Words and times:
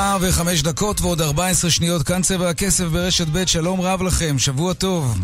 ארבע 0.00 0.28
וחמש 0.28 0.62
דקות 0.62 1.00
ועוד 1.00 1.20
ארבע 1.20 1.46
עשרה 1.46 1.70
שניות, 1.70 2.02
כאן 2.02 2.22
צבע 2.22 2.48
הכסף 2.50 2.84
ברשת 2.84 3.26
ב', 3.32 3.44
שלום 3.46 3.80
רב 3.80 4.02
לכם, 4.02 4.38
שבוע 4.38 4.72
טוב. 4.72 5.18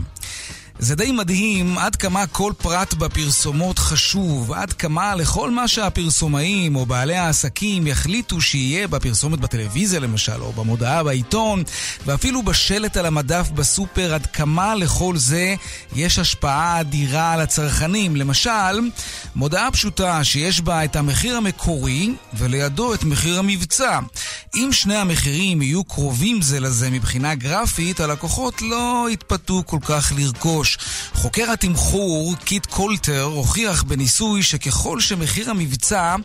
זה 0.79 0.95
די 0.95 1.13
מדהים 1.13 1.79
עד 1.79 1.97
כמה 1.97 2.27
כל 2.27 2.53
פרט 2.59 2.95
בפרסומות 2.95 3.79
חשוב, 3.79 4.53
עד 4.53 4.73
כמה 4.73 5.15
לכל 5.15 5.51
מה 5.51 5.69
שהפרסומאים 5.69 6.77
או 6.77 6.87
בעלי 6.87 7.17
העסקים 7.17 7.87
יחליטו 7.87 8.41
שיהיה 8.41 8.89
בפרסומת 8.89 9.41
בטלוויזיה 9.41 10.01
למשל, 10.01 10.41
או 10.41 10.53
במודעה 10.53 11.03
בעיתון, 11.05 11.63
ואפילו 12.07 12.43
בשלט 12.43 12.97
על 12.97 13.07
המדף 13.07 13.49
בסופר, 13.51 14.15
עד 14.15 14.27
כמה 14.27 14.75
לכל 14.75 15.17
זה 15.17 15.55
יש 15.97 16.19
השפעה 16.19 16.81
אדירה 16.81 17.33
על 17.33 17.41
הצרכנים. 17.41 18.17
למשל, 18.17 18.91
מודעה 19.37 19.71
פשוטה 19.71 20.25
שיש 20.25 20.61
בה 20.61 20.85
את 20.85 20.97
המחיר 20.97 21.37
המקורי 21.37 22.15
ולידו 22.35 22.95
את 22.95 23.05
מחיר 23.05 23.39
המבצע. 23.39 24.01
אם 24.57 24.69
שני 24.73 24.97
המחירים 24.97 25.63
יהיו 25.63 25.85
קרובים 25.85 26.43
זה 26.43 26.61
לזה 26.61 26.91
מבחינה 26.91 27.35
גרפית, 27.35 28.01
הלקוחות 28.01 28.63
לא 28.63 29.07
יתפתו 29.11 29.63
כל 29.67 29.79
כך 29.83 30.13
לרכוש. 30.17 30.66
ראש. 30.67 30.79
חוקר 31.15 31.51
התמחור, 31.53 32.35
קיט 32.45 32.67
קולטר, 32.67 33.23
הוכיח 33.23 33.83
בניסוי 33.83 34.43
שככל 34.43 35.01
שמחיר 35.01 35.51
המבצע 35.51 36.17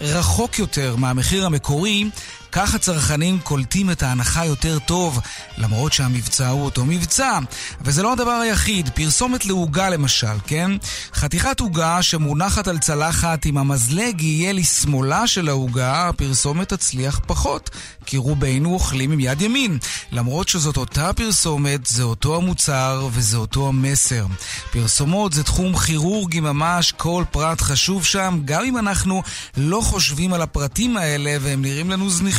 רחוק 0.00 0.58
יותר 0.58 0.96
מהמחיר 0.96 1.46
המקורי, 1.46 2.04
כך 2.52 2.74
הצרכנים 2.74 3.38
קולטים 3.38 3.90
את 3.90 4.02
ההנחה 4.02 4.44
יותר 4.44 4.78
טוב, 4.78 5.20
למרות 5.58 5.92
שהמבצע 5.92 6.48
הוא 6.48 6.64
אותו 6.64 6.84
מבצע. 6.84 7.38
וזה 7.80 8.02
לא 8.02 8.12
הדבר 8.12 8.30
היחיד, 8.30 8.88
פרסומת 8.88 9.46
לעוגה 9.46 9.88
למשל, 9.90 10.38
כן? 10.46 10.70
חתיכת 11.14 11.60
עוגה 11.60 12.02
שמונחת 12.02 12.68
על 12.68 12.78
צלחת, 12.78 13.46
אם 13.46 13.58
המזלג 13.58 14.20
יהיה 14.20 14.52
לשמאלה 14.52 15.26
של 15.26 15.48
העוגה, 15.48 16.08
הפרסומת 16.08 16.68
תצליח 16.68 17.20
פחות, 17.26 17.70
כי 18.06 18.16
רובנו 18.16 18.72
אוכלים 18.72 19.12
עם 19.12 19.20
יד 19.20 19.42
ימין. 19.42 19.78
למרות 20.12 20.48
שזאת 20.48 20.76
אותה 20.76 21.12
פרסומת, 21.12 21.86
זה 21.86 22.02
אותו 22.02 22.36
המוצר 22.36 23.08
וזה 23.12 23.36
אותו 23.36 23.68
המסר. 23.68 24.26
פרסומות 24.70 25.32
זה 25.32 25.44
תחום 25.44 25.78
כירורגי 25.78 26.40
ממש, 26.40 26.92
כל 26.92 27.24
פרט 27.30 27.60
חשוב 27.60 28.04
שם, 28.04 28.40
גם 28.44 28.64
אם 28.64 28.78
אנחנו 28.78 29.22
לא 29.56 29.80
חושבים 29.80 30.32
על 30.32 30.42
הפרטים 30.42 30.96
האלה 30.96 31.36
והם 31.40 31.62
נראים 31.62 31.90
לנו 31.90 32.10
זניחים. 32.10 32.37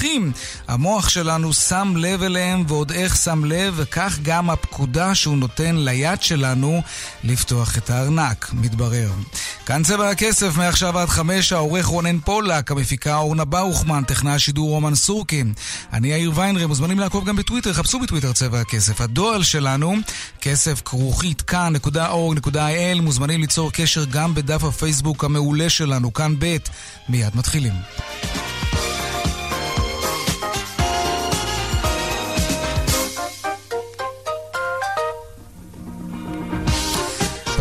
המוח 0.67 1.09
שלנו 1.09 1.53
שם 1.53 1.93
לב 1.97 2.23
אליהם, 2.23 2.63
ועוד 2.67 2.91
איך 2.91 3.15
שם 3.15 3.45
לב, 3.45 3.73
וכך 3.77 4.19
גם 4.21 4.49
הפקודה 4.49 5.15
שהוא 5.15 5.37
נותן 5.37 5.75
ליד 5.75 6.21
שלנו 6.21 6.81
לפתוח 7.23 7.77
את 7.77 7.89
הארנק, 7.89 8.49
מתברר. 8.53 9.11
כאן 9.65 9.83
צבע 9.83 10.09
הכסף, 10.09 10.57
מעכשיו 10.57 10.99
עד 10.99 11.09
חמש, 11.09 11.53
העורך 11.53 11.85
רונן 11.85 12.19
פולק, 12.19 12.71
המפיקה 12.71 13.17
אורנה 13.17 13.45
באוכמן, 13.45 14.03
טכנה 14.03 14.35
השידור 14.35 14.69
רומן 14.69 14.95
סורקין. 14.95 15.53
אני 15.93 16.07
יאיר 16.07 16.31
ויינרי, 16.35 16.65
מוזמנים 16.65 16.99
לעקוב 16.99 17.25
גם 17.25 17.35
בטוויטר, 17.35 17.73
חפשו 17.73 17.99
בטוויטר 17.99 18.33
צבע 18.33 18.59
הכסף. 18.59 19.01
הדואל 19.01 19.43
שלנו, 19.43 19.95
כסף 20.41 20.81
כרוכית 20.85 21.41
כאן.org.il, 21.41 23.01
מוזמנים 23.01 23.41
ליצור 23.41 23.71
קשר 23.71 24.05
גם 24.05 24.35
בדף 24.35 24.63
הפייסבוק 24.63 25.23
המעולה 25.23 25.69
שלנו, 25.69 26.13
כאן 26.13 26.35
ב', 26.39 26.57
מיד 27.09 27.35
מתחילים. 27.35 27.73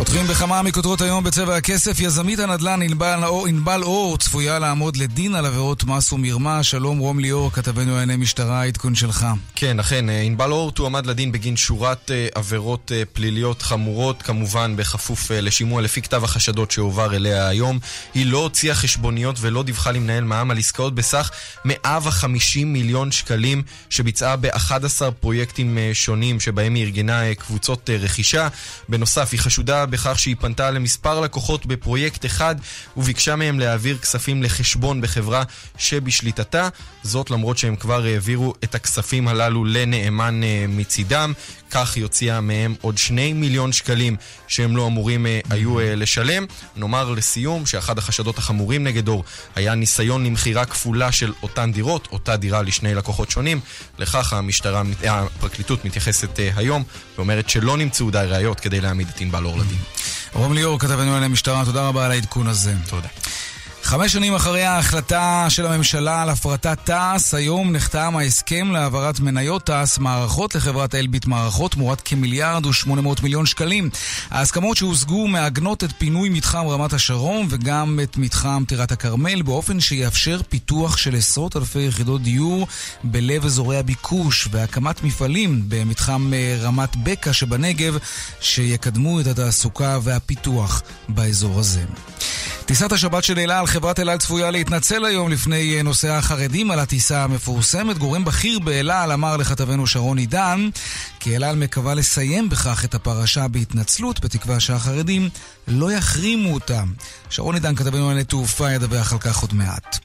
פותחים 0.09 0.27
בכמה 0.27 0.61
מכותרות 0.61 1.01
היום 1.01 1.23
בצבע 1.23 1.55
הכסף. 1.55 1.99
יזמית 1.99 2.39
הנדל"ן 2.39 2.81
ענבל 2.81 3.23
אור, 3.23 3.47
ענבל 3.47 3.83
אור 3.83 4.17
צפויה 4.17 4.59
לעמוד 4.59 4.97
לדין 4.97 5.35
על 5.35 5.45
עבירות 5.45 5.83
מס 5.83 6.13
ומרמה. 6.13 6.63
שלום 6.63 6.97
רום 6.97 7.19
ליאור, 7.19 7.51
כתבנו 7.51 7.91
לענייני 7.91 8.15
משטרה, 8.15 8.61
העדכון 8.61 8.95
שלך. 8.95 9.25
כן, 9.55 9.79
אכן, 9.79 10.09
אה, 10.09 10.21
ענבל 10.21 10.51
אור 10.51 10.71
תועמד 10.71 11.05
לדין 11.05 11.31
בגין 11.31 11.57
שורת 11.57 12.11
אה, 12.11 12.27
עבירות 12.35 12.91
אה, 12.95 13.03
פליליות 13.13 13.61
חמורות, 13.61 14.21
כמובן 14.21 14.75
בכפוף 14.75 15.31
לשימוע 15.31 15.81
לפי 15.81 16.01
כתב 16.01 16.23
החשדות 16.23 16.71
שהועבר 16.71 17.15
אליה 17.15 17.47
היום. 17.47 17.79
היא 18.13 18.25
לא 18.25 18.37
הוציאה 18.37 18.75
חשבוניות 18.75 19.35
ולא 19.39 19.63
דיווחה 19.63 19.91
למנהל 19.91 20.23
מע"מ 20.23 20.51
על 20.51 20.57
עסקאות 20.57 20.95
בסך 20.95 21.31
150 21.65 22.73
מיליון 22.73 23.11
שקלים 23.11 23.63
שביצעה 23.89 24.35
ב-11 24.35 25.11
פרויקטים 25.19 25.77
שונים 25.93 26.39
שבהם 26.39 26.75
היא 26.75 26.83
ארגנה 26.83 27.35
קבוצות 27.35 27.89
רכישה. 27.99 28.47
בנוסף, 28.89 29.29
היא 29.31 29.39
חשודה 29.39 29.85
בכך 29.99 30.19
שהיא 30.19 30.35
פנתה 30.39 30.71
למספר 30.71 31.19
לקוחות 31.19 31.65
בפרויקט 31.65 32.25
אחד 32.25 32.55
וביקשה 32.97 33.35
מהם 33.35 33.59
להעביר 33.59 33.97
כספים 33.97 34.43
לחשבון 34.43 35.01
בחברה 35.01 35.43
שבשליטתה, 35.77 36.69
זאת 37.03 37.31
למרות 37.31 37.57
שהם 37.57 37.75
כבר 37.75 38.03
העבירו 38.03 38.53
את 38.63 38.75
הכספים 38.75 39.27
הללו 39.27 39.65
לנאמן 39.65 40.43
אה, 40.43 40.65
מצידם. 40.69 41.33
כך 41.71 41.95
היא 41.95 42.03
הוציאה 42.03 42.41
מהם 42.41 42.75
עוד 42.81 42.97
שני 42.97 43.33
מיליון 43.33 43.71
שקלים 43.71 44.15
שהם 44.47 44.77
לא 44.77 44.87
אמורים 44.87 45.25
אה, 45.25 45.39
היו 45.49 45.79
אה, 45.79 45.95
לשלם. 45.95 46.45
נאמר 46.75 47.11
לסיום 47.11 47.65
שאחד 47.65 47.97
החשדות 47.97 48.37
החמורים 48.37 48.83
נגד 48.83 49.07
אור 49.07 49.23
היה 49.55 49.75
ניסיון 49.75 50.25
למכירה 50.25 50.65
כפולה 50.65 51.11
של 51.11 51.33
אותן 51.43 51.71
דירות, 51.71 52.07
אותה 52.11 52.37
דירה 52.37 52.61
לשני 52.61 52.95
לקוחות 52.95 53.31
שונים. 53.31 53.59
לכך 53.97 54.33
המשטרה, 54.33 54.83
הפרקליטות 55.03 55.85
מתייחסת 55.85 56.39
היום 56.55 56.83
ואומרת 57.17 57.49
שלא 57.49 57.77
נמצאו 57.77 58.11
די 58.11 58.25
ראיות 58.27 58.59
כדי 58.59 58.81
להעמיד 58.81 59.07
את 59.15 59.21
ענבל 59.21 59.45
אור 59.45 59.57
לדין. 59.57 59.77
רום 60.33 60.53
ליאור, 60.53 60.79
כתבנו 60.79 61.15
על 61.15 61.23
המשטרה, 61.23 61.65
תודה 61.65 61.87
רבה 61.87 62.05
על 62.05 62.11
העדכון 62.11 62.47
הזה. 62.47 62.73
תודה. 62.89 63.07
חמש 63.83 64.13
שנים 64.13 64.35
אחרי 64.35 64.63
ההחלטה 64.63 65.45
של 65.49 65.65
הממשלה 65.65 66.21
על 66.21 66.29
הפרטת 66.29 66.79
תע"ש, 66.83 67.33
היום 67.33 67.71
נחתם 67.71 68.15
ההסכם 68.17 68.71
להעברת 68.71 69.19
מניות 69.19 69.65
תע"ש 69.65 69.99
מערכות 69.99 70.55
לחברת 70.55 70.95
אלביט 70.95 71.25
מערכות 71.25 71.71
תמורת 71.71 72.01
כמיליארד 72.01 72.65
ושמונה 72.65 73.01
מאות 73.01 73.23
מיליון 73.23 73.45
שקלים. 73.45 73.89
ההסכמות 74.31 74.77
שהושגו 74.77 75.27
מעגנות 75.27 75.83
את 75.83 75.89
פינוי 75.97 76.29
מתחם 76.29 76.67
רמת 76.67 76.93
השרון 76.93 77.47
וגם 77.49 77.99
את 78.03 78.17
מתחם 78.17 78.63
טירת 78.67 78.91
הכרמל 78.91 79.41
באופן 79.41 79.79
שיאפשר 79.79 80.41
פיתוח 80.49 80.97
של 80.97 81.15
עשרות 81.15 81.57
אלפי 81.57 81.79
יחידות 81.79 82.21
דיור 82.21 82.67
בלב 83.03 83.45
אזורי 83.45 83.77
הביקוש 83.77 84.47
והקמת 84.51 85.03
מפעלים 85.03 85.63
במתחם 85.67 86.33
אה, 86.33 86.57
רמת 86.61 86.95
בקע 87.03 87.33
שבנגב 87.33 87.97
שיקדמו 88.41 89.19
את 89.19 89.27
התעסוקה 89.27 89.99
והפיתוח 90.03 90.81
באזור 91.09 91.59
הזה. 91.59 91.83
טיסת 92.69 92.91
השבת 92.91 93.23
של 93.23 93.39
אל 93.39 93.51
על, 93.51 93.67
חברת 93.67 93.99
אל 93.99 94.09
על 94.09 94.17
צפויה 94.17 94.51
להתנצל 94.51 95.05
היום 95.05 95.31
לפני 95.31 95.77
אה, 95.77 95.83
נוסעי 95.83 96.11
החרדים 96.11 96.71
על 96.71 96.79
הטיסה 96.79 97.23
המפורסמת. 97.23 97.97
גורם 97.97 98.25
בכיר 98.25 98.59
באל 98.59 98.91
על 98.91 99.11
אמר 99.11 99.37
לכתבנו 99.37 99.87
שרון 99.87 100.17
עידן 100.17 100.69
כי 101.19 101.35
אל 101.35 101.43
על 101.43 101.55
מקווה 101.55 101.93
לסיים 101.93 102.49
בכך 102.49 102.85
את 102.85 102.95
הפרשה 102.95 103.47
בהתנצלות, 103.47 104.19
בתקווה 104.19 104.59
שהחרדים 104.59 105.29
לא 105.67 105.91
יחרימו 105.91 106.53
אותה. 106.53 106.83
שרון 107.29 107.55
עידן 107.55 107.75
כתבנו 107.75 108.09
על 108.09 108.23
תעופה 108.23 108.71
ידווח 108.71 109.13
על 109.13 109.19
כך 109.19 109.37
עוד 109.37 109.53
מעט. 109.53 109.99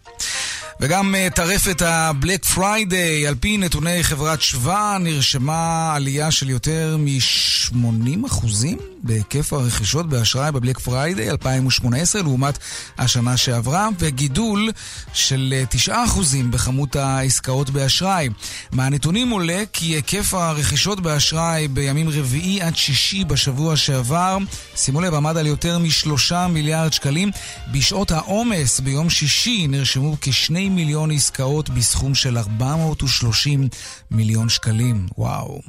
וגם 0.80 1.14
אה, 1.15 1.34
טרפת 1.34 1.82
הבלק 1.82 2.44
פריידיי, 2.44 3.26
על 3.26 3.34
פי 3.34 3.56
נתוני 3.56 4.04
חברת 4.04 4.42
שב"א, 4.42 4.97
נרשמה 5.00 5.92
עלייה 5.94 6.30
של 6.30 6.50
יותר 6.50 6.96
מ-80 6.98 8.26
אחוזים 8.26 8.78
בהיקף 9.02 9.52
הרכישות 9.52 10.08
באשראי 10.08 10.52
בבלק 10.52 10.78
פריידיי 10.78 11.30
2018 11.30 12.22
לעומת 12.22 12.58
השנה 12.98 13.36
שעברה, 13.36 13.88
וגידול 13.98 14.70
של 15.12 15.54
9% 15.86 15.90
אה, 15.90 16.04
בכמות 16.50 16.96
העסקאות 16.96 17.70
באשראי. 17.70 18.28
מהנתונים 18.72 19.30
עולה 19.30 19.62
כי 19.72 19.86
היקף 19.86 20.34
הרכישות 20.34 21.00
באשראי 21.00 21.68
בימים 21.68 22.09
רביעי 22.09 22.62
עד 22.62 22.77
שישי 22.77 23.24
בשבוע 23.24 23.77
שעבר, 23.77 24.38
שימו 24.77 25.00
לב, 25.00 25.15
עמד 25.15 25.36
על 25.36 25.47
יותר 25.47 25.78
משלושה 25.78 26.47
מיליארד 26.47 26.92
שקלים. 26.92 27.30
בשעות 27.72 28.10
העומס 28.10 28.80
ביום 28.80 29.10
שישי 29.10 29.66
נרשמו 29.66 30.16
כשני 30.20 30.64
מיליון 30.69 31.11
עסקאות 31.11 31.71
בסכום 31.71 32.15
של 32.15 32.39
430 32.39 33.69
מיליון 34.11 34.49
שקלים. 34.49 35.07
וואו. 35.19 35.61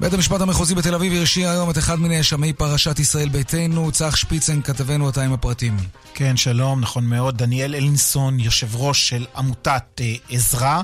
בית 0.00 0.14
המשפט 0.14 0.40
המחוזי 0.40 0.74
בתל 0.74 0.94
אביב 0.94 1.12
הרשיע 1.12 1.50
היום 1.50 1.70
את 1.70 1.78
אחד 1.78 2.00
מנאשמי 2.00 2.52
פרשת 2.52 2.98
ישראל 2.98 3.28
ביתנו, 3.28 3.92
צח 3.92 4.16
שפיצן, 4.16 4.62
כתבנו 4.62 5.06
אותה 5.06 5.22
עם 5.22 5.32
הפרטים. 5.32 5.76
כן, 6.14 6.36
שלום, 6.36 6.80
נכון 6.80 7.04
מאוד. 7.04 7.36
דניאל 7.38 7.74
אלינסון, 7.74 8.40
יושב 8.40 8.76
ראש 8.76 9.08
של 9.08 9.26
עמותת 9.36 10.00
אה, 10.00 10.14
עזרא, 10.30 10.82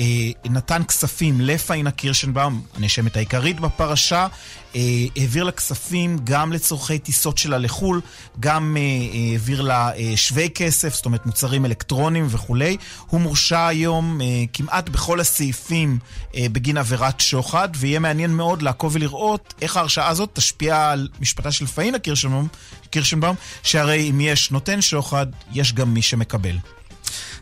אה, 0.00 0.04
נתן 0.44 0.82
כספים 0.84 1.40
לפאינה 1.40 1.90
קירשנבאום, 1.90 2.62
הנאשמת 2.74 3.16
העיקרית 3.16 3.60
בפרשה, 3.60 4.26
אה, 4.76 4.80
העביר 5.16 5.44
לה 5.44 5.52
כספים 5.52 6.18
גם 6.24 6.52
לצורכי 6.52 6.98
טיסות 6.98 7.38
שלה 7.38 7.58
לחו"ל, 7.58 8.00
גם 8.40 8.76
אה, 8.76 8.82
העביר 9.32 9.60
לה 9.60 9.90
אה, 9.96 10.12
שווי 10.16 10.50
כסף, 10.54 10.94
זאת 10.94 11.04
אומרת 11.04 11.26
מוצרים 11.26 11.64
אלקטרוניים 11.64 12.26
וכולי. 12.30 12.76
הוא 13.06 13.20
מורשע 13.20 13.66
היום 13.66 14.20
אה, 14.20 14.26
כמעט 14.52 14.88
בכל 14.88 15.20
הסעיפים 15.20 15.98
אה, 16.34 16.46
בגין 16.52 16.76
עבירת 16.76 17.20
שוחד, 17.20 17.68
ויהיה 17.76 17.98
מעניין 17.98 18.30
מאוד 18.30 18.62
לעקוב 18.62 18.94
ולראות 18.94 19.54
איך 19.62 19.76
ההרשעה 19.76 20.08
הזאת 20.08 20.30
תשפיע 20.32 20.90
על 20.90 21.08
משפטה 21.20 21.52
של 21.52 21.66
פאינה 21.66 21.98
קירשנבאום, 21.98 22.48
קירשנבאום 22.90 23.36
שהרי 23.62 24.10
אם 24.10 24.20
יש 24.20 24.50
נותן 24.50 24.82
שוחד, 24.82 25.26
יש 25.52 25.72
גם 25.72 25.94
מי 25.94 26.02
שמקבל. 26.02 26.56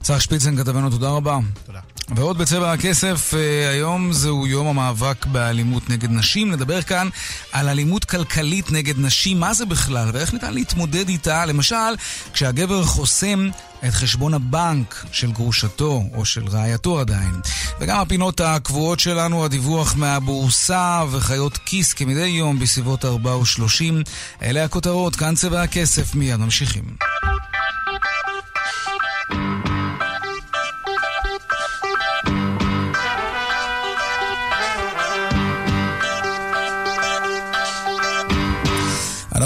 צח 0.04 0.20
שפיצן, 0.20 0.56
כתבנו, 0.56 0.90
תודה 0.90 1.08
רבה. 1.08 1.38
תודה. 1.66 1.80
ועוד 2.16 2.38
בצבע 2.38 2.72
הכסף, 2.72 3.34
אה, 3.34 3.70
היום 3.70 4.12
זהו 4.12 4.46
יום 4.46 4.66
המאבק 4.66 5.26
באלימות 5.26 5.90
נגד 5.90 6.10
נשים. 6.10 6.52
נדבר 6.52 6.82
כאן 6.82 7.08
על 7.52 7.68
אלימות 7.68 8.04
כלכלית 8.04 8.72
נגד 8.72 8.98
נשים, 8.98 9.40
מה 9.40 9.54
זה 9.54 9.66
בכלל, 9.66 10.10
ואיך 10.12 10.32
ניתן 10.32 10.54
להתמודד 10.54 11.08
איתה, 11.08 11.46
למשל, 11.46 11.94
כשהגבר 12.32 12.84
חוסם 12.84 13.48
את 13.88 13.92
חשבון 13.92 14.34
הבנק 14.34 15.04
של 15.12 15.32
גרושתו, 15.32 16.02
או 16.14 16.24
של 16.24 16.46
רעייתו 16.46 17.00
עדיין. 17.00 17.40
וגם 17.80 18.00
הפינות 18.00 18.40
הקבועות 18.40 19.00
שלנו, 19.00 19.44
הדיווח 19.44 19.94
מהבורסה 19.96 21.02
וחיות 21.10 21.58
כיס 21.66 21.92
כמדי 21.92 22.26
יום 22.26 22.58
בסביבות 22.58 23.04
4 23.04 23.36
ו-30. 23.36 24.10
אלה 24.42 24.64
הכותרות, 24.64 25.16
כאן 25.16 25.34
צבע 25.34 25.62
הכסף, 25.62 26.14
מיד 26.14 26.36
ממשיכים. 26.36 26.84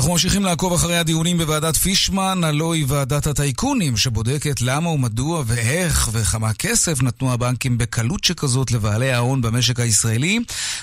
אנחנו 0.08 0.16
ממשיכים 0.16 0.44
לעקוב 0.44 0.72
אחרי 0.72 0.98
הדיונים 0.98 1.38
בוועדת 1.38 1.76
פישמן, 1.76 2.44
הלא 2.44 2.74
היא 2.74 2.84
ועדת 2.88 3.26
הטייקונים, 3.26 3.96
שבודקת 3.96 4.60
למה 4.60 4.90
ומדוע 4.90 5.42
ואיך 5.46 6.08
וכמה 6.12 6.52
כסף 6.52 7.02
נתנו 7.02 7.32
הבנקים 7.32 7.78
בקלות 7.78 8.24
שכזאת 8.24 8.70
לבעלי 8.70 9.12
ההון 9.12 9.40
במשק 9.40 9.80
הישראלי, 9.80 10.38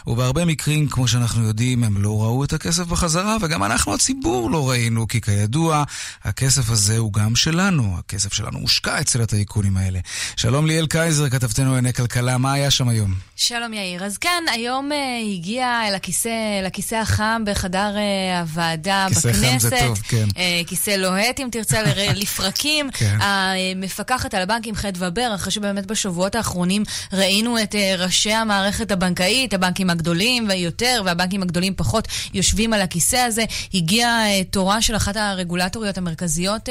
ובהרבה 0.08 0.46
מקרים, 0.46 0.88
כמו 0.88 1.08
שאנחנו 1.08 1.44
יודעים, 1.44 1.84
הם 1.84 1.98
לא 1.98 2.24
ראו 2.24 2.44
את 2.44 2.54
הכסף 2.54 2.84
בחזרה, 2.84 3.38
וגם 3.42 3.64
אנחנו 3.64 3.94
הציבור 3.94 4.52
לא 4.52 4.70
ראינו, 4.70 5.08
כי 5.08 5.22
כידוע, 5.22 5.84
הכסף 6.24 6.70
הזה 6.70 6.98
הוא 6.98 7.14
גם 7.14 7.36
שלנו, 7.36 7.96
הכסף 8.00 8.34
שלנו 8.34 8.60
מושקע 8.60 9.02
אצל 9.02 9.22
הטייקונים 9.22 9.78
האלה. 9.78 10.00
שלום 10.36 10.66
ליאל 10.66 10.88
קייזר, 10.88 11.30
כתבתנו 11.30 11.66
לענייני 11.66 11.94
כלכלה, 11.94 12.38
מה 12.38 12.54
היה 12.54 12.72
שם 12.72 12.90
היום? 12.90 13.14
שלום 13.36 13.74
יאיר. 13.74 14.06
אז 14.06 14.18
כן, 14.18 14.44
היום 14.54 14.92
uh, 14.92 14.96
הגיע 15.34 15.82
אל 15.88 15.96
הכיסא, 15.96 16.62
לכיסא 16.66 16.96
החם 16.96 17.44
בחדר 17.46 17.96
uh, 17.96 18.42
הוועדה 18.42 19.06
כיסא 19.10 19.15
בכנסת. 19.18 19.74
טוב, 19.80 20.00
כן. 20.08 20.28
Uh, 20.30 20.68
כיסא 20.68 20.90
לוהט, 20.90 21.40
אם 21.40 21.48
תרצה, 21.52 21.82
לפרקים. 22.16 22.90
כן. 22.94 23.18
המפקחת 23.22 24.34
על 24.34 24.42
הבנקים 24.42 24.76
חדווה 24.76 25.10
בר, 25.10 25.32
אחרי 25.36 25.52
שבאמת 25.52 25.86
בשבועות 25.86 26.36
האחרונים 26.36 26.84
ראינו 27.14 27.64
את 27.64 27.76
uh, 27.76 28.02
ראשי 28.02 28.34
המערכת 28.34 28.92
הבנקאית, 28.92 29.54
הבנקים 29.54 29.90
הגדולים 29.90 30.48
ויותר, 30.50 31.02
והבנקים 31.06 31.42
הגדולים 31.42 31.74
פחות, 31.78 32.08
יושבים 32.34 32.74
על 32.74 32.82
הכיסא 32.82 33.16
הזה. 33.16 33.44
הגיע 33.74 34.20
uh, 34.26 34.52
תורה 34.52 34.82
של 34.82 34.96
אחת 34.96 35.18
הרגולטוריות 35.18 35.98
המרכזיות, 35.98 36.70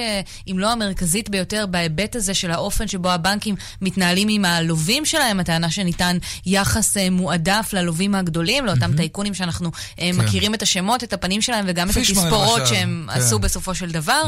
אם 0.50 0.58
לא 0.58 0.72
המרכזית 0.72 1.30
ביותר, 1.30 1.66
בהיבט 1.66 2.16
הזה 2.16 2.34
של 2.34 2.50
האופן 2.50 2.88
שבו 2.88 3.10
הבנקים 3.10 3.54
מתנהלים 3.82 4.28
עם 4.30 4.44
הלווים 4.44 5.04
שלהם, 5.04 5.40
הטענה 5.40 5.70
שניתן 5.70 6.18
יחס 6.46 6.96
אה, 6.96 7.10
מועדף 7.10 7.70
ללווים 7.72 8.14
הגדולים, 8.14 8.66
לאותם 8.66 8.80
מהמם. 8.80 8.96
טייקונים 8.96 9.34
שאנחנו 9.34 9.70
אה, 10.00 10.10
מכירים 10.14 10.54
את 10.54 10.62
השמות, 10.62 11.04
את 11.04 11.12
הפנים 11.12 11.42
שלהם 11.42 11.64
וגם 11.68 11.90
את 11.90 11.94
פישמן, 11.94 12.22
התספורות 12.34 12.60
למשל. 12.60 12.74
שהם 12.74 13.06
כן. 13.12 13.20
עשו 13.20 13.38
בסופו 13.38 13.74
של 13.74 13.90
דבר. 13.90 14.22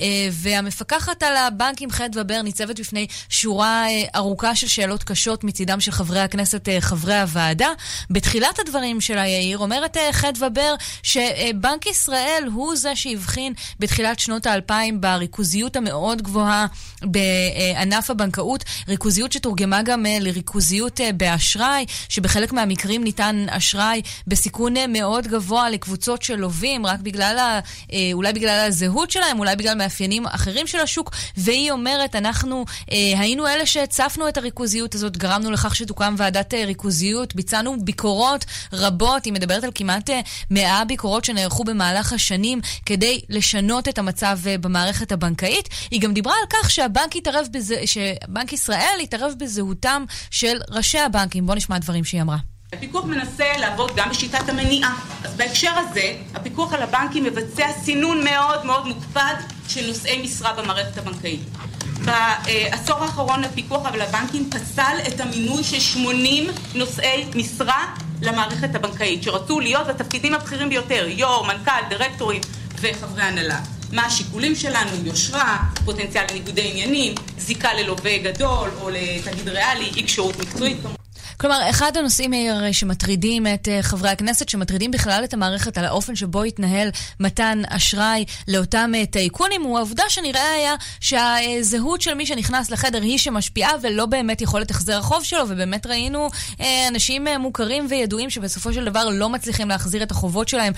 אה, 0.00 0.28
והמפקחת 0.32 1.22
על 1.22 1.36
הבנקים 1.36 1.90
חדווה 1.90 2.24
בר 2.24 2.42
ניצבת 2.42 2.80
בפני 2.80 3.06
שורה 3.28 3.86
אה, 3.88 4.04
ארוכה 4.16 4.56
של 4.56 4.68
שאלות 4.68 5.02
קשות 5.02 5.44
מצידם 5.44 5.80
של 5.80 5.92
חברי 5.92 6.20
הכנסת, 6.20 6.68
אה, 6.68 6.80
חברי 6.80 7.20
הוועדה. 7.20 7.68
בתחילת 8.10 8.58
הדברים 8.58 9.00
שלה, 9.00 9.28
יאיר, 9.28 9.58
אומרת 9.58 9.96
אה, 9.96 10.12
חדווה 10.12 10.48
בר 10.48 10.74
שבנק 11.02 11.86
ישראל 11.86 12.44
הוא 12.52 12.76
זה 12.76 12.96
שהבחין 12.96 13.52
בתחילת 13.80 14.18
שנות 14.18 14.46
האלפיים 14.46 15.00
בריכוזיות 15.00 15.76
המאוד 15.76 16.22
גבוהה 16.22 16.66
בענף 17.02 18.10
הבנקאות, 18.10 18.64
ריכוזיות 18.88 19.32
שתורגמה 19.32 19.82
גם 19.82 20.06
לריכוזיות 20.20 21.00
באשראי, 21.16 21.84
שבחלק 22.08 22.52
מהמקרים 22.52 23.04
ניתן 23.04 23.46
אשראי 23.48 24.02
בסיכון 24.26 24.74
מאוד 24.88 25.26
גבוה 25.26 25.70
לקבוצות 25.70 26.22
של 26.22 26.36
לווים, 26.36 26.86
רק 26.86 27.00
בגלל, 27.00 27.51
אולי 28.12 28.32
בגלל 28.32 28.64
הזהות 28.68 29.10
שלהם, 29.10 29.38
אולי 29.38 29.56
בגלל 29.56 29.74
מאפיינים 29.74 30.26
אחרים 30.26 30.66
של 30.66 30.78
השוק, 30.78 31.10
והיא 31.36 31.70
אומרת, 31.70 32.16
אנחנו 32.16 32.64
אה, 32.92 32.96
היינו 33.20 33.46
אלה 33.46 33.66
שהצפנו 33.66 34.28
את 34.28 34.36
הריכוזיות 34.36 34.94
הזאת, 34.94 35.16
גרמנו 35.16 35.50
לכך 35.50 35.76
שתוקם 35.76 36.14
ועדת 36.18 36.54
אה, 36.54 36.64
ריכוזיות, 36.64 37.34
ביצענו 37.34 37.76
ביקורות 37.84 38.44
רבות, 38.72 39.24
היא 39.24 39.32
מדברת 39.32 39.64
על 39.64 39.70
כמעט 39.74 40.10
אה, 40.10 40.20
100 40.50 40.84
ביקורות 40.84 41.24
שנערכו 41.24 41.64
במהלך 41.64 42.12
השנים 42.12 42.60
כדי 42.86 43.20
לשנות 43.28 43.88
את 43.88 43.98
המצב 43.98 44.38
אה, 44.46 44.58
במערכת 44.58 45.12
הבנקאית. 45.12 45.68
היא 45.90 46.00
גם 46.00 46.14
דיברה 46.14 46.34
על 46.40 46.46
כך 46.50 46.70
שהבנק 46.70 47.16
בזה, 47.52 47.82
שבנק 47.86 48.52
ישראל 48.52 48.98
יתערב 49.00 49.32
בזהותם 49.38 50.04
של 50.30 50.60
ראשי 50.70 50.98
הבנקים. 50.98 51.46
בואו 51.46 51.56
נשמע 51.56 51.78
דברים 51.78 52.04
שהיא 52.04 52.22
אמרה. 52.22 52.51
הפיקוח 52.72 53.04
מנסה 53.04 53.52
לעבוד 53.58 53.92
גם 53.96 54.10
בשיטת 54.10 54.48
המניעה. 54.48 54.94
אז 55.24 55.34
בהקשר 55.34 55.70
הזה, 55.76 56.14
הפיקוח 56.34 56.72
על 56.72 56.82
הבנקים 56.82 57.24
מבצע 57.24 57.72
סינון 57.72 58.24
מאוד 58.24 58.66
מאוד 58.66 58.86
מוקפד 58.86 59.34
של 59.68 59.86
נושאי 59.86 60.22
משרה 60.22 60.52
במערכת 60.52 60.98
הבנקאית. 60.98 61.40
בעשור 62.04 63.04
האחרון 63.04 63.44
הפיקוח 63.44 63.86
על 63.86 64.00
הבנקים 64.00 64.50
פסל 64.50 64.96
את 65.08 65.20
המינוי 65.20 65.64
של 65.64 65.80
80 65.80 66.46
נושאי 66.74 67.24
משרה 67.34 67.94
למערכת 68.22 68.74
הבנקאית, 68.74 69.22
שרצו 69.22 69.60
להיות 69.60 69.86
בתפקידים 69.86 70.34
הבכירים 70.34 70.68
ביותר, 70.68 71.06
יו"ר, 71.08 71.46
מנכ"ל, 71.46 71.88
דירקטורים 71.88 72.40
וחברי 72.80 73.22
הנהלה. 73.22 73.60
מה 73.92 74.06
השיקולים 74.06 74.54
שלנו, 74.54 74.90
יושרה, 75.04 75.58
פוטנציאל 75.84 76.24
לניגודי 76.30 76.70
עניינים, 76.70 77.14
זיקה 77.38 77.74
ללווה 77.74 78.18
גדול 78.18 78.70
או 78.80 78.90
לתאגיד 78.90 79.48
ריאלי, 79.48 79.90
אי 79.96 80.04
כשירות 80.06 80.36
מקצועית. 80.38 81.01
כלומר, 81.36 81.70
אחד 81.70 81.96
הנושאים 81.96 82.32
הרי 82.32 82.72
שמטרידים 82.72 83.46
את 83.46 83.68
uh, 83.68 83.82
חברי 83.82 84.10
הכנסת, 84.10 84.48
שמטרידים 84.48 84.90
בכלל 84.90 85.24
את 85.24 85.34
המערכת 85.34 85.78
על 85.78 85.84
האופן 85.84 86.16
שבו 86.16 86.42
התנהל 86.42 86.88
מתן 87.20 87.62
אשראי 87.68 88.24
לאותם 88.48 88.92
uh, 88.94 89.06
טייקונים, 89.10 89.62
הוא 89.62 89.78
העובדה 89.78 90.04
שנראה 90.08 90.52
היה 90.52 90.74
שהזהות 91.00 92.00
של 92.00 92.14
מי 92.14 92.26
שנכנס 92.26 92.70
לחדר 92.70 93.02
היא 93.02 93.18
שמשפיעה 93.18 93.72
ולא 93.82 94.06
באמת 94.06 94.40
יכולת 94.40 94.70
החזר 94.70 94.98
החוב 94.98 95.24
שלו, 95.24 95.42
ובאמת 95.48 95.86
ראינו 95.86 96.28
uh, 96.28 96.62
אנשים 96.88 97.26
מוכרים 97.38 97.86
וידועים 97.90 98.30
שבסופו 98.30 98.72
של 98.72 98.84
דבר 98.84 99.08
לא 99.08 99.28
מצליחים 99.28 99.68
להחזיר 99.68 100.02
את 100.02 100.10
החובות 100.10 100.48
שלהם 100.48 100.72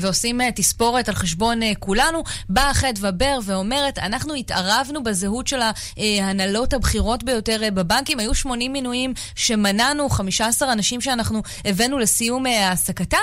ועושים 0.00 0.40
תספורת 0.50 1.08
על 1.08 1.14
חשבון 1.14 1.60
כולנו. 1.78 2.22
באה 2.48 2.74
חדווה 2.74 3.10
בר 3.10 3.38
ואומרת, 3.44 3.98
אנחנו 3.98 4.34
התערבנו 4.34 5.02
בזהות 5.02 5.46
של 5.46 5.60
ההנהלות 5.96 6.72
הבכירות 6.72 7.22
ביותר 7.22 7.60
בבנקים, 7.74 8.18
היו 8.18 8.34
80 8.34 8.72
מינויים 8.72 9.14
שמנענו 9.34 9.97
15 10.08 10.72
אנשים 10.72 11.00
שאנחנו 11.00 11.42
הבאנו 11.64 11.98
לסיום 11.98 12.46
אה, 12.46 12.68
העסקתם, 12.68 13.16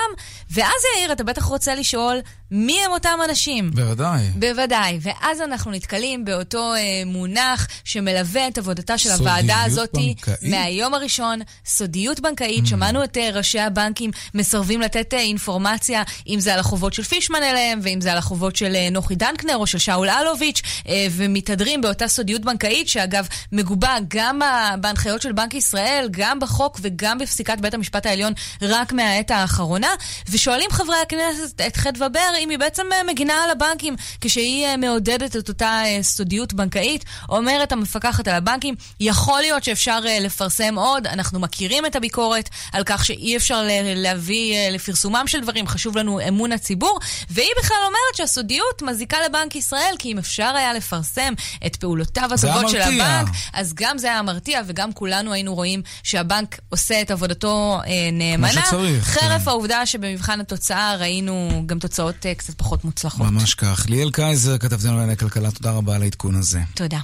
ואז 0.50 0.82
יאיר, 0.96 1.12
אתה 1.12 1.24
בטח 1.24 1.44
רוצה 1.44 1.74
לשאול, 1.74 2.18
מי 2.50 2.78
הם 2.84 2.90
אותם 2.90 3.18
אנשים? 3.28 3.70
בוודאי. 3.70 4.22
בוודאי, 4.34 4.98
ואז 5.02 5.40
אנחנו 5.40 5.70
נתקלים 5.70 6.24
באותו 6.24 6.74
אה, 6.74 7.02
מונח 7.06 7.66
שמלווה 7.84 8.48
את 8.48 8.58
עבודתה 8.58 8.98
של 8.98 9.10
הוועדה 9.10 9.62
הזאת 9.62 9.90
בנקאית. 9.92 10.42
מהיום 10.42 10.94
הראשון, 10.94 11.40
סודיות 11.66 12.20
בנקאית, 12.20 12.64
mm. 12.64 12.68
שמענו 12.68 13.04
את 13.04 13.16
אה, 13.16 13.30
ראשי 13.32 13.60
הבנקים 13.60 14.10
מסרבים 14.34 14.80
לתת 14.80 15.14
אה, 15.14 15.18
אינפורמציה, 15.18 16.02
אם 16.26 16.40
זה 16.40 16.54
על 16.54 16.60
החובות 16.60 16.92
של 16.94 17.02
פישמן 17.02 17.42
אליהם, 17.42 17.78
ואם 17.82 18.00
זה 18.00 18.12
על 18.12 18.18
החובות 18.18 18.56
של 18.56 18.74
אה, 18.76 18.90
נוחי 18.90 19.14
דנקנר 19.14 19.56
או 19.56 19.66
של 19.66 19.78
שאול 19.78 20.08
אלוביץ', 20.08 20.62
אה, 20.88 21.06
ומתהדרים 21.10 21.80
באותה 21.80 22.08
סודיות 22.08 22.42
בנקאית, 22.42 22.88
שאגב, 22.88 23.26
מגובה 23.52 23.96
גם 24.08 24.40
בהנחיות 24.80 25.22
של 25.22 25.32
בנק 25.32 25.54
ישראל, 25.54 26.08
גם 26.10 26.40
בחוק 26.40 26.78
וגם 26.82 27.18
בפסיקת 27.18 27.60
בית 27.60 27.74
המשפט 27.74 28.06
העליון, 28.06 28.32
רק 28.62 28.92
מהעת 28.92 29.30
האחרונה, 29.30 29.90
ושואלים 30.30 30.70
חברי 30.70 30.96
הכנסת 31.02 31.60
את 31.60 31.76
חדווה 31.76 32.08
בר, 32.08 32.35
אם 32.38 32.50
היא 32.50 32.58
בעצם 32.58 32.82
אה, 32.92 33.02
מגינה 33.12 33.44
על 33.44 33.50
הבנקים 33.50 33.96
כשהיא 34.20 34.66
אה, 34.66 34.76
מעודדת 34.76 35.36
את 35.36 35.48
אותה 35.48 35.82
אה, 35.84 36.02
סודיות 36.02 36.52
בנקאית. 36.52 37.04
אומרת 37.28 37.72
המפקחת 37.72 38.28
על 38.28 38.34
הבנקים, 38.34 38.74
יכול 39.00 39.40
להיות 39.40 39.64
שאפשר 39.64 40.00
לפרסם 40.20 40.78
עוד, 40.78 41.06
אנחנו 41.06 41.40
מכירים 41.40 41.86
את 41.86 41.96
הביקורת 41.96 42.48
על 42.72 42.82
כך 42.86 43.04
שאי 43.04 43.36
אפשר 43.36 43.62
להביא 43.96 44.70
לפרסומם 44.70 45.24
של 45.26 45.40
דברים, 45.40 45.66
חשוב 45.66 45.96
לנו 45.96 46.28
אמון 46.28 46.52
הציבור, 46.52 46.98
והיא 47.30 47.50
בכלל 47.58 47.76
אומרת 47.86 48.16
שהסודיות 48.16 48.82
מזיקה 48.82 49.16
לבנק 49.28 49.56
ישראל, 49.56 49.94
כי 49.98 50.12
אם 50.12 50.18
אפשר 50.18 50.52
היה 50.56 50.74
לפרסם 50.74 51.32
את 51.66 51.76
פעולותיו 51.76 52.30
הטובות 52.34 52.68
של. 52.68 52.80
הבנק, 52.80 53.28
אז 53.52 53.74
גם 53.74 53.98
זה 53.98 54.06
היה 54.06 54.22
מרתיע, 54.22 54.60
וגם 54.66 54.92
כולנו 54.92 55.32
היינו 55.32 55.54
רואים 55.54 55.82
שהבנק 56.02 56.58
עושה 56.68 57.00
את 57.00 57.10
עבודתו 57.10 57.80
אה, 57.86 58.10
נאמנה. 58.12 58.66
שצריך, 58.66 59.04
חרף 59.04 59.42
כן. 59.42 59.48
העובדה 59.48 59.86
שבמבחן 59.86 60.40
התוצאה 60.40 60.96
ראינו 60.96 61.62
גם 61.66 61.78
תוצאות 61.78 62.25
אה, 62.26 62.34
קצת 62.34 62.54
פחות 62.58 62.84
מוצלחות. 62.84 63.26
ממש 63.26 63.54
כך. 63.54 63.86
ליאל 63.88 64.10
קייזר, 64.10 64.58
כתבתנו 64.58 64.92
לענייני 64.92 65.16
כלכלה, 65.16 65.50
תודה 65.50 65.70
רבה 65.70 65.96
על 65.96 66.02
העדכון 66.02 66.34
הזה. 66.34 66.60
תודה. 66.74 67.00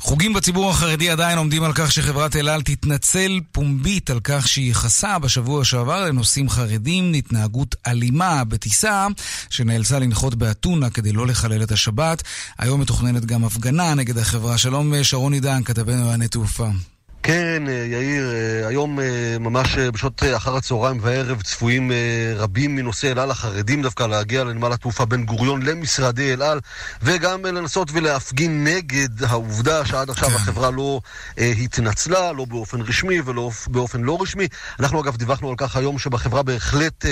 חוגים 0.00 0.32
בציבור 0.32 0.70
החרדי 0.70 1.10
עדיין 1.10 1.38
עומדים 1.38 1.62
על 1.62 1.72
כך 1.74 1.92
שחברת 1.92 2.36
אל 2.36 2.48
על 2.48 2.62
תתנצל 2.62 3.40
פומבית 3.52 4.10
על 4.10 4.20
כך 4.24 4.48
שהיא 4.48 4.70
יחסה 4.70 5.18
בשבוע 5.18 5.64
שעבר 5.64 6.04
לנוסעים 6.04 6.48
חרדים 6.48 7.12
התנהגות 7.12 7.76
אלימה 7.86 8.44
בטיסה 8.44 9.06
שנאלצה 9.50 9.98
לנחות 9.98 10.34
באתונה 10.34 10.90
כדי 10.90 11.12
לא 11.12 11.26
לחלל 11.26 11.62
את 11.62 11.72
השבת. 11.72 12.22
היום 12.58 12.80
מתוכננת 12.80 13.24
גם 13.24 13.44
הפגנה 13.44 13.94
נגד 13.94 14.18
החברה. 14.18 14.58
שלום 14.58 15.02
שרון 15.02 15.32
עידן, 15.32 15.62
כתבנו 15.64 16.02
לענייני 16.02 16.28
תעופה. 16.28 16.68
כן, 17.22 17.68
אה, 17.68 17.72
יאיר, 17.72 18.30
אה, 18.34 18.68
היום 18.68 19.00
אה, 19.00 19.36
ממש 19.40 19.78
בשעות 19.78 20.22
אחר 20.36 20.56
הצהריים 20.56 20.98
והערב 21.00 21.42
צפויים 21.42 21.92
רבים 22.36 22.76
מנושאי 22.76 23.12
אל 23.12 23.18
על 23.18 23.30
החרדים 23.30 23.82
דווקא 23.82 24.04
להגיע 24.04 24.44
לנמל 24.44 24.72
התעופה 24.72 25.04
בן 25.04 25.24
גוריון 25.24 25.62
למשרדי 25.62 26.32
אל 26.32 26.42
על 26.42 26.60
וגם 27.02 27.46
לנסות 27.46 27.88
ולהפגין 27.92 28.64
נגד 28.64 29.24
העובדה 29.24 29.86
שעד 29.86 30.10
עכשיו. 30.10 30.28
החברה 30.28 30.70
לא 30.70 31.00
התנצלה, 31.36 32.32
לא 32.32 32.44
באופן 32.44 32.80
רשמי 32.80 33.20
ולא 33.20 33.50
באופן 33.66 34.00
לא 34.00 34.18
רשמי. 34.22 34.48
אנחנו 34.80 35.00
אגב 35.00 35.16
דיווחנו 35.16 35.50
על 35.50 35.54
כך 35.56 35.76
היום 35.76 35.98
שבחברה 35.98 36.42
בהחלט 36.42 37.04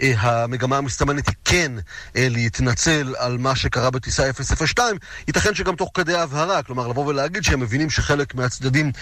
המגמה 0.00 0.76
המסתמנת 0.76 1.28
היא 1.28 1.34
כן 1.44 1.72
להתנצל 2.14 3.14
על 3.18 3.38
מה 3.38 3.56
שקרה 3.56 3.90
בטיסה 3.90 4.30
002. 4.66 4.96
ייתכן 5.28 5.54
שגם 5.54 5.76
תוך 5.76 5.90
כדי 5.94 6.14
הבהרה, 6.14 6.62
כלומר 6.62 6.88
לבוא 6.88 7.06
ולהגיד 7.06 7.44
שהם 7.44 7.60
מבינים 7.60 7.90
שחלק 7.90 8.34
מהצדדים 8.34 8.92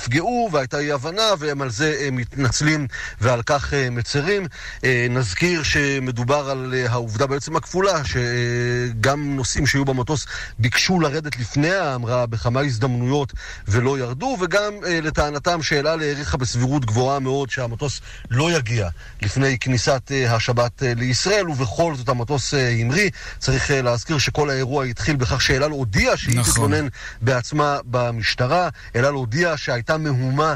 נפגעו 0.00 0.48
והייתה 0.52 0.78
אי 0.78 0.92
הבנה 0.92 1.22
והם 1.38 1.62
על 1.62 1.70
זה 1.70 1.96
אה, 2.00 2.08
מתנצלים 2.12 2.86
ועל 3.20 3.42
כך 3.46 3.74
אה, 3.74 3.90
מצרים. 3.90 4.46
אה, 4.84 5.06
נזכיר 5.10 5.62
שמדובר 5.62 6.50
על 6.50 6.74
העובדה 6.88 7.26
בעצם 7.26 7.56
הכפולה, 7.56 8.02
שגם 8.04 9.36
נוסעים 9.36 9.66
שהיו 9.66 9.84
במטוס 9.84 10.26
ביקשו 10.58 11.00
לרדת 11.00 11.38
לפני 11.38 11.70
ההמראה 11.70 12.26
בכמה 12.26 12.60
הזדמנויות 12.60 13.32
ולא 13.68 13.98
ירדו, 13.98 14.36
וגם 14.40 14.72
לטענתם 15.02 15.62
שאל 15.62 15.86
על 15.86 16.00
העריכה 16.00 16.36
בסבירות 16.36 16.84
גבוהה 16.84 17.18
מאוד 17.18 17.50
שהמטוס 17.50 18.00
לא 18.30 18.52
יגיע 18.52 18.88
לפני 19.22 19.58
כניסת 19.58 20.12
השבת 20.28 20.82
לישראל, 20.82 21.50
ובכל 21.50 21.94
זאת 21.94 22.08
המטוס 22.08 22.54
המריא. 22.54 23.10
צריך 23.38 23.70
להזכיר 23.74 24.18
שכל 24.18 24.50
האירוע 24.50 24.84
התחיל 24.84 25.16
בכך 25.16 25.40
שאל 25.40 25.62
על 25.62 25.70
הודיעה 25.70 26.16
שהיא 26.16 26.38
נכון. 26.38 26.52
תתלונן 26.52 26.88
בעצמה 27.20 27.78
במשטרה. 27.84 28.68
אל 28.96 29.04
על 29.04 29.14
הודיעה 29.14 29.56
שהייתה... 29.56 29.89
הייתה 29.90 30.12
מהומה 30.12 30.48
אה, 30.50 30.54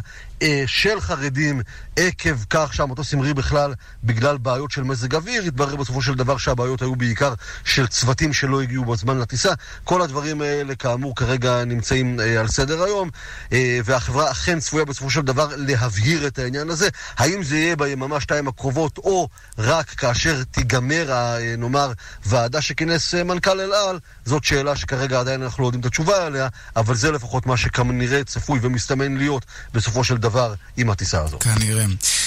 של 0.66 1.00
חרדים 1.00 1.60
עקב 1.96 2.44
כך 2.50 2.74
שהמטוס 2.74 3.14
המריא 3.14 3.34
בכלל 3.34 3.74
בגלל 4.04 4.38
בעיות 4.38 4.70
של 4.70 4.82
מזג 4.82 5.14
אוויר. 5.14 5.42
התברר 5.42 5.76
בסופו 5.76 6.02
של 6.02 6.14
דבר 6.14 6.36
שהבעיות 6.36 6.82
היו 6.82 6.96
בעיקר 6.96 7.34
של 7.64 7.86
צוותים 7.86 8.32
שלא 8.32 8.62
הגיעו 8.62 8.84
בזמן 8.84 9.18
לטיסה. 9.18 9.52
כל 9.84 10.02
הדברים 10.02 10.42
האלה 10.42 10.74
כאמור 10.74 11.16
כרגע 11.16 11.64
נמצאים 11.64 12.20
אה, 12.20 12.40
על 12.40 12.48
סדר 12.48 12.82
היום, 12.82 13.10
אה, 13.52 13.78
והחברה 13.84 14.30
אכן 14.30 14.60
צפויה 14.60 14.84
בסופו 14.84 15.10
של 15.10 15.20
דבר 15.20 15.48
להבהיר 15.56 16.26
את 16.26 16.38
העניין 16.38 16.70
הזה. 16.70 16.88
האם 17.16 17.42
זה 17.42 17.56
יהיה 17.56 17.76
ביממה 17.76 18.20
שתיים 18.20 18.48
הקרובות 18.48 18.98
או 18.98 19.28
רק 19.58 19.86
כאשר 19.86 20.42
תיגמר, 20.50 21.12
אה, 21.12 21.54
נאמר, 21.58 21.92
ועדה 22.26 22.60
שכינס 22.60 23.14
אה, 23.14 23.24
מנכ"ל 23.24 23.60
אל 23.60 23.72
על, 23.72 23.98
זאת 24.24 24.44
שאלה 24.44 24.76
שכרגע 24.76 25.20
עדיין 25.20 25.42
אנחנו 25.42 25.62
לא 25.62 25.68
יודעים 25.68 25.80
את 25.80 25.86
התשובה 25.86 26.26
עליה, 26.26 26.48
אבל 26.76 26.94
זה 26.94 27.12
לפחות 27.12 27.46
מה 27.46 27.56
שכנראה 27.56 28.24
צפוי 28.24 28.58
ומסתמן 28.62 29.16
להיות 29.16 29.44
בסופו 29.74 30.04
של 30.04 30.16
דבר 30.16 30.33
עם 30.76 30.90
הטיסה 30.90 31.22
הזאת. 31.22 31.42
כנראה. 31.42 31.84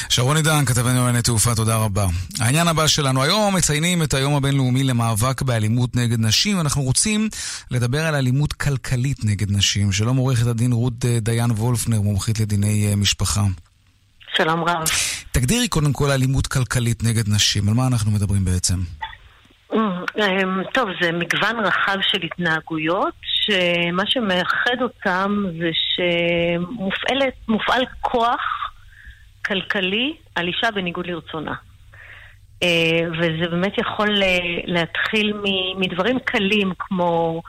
שרון 0.10 0.38
עידן, 0.38 0.66
כתבנו 0.66 0.96
לענייני 0.96 1.22
תעופה, 1.22 1.56
תודה 1.56 1.76
רבה. 1.76 2.06
העניין 2.40 2.68
הבא 2.68 2.88
שלנו, 2.88 3.24
היום 3.24 3.56
מציינים 3.56 4.04
את 4.04 4.14
היום 4.14 4.36
הבינלאומי 4.36 4.84
למאבק 4.84 5.42
באלימות 5.42 5.96
נגד 5.96 6.20
נשים. 6.20 6.60
אנחנו 6.60 6.82
רוצים 6.82 7.30
לדבר 7.72 8.06
על 8.06 8.16
אלימות 8.16 8.54
כלכלית 8.54 9.26
נגד 9.26 9.52
נשים. 9.52 9.92
שלום 9.92 10.18
עורכת 10.18 10.48
הדין 10.48 10.72
רות 10.72 11.06
אה, 11.06 11.20
דיין 11.20 11.52
וולפנר, 11.52 12.02
מומחית 12.02 12.40
לדיני 12.40 12.88
אה, 12.90 12.96
משפחה. 12.96 13.44
שלום 14.36 14.64
רב. 14.64 14.84
תגדירי 15.32 15.68
קודם 15.68 15.94
כל 15.94 16.12
אלימות 16.12 16.48
כלכלית 16.48 17.04
נגד 17.04 17.30
נשים. 17.30 17.70
על 17.70 17.74
מה 17.74 17.88
אנחנו 17.88 18.12
מדברים 18.12 18.46
בעצם? 18.46 18.80
אמ, 19.74 20.64
טוב, 20.74 20.90
זה 21.02 21.12
מגוון 21.12 21.66
רחב 21.66 21.98
של 22.02 22.18
התנהגויות, 22.24 23.14
שמה 23.48 24.04
שמאחד 24.06 24.82
אותם 24.82 25.44
זה 25.60 25.70
שמופעל 27.46 27.86
כוח 28.02 28.74
כלכלי 29.46 30.16
על 30.36 30.48
אישה 30.48 30.72
בניגוד 30.72 31.08
לרצונה. 31.08 31.54
אה, 32.64 33.00
וזה 33.12 33.50
באמת 33.50 33.78
יכול 33.78 34.24
אה, 34.24 34.38
להתחיל 34.66 35.34
מדברים 35.78 36.20
קלים 36.20 36.74
כמו 36.80 37.42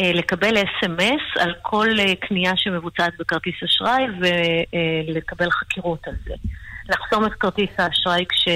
אה, 0.00 0.12
לקבל 0.14 0.56
אס.אם.אס 0.56 1.42
על 1.42 1.54
כל 1.62 1.88
קנייה 2.20 2.52
שמבוצעת 2.56 3.12
בכרטיס 3.18 3.54
אשראי 3.64 4.04
ולקבל 4.20 5.50
חקירות 5.50 6.08
על 6.08 6.14
זה. 6.24 6.34
לחסום 6.88 7.26
את 7.26 7.32
כרטיס 7.32 7.70
האשראי 7.78 8.24
כש... 8.28 8.48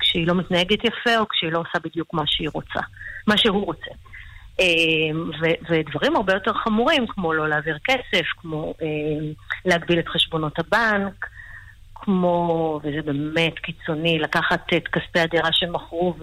כשהיא 0.00 0.26
לא 0.26 0.34
מתנהגת 0.34 0.84
יפה 0.84 1.18
או 1.18 1.28
כשהיא 1.28 1.52
לא 1.52 1.58
עושה 1.58 1.78
בדיוק 1.84 2.14
מה 2.14 2.22
שהיא 2.26 2.48
רוצה, 2.52 2.80
מה 3.26 3.38
שהוא 3.38 3.66
רוצה. 3.66 3.90
אמ, 4.60 5.30
ו- 5.40 5.72
ודברים 5.72 6.16
הרבה 6.16 6.32
יותר 6.32 6.52
חמורים, 6.52 7.06
כמו 7.06 7.32
לא 7.32 7.48
להעביר 7.48 7.78
כסף, 7.84 8.26
כמו 8.36 8.74
אמ, 8.82 9.32
להגביל 9.64 9.98
את 9.98 10.08
חשבונות 10.08 10.58
הבנק, 10.58 11.26
כמו, 11.94 12.80
וזה 12.82 13.02
באמת 13.04 13.58
קיצוני, 13.58 14.18
לקחת 14.18 14.66
את 14.76 14.88
כספי 14.88 15.20
הדירה 15.20 15.48
שהם 15.52 15.72
מכרו 15.72 16.14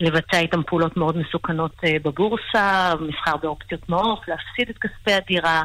ולבצע 0.00 0.38
איתם 0.38 0.62
פעולות 0.62 0.96
מאוד 0.96 1.16
מסוכנות 1.16 1.72
אה, 1.84 1.96
בבורסה, 2.04 2.92
מסחר 3.00 3.36
באופציות 3.36 3.88
מעוף, 3.88 4.28
להפסיד 4.28 4.68
את 4.70 4.78
כספי 4.78 5.12
הדירה. 5.12 5.64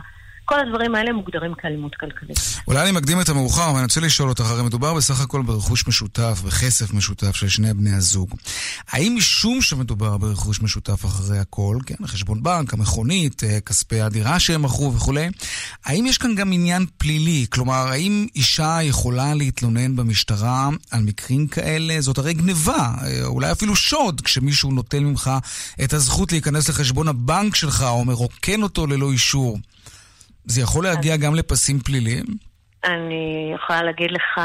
כל 0.53 0.60
הדברים 0.60 0.95
האלה 0.95 1.13
מוגדרים 1.13 1.53
כאלימות 1.53 1.95
כלכלית. 1.95 2.38
אולי 2.67 2.81
אני 2.83 2.91
מקדים 2.91 3.22
את 3.22 3.29
המאוחר, 3.29 3.69
אבל 3.69 3.75
אני 3.75 3.83
רוצה 3.83 4.01
לשאול 4.01 4.29
אותך, 4.29 4.50
הרי 4.50 4.63
מדובר 4.63 4.93
בסך 4.93 5.22
הכל 5.22 5.41
ברכוש 5.41 5.88
משותף, 5.88 6.41
בכסף 6.45 6.93
משותף 6.93 7.36
של 7.36 7.50
שני 7.50 7.74
בני 7.74 7.93
הזוג. 7.93 8.29
האם 8.89 9.15
משום 9.17 9.62
שמדובר 9.62 10.17
ברכוש 10.17 10.62
משותף 10.62 11.05
אחרי 11.05 11.39
הכל, 11.39 11.77
כן, 11.86 12.07
חשבון 12.07 12.43
בנק, 12.43 12.74
המכונית, 12.74 13.43
אה, 13.43 13.60
כספי 13.60 14.01
הדירה 14.01 14.39
שהם 14.39 14.62
מכרו 14.62 14.93
וכולי, 14.93 15.29
האם 15.86 16.05
יש 16.05 16.17
כאן 16.17 16.36
גם 16.36 16.53
עניין 16.53 16.86
פלילי? 16.98 17.45
כלומר, 17.50 17.88
האם 17.88 18.27
אישה 18.36 18.77
יכולה 18.81 19.33
להתלונן 19.33 19.95
במשטרה 19.95 20.69
על 20.91 21.01
מקרים 21.03 21.48
כאלה? 21.48 22.01
זאת 22.01 22.17
הרי 22.17 22.33
גניבה, 22.33 22.93
אה, 23.03 23.25
אולי 23.25 23.51
אפילו 23.51 23.75
שוד, 23.75 24.22
כשמישהו 24.22 24.72
נוטל 24.72 25.00
ממך 25.00 25.31
את 25.83 25.93
הזכות 25.93 26.31
להיכנס 26.31 26.69
לחשבון 26.69 27.07
הבנק 27.07 27.55
שלך 27.55 27.86
או 27.88 28.05
מרוקן 28.05 28.63
אותו 28.63 28.88
ללא 28.88 29.12
אישור. 29.12 29.57
זה 30.45 30.62
יכול 30.62 30.83
להגיע 30.83 31.17
גם 31.17 31.35
לפסים 31.35 31.79
פליליים? 31.79 32.25
אני 32.85 33.53
יכולה 33.55 33.83
להגיד 33.83 34.12
לך, 34.12 34.41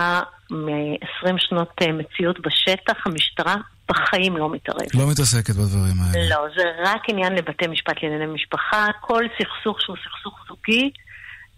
מ-20 0.51 1.35
שנות 1.39 1.71
אה, 1.83 1.93
מציאות 1.93 2.37
בשטח, 2.41 3.07
המשטרה 3.07 3.57
בחיים 3.89 4.37
לא 4.37 4.51
מתערבת. 4.53 4.95
לא 4.95 5.11
מתעסקת 5.11 5.55
בדברים 5.55 5.95
האלה. 6.01 6.29
לא, 6.29 6.47
זה 6.57 6.63
רק 6.85 7.01
עניין 7.09 7.33
לבתי 7.33 7.67
משפט 7.67 8.03
לענייני 8.03 8.27
משפחה. 8.27 8.87
כל 9.01 9.25
סכסוך 9.39 9.81
שהוא 9.81 9.97
סכסוך 9.97 10.35
זוגי, 10.49 10.91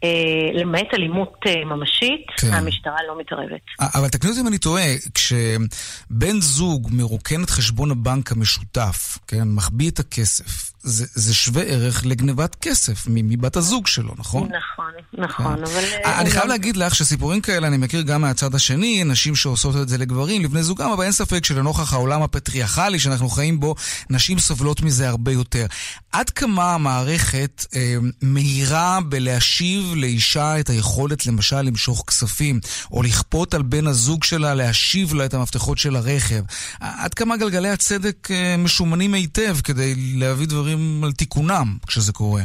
אה, 0.04 0.60
למעט 0.60 0.94
אלימות 0.94 1.34
אה, 1.46 1.64
ממשית, 1.64 2.26
כן. 2.36 2.54
המשטרה 2.54 2.96
לא 3.08 3.20
מתערבת. 3.20 3.60
אבל 3.80 4.08
תקני 4.08 4.30
אותי 4.30 4.40
אם 4.40 4.46
אני 4.48 4.58
טועה, 4.58 4.84
כשבן 5.14 6.40
זוג 6.40 6.88
מרוקן 6.92 7.44
את 7.44 7.50
חשבון 7.50 7.90
הבנק 7.90 8.32
המשותף, 8.32 9.18
כן, 9.26 9.48
מחביא 9.48 9.90
את 9.90 9.98
הכסף, 9.98 10.72
זה, 10.82 11.06
זה 11.14 11.34
שווה 11.34 11.62
ערך 11.62 12.06
לגנבת 12.06 12.54
כסף 12.54 13.04
מבת 13.08 13.56
הזוג 13.56 13.86
שלו, 13.86 14.14
נכון? 14.18 14.48
נכון, 14.48 14.90
נכון, 15.24 15.56
כן. 15.56 15.62
אבל... 15.62 15.84
אה, 16.04 16.20
אני 16.20 16.30
חייב 16.30 16.44
להגיד 16.44 16.76
לך 16.76 16.94
שסיפורים 16.94 17.40
כאלה 17.40 17.66
אני 17.66 17.76
מכיר 17.76 18.02
גם 18.02 18.20
מהצד 18.20 18.54
השני, 18.54 19.04
נשים 19.04 19.36
שעושות 19.36 19.76
את 19.76 19.88
זה 19.88 19.98
לגברים, 19.98 20.42
לבני 20.42 20.62
זוגם, 20.62 20.90
אבל 20.90 21.04
אין 21.04 21.12
ספק 21.12 21.44
שלנוכח 21.44 21.92
העולם 21.92 22.22
הפטריארכלי 22.22 22.98
שאנחנו 22.98 23.28
חיים 23.28 23.60
בו, 23.60 23.74
נשים 24.10 24.38
סובלות 24.38 24.82
מזה 24.82 25.08
הרבה 25.08 25.32
יותר. 25.32 25.66
עד 26.12 26.30
כמה 26.30 26.74
המערכת 26.74 27.66
אה, 27.74 27.96
מהירה 28.22 28.98
בלהשיב 29.08 29.94
לאישה 29.94 30.60
את 30.60 30.70
היכולת 30.70 31.26
למשל 31.26 31.60
למשוך 31.60 32.04
כספים, 32.06 32.60
או 32.92 33.02
לכפות 33.02 33.54
על 33.54 33.62
בן 33.62 33.86
הזוג 33.86 34.24
שלה 34.24 34.54
להשיב 34.54 35.14
לה 35.14 35.24
את 35.24 35.34
המפתחות 35.34 35.78
של 35.78 35.96
הרכב? 35.96 36.42
עד 36.80 37.14
כמה 37.14 37.36
גלגלי 37.36 37.68
הצדק 37.68 38.28
אה, 38.30 38.56
משומנים 38.56 39.14
היטב 39.14 39.56
כדי 39.64 39.94
להביא 39.96 40.46
דברים... 40.46 40.69
דברים 40.70 41.04
על 41.04 41.12
תיקונם 41.12 41.76
כשזה 41.86 42.12
קורה. 42.12 42.42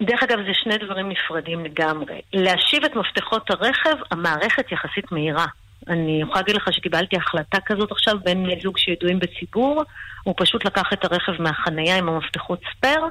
דרך 0.00 0.22
אגב, 0.22 0.38
זה 0.46 0.54
שני 0.54 0.78
דברים 0.78 1.08
נפרדים 1.08 1.64
לגמרי. 1.64 2.20
להשיב 2.32 2.84
את 2.84 2.96
מפתחות 2.96 3.50
הרכב, 3.50 3.96
המערכת 4.10 4.72
יחסית 4.72 5.12
מהירה. 5.12 5.46
אני 5.88 6.20
יכולה 6.22 6.40
להגיד 6.40 6.56
לך 6.56 6.72
שקיבלתי 6.72 7.16
החלטה 7.16 7.58
כזאת 7.66 7.90
עכשיו 7.92 8.16
בין 8.24 8.46
זוג 8.62 8.78
שידועים 8.78 9.18
בציבור, 9.18 9.82
הוא 10.22 10.34
פשוט 10.36 10.64
לקח 10.64 10.92
את 10.92 11.04
הרכב 11.04 11.42
מהחנייה 11.42 11.98
עם 11.98 12.08
המפתחות 12.08 12.60
ספייר, 12.76 13.04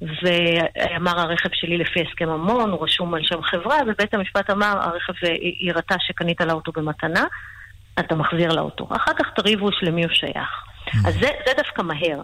ואמר 0.00 1.20
הרכב 1.20 1.48
שלי 1.52 1.78
לפי 1.78 2.00
הסכם 2.00 2.28
המון, 2.28 2.70
הוא 2.70 2.84
רשום 2.84 3.14
על 3.14 3.20
שם 3.24 3.42
חברה, 3.42 3.76
ובית 3.86 4.14
המשפט 4.14 4.50
אמר, 4.50 4.78
הרכב 4.80 5.12
הראתה 5.68 5.94
שקנית 5.98 6.40
לאוטו 6.40 6.72
במתנה, 6.72 7.24
אתה 7.98 8.14
מחזיר 8.14 8.52
לאוטו. 8.52 8.88
אחר 8.96 9.12
כך 9.18 9.26
תריבו 9.36 9.68
למי 9.82 10.04
הוא 10.04 10.12
שייך. 10.12 10.50
Mm. 10.86 11.08
אז 11.08 11.14
זה, 11.14 11.28
זה 11.46 11.52
דווקא 11.56 11.82
מהר. 11.82 12.20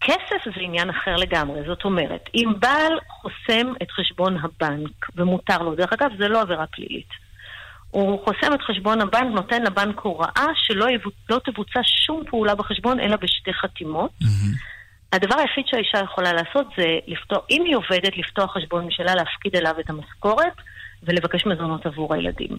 כסף 0.00 0.44
זה 0.44 0.60
עניין 0.60 0.90
אחר 0.90 1.16
לגמרי, 1.16 1.60
זאת 1.66 1.84
אומרת, 1.84 2.28
אם 2.34 2.52
בעל 2.58 2.98
חוסם 3.08 3.72
את 3.82 3.90
חשבון 3.90 4.36
הבנק, 4.36 5.06
ומותר 5.16 5.58
לו, 5.58 5.74
דרך 5.74 5.92
אגב, 5.92 6.10
זה 6.18 6.28
לא 6.28 6.40
עבירה 6.40 6.66
פלילית. 6.66 7.08
הוא 7.90 8.24
חוסם 8.24 8.54
את 8.54 8.62
חשבון 8.62 9.00
הבנק, 9.00 9.34
נותן 9.34 9.62
לבנק 9.62 10.00
הוראה 10.00 10.46
שלא 10.54 10.90
יבוצ... 10.90 11.14
לא 11.30 11.40
תבוצע 11.44 11.80
שום 11.84 12.22
פעולה 12.30 12.54
בחשבון, 12.54 13.00
אלא 13.00 13.16
בשתי 13.16 13.52
חתימות. 13.52 14.10
Mm-hmm. 14.22 14.78
הדבר 15.12 15.38
היחיד 15.38 15.64
שהאישה 15.66 15.98
יכולה 15.98 16.32
לעשות 16.32 16.66
זה 16.76 16.84
לפתוח, 17.06 17.44
אם 17.50 17.62
היא 17.66 17.76
עובדת, 17.76 18.16
לפתוח 18.16 18.54
חשבון 18.54 18.86
משלה, 18.86 19.14
להפקיד 19.14 19.56
אליו 19.56 19.74
את 19.80 19.90
המשכורת 19.90 20.52
ולבקש 21.02 21.46
מזונות 21.46 21.86
עבור 21.86 22.14
הילדים. 22.14 22.56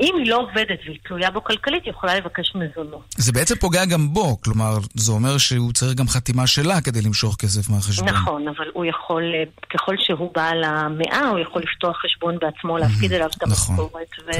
אם 0.00 0.14
היא 0.18 0.30
לא 0.30 0.36
עובדת 0.36 0.78
והיא 0.84 0.98
תלויה 1.04 1.30
בו 1.30 1.44
כלכלית, 1.44 1.84
היא 1.84 1.90
יכולה 1.90 2.14
לבקש 2.14 2.52
מזונות. 2.54 3.14
זה 3.16 3.32
בעצם 3.32 3.54
פוגע 3.54 3.84
גם 3.84 4.14
בו, 4.14 4.40
כלומר, 4.40 4.78
זה 4.94 5.12
אומר 5.12 5.38
שהוא 5.38 5.72
צריך 5.72 5.94
גם 5.94 6.08
חתימה 6.08 6.46
שלה 6.46 6.80
כדי 6.80 7.02
למשוך 7.02 7.36
כסף 7.36 7.70
מהחשבון. 7.70 8.08
נכון, 8.08 8.48
אבל 8.48 8.70
הוא 8.72 8.84
יכול, 8.84 9.22
אה, 9.34 9.44
ככל 9.74 9.94
שהוא 9.98 10.34
בעל 10.34 10.64
המאה, 10.64 11.28
הוא 11.28 11.38
יכול 11.38 11.62
לפתוח 11.62 11.96
חשבון 12.02 12.38
בעצמו, 12.38 12.78
להפקיד 12.78 13.12
אליו 13.12 13.26
את 13.36 13.42
נכון, 13.42 13.76
המשכורת 13.76 14.38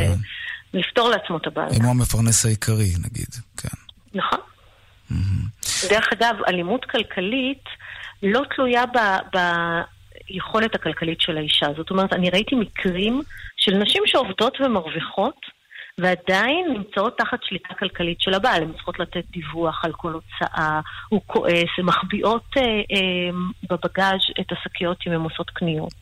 ולפתור 0.74 1.08
לעצמו 1.08 1.36
את 1.36 1.46
הבעיה. 1.46 1.68
אם 1.78 1.82
הוא 1.82 1.90
המפרנס 1.90 2.46
העיקרי, 2.46 2.90
נגיד, 3.04 3.34
כן. 3.56 3.76
נכון. 4.14 4.38
דרך 5.90 6.08
אגב, 6.12 6.36
אלימות 6.48 6.84
כלכלית 6.84 7.64
לא 8.22 8.42
תלויה 8.54 8.84
ביכולת 10.30 10.74
הכלכלית 10.74 11.20
של 11.20 11.36
האישה. 11.36 11.66
זאת 11.76 11.90
אומרת, 11.90 12.12
אני 12.12 12.30
ראיתי 12.30 12.54
מקרים 12.54 13.22
של 13.66 13.76
נשים 13.76 14.02
שעובדות 14.06 14.60
ומרוויחות, 14.60 15.56
ועדיין 16.00 16.66
נמצאות 16.72 17.18
תחת 17.18 17.38
שליטה 17.42 17.74
כלכלית 17.78 18.20
של 18.20 18.34
הבעל. 18.34 18.62
הן 18.62 18.72
צריכות 18.72 18.98
לתת 18.98 19.24
דיווח 19.30 19.84
על 19.84 19.92
כל 19.92 20.12
הוצאה, 20.12 20.80
הוא 21.08 21.20
כועס, 21.26 21.70
הן 21.78 21.84
מחביאות 21.84 22.44
אה, 22.56 22.62
אה, 22.62 23.30
בבגאז' 23.70 24.20
את 24.40 24.52
השקיות 24.52 24.98
אם 25.06 25.12
הן 25.12 25.20
עושות 25.20 25.50
קניות. 25.50 26.00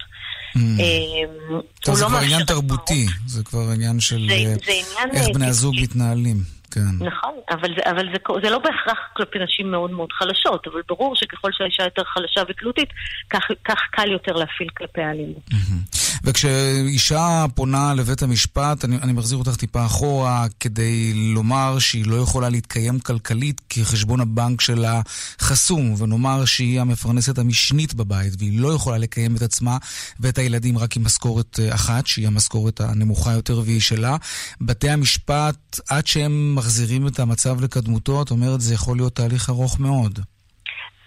Mm. 0.57 0.59
אה, 0.81 1.61
טוב, 1.81 1.95
זה 1.95 2.05
לא 2.05 2.09
כבר 2.09 2.19
עניין 2.19 2.45
תרבותי, 2.45 3.07
זה 3.27 3.45
כבר 3.45 3.71
עניין 3.75 4.01
של 4.01 4.29
זה, 4.29 4.35
אה, 4.35 4.55
זה 4.65 4.73
עניין 4.73 5.17
איך 5.17 5.37
בני 5.37 5.47
הזוג 5.47 5.75
מתנהלים. 5.83 6.37
כן. 6.71 6.81
נכון, 7.01 7.35
אבל, 7.51 7.69
זה, 7.77 7.91
אבל 7.91 8.07
זה, 8.13 8.19
זה 8.43 8.51
לא 8.51 8.59
בהכרח 8.59 8.99
כלפי 9.17 9.39
נשים 9.39 9.71
מאוד 9.71 9.91
מאוד 9.91 10.13
חלשות, 10.13 10.67
אבל 10.67 10.81
ברור 10.89 11.17
שככל 11.17 11.49
שהאישה 11.53 11.83
יותר 11.83 12.05
חלשה 12.05 12.43
ותלותית, 12.49 12.89
כך, 13.31 13.43
כך 13.65 13.79
קל 13.91 14.13
יותר 14.13 14.33
להפעיל 14.33 14.69
כלפי 14.69 15.03
האלימות. 15.03 15.43
וכשאישה 16.25 17.47
פונה 17.55 17.95
לבית 17.95 18.23
המשפט, 18.23 18.85
אני, 18.85 18.97
אני 18.97 19.13
מחזיר 19.13 19.39
אותך 19.39 19.57
טיפה 19.57 19.87
אחורה, 19.87 20.47
כדי 20.61 21.13
לומר 21.15 21.79
שהיא 21.79 22.07
לא 22.07 22.17
יכולה 22.17 22.49
להתקיים 22.49 22.99
כלכלית 22.99 23.61
כי 23.69 23.85
חשבון 23.85 24.21
הבנק 24.21 24.61
שלה 24.61 25.01
חסום, 25.41 25.95
ונאמר 25.99 26.45
שהיא 26.45 26.81
המפרנסת 26.81 27.39
המשנית 27.39 27.95
בבית, 27.95 28.33
והיא 28.39 28.61
לא 28.61 28.73
יכולה 28.73 28.99
לקיים 28.99 29.37
את 29.37 29.43
עצמה 29.43 29.79
ואת 30.21 30.39
הילדים 30.39 30.79
רק 30.79 30.97
עם 30.97 31.05
משכורת 31.05 31.61
אה, 31.61 31.75
אחת, 31.75 32.07
שהיא 32.07 32.27
המשכורת 32.27 32.81
הנמוכה 32.81 33.33
יותר 33.33 33.63
והיא 33.65 33.81
שלה. 33.81 34.17
בתי 34.61 34.91
המשפט, 34.91 35.81
עד 35.89 36.07
שהם 36.07 36.55
מחזירים 36.55 37.07
את 37.07 37.21
המצב 37.21 37.61
לקדמותו, 37.61 38.23
את 38.23 38.31
אומרת, 38.31 38.61
זה 38.61 38.75
יכול 38.75 38.97
להיות 38.97 39.15
תהליך 39.15 39.51
ארוך 39.51 39.81
מאוד. 39.81 40.21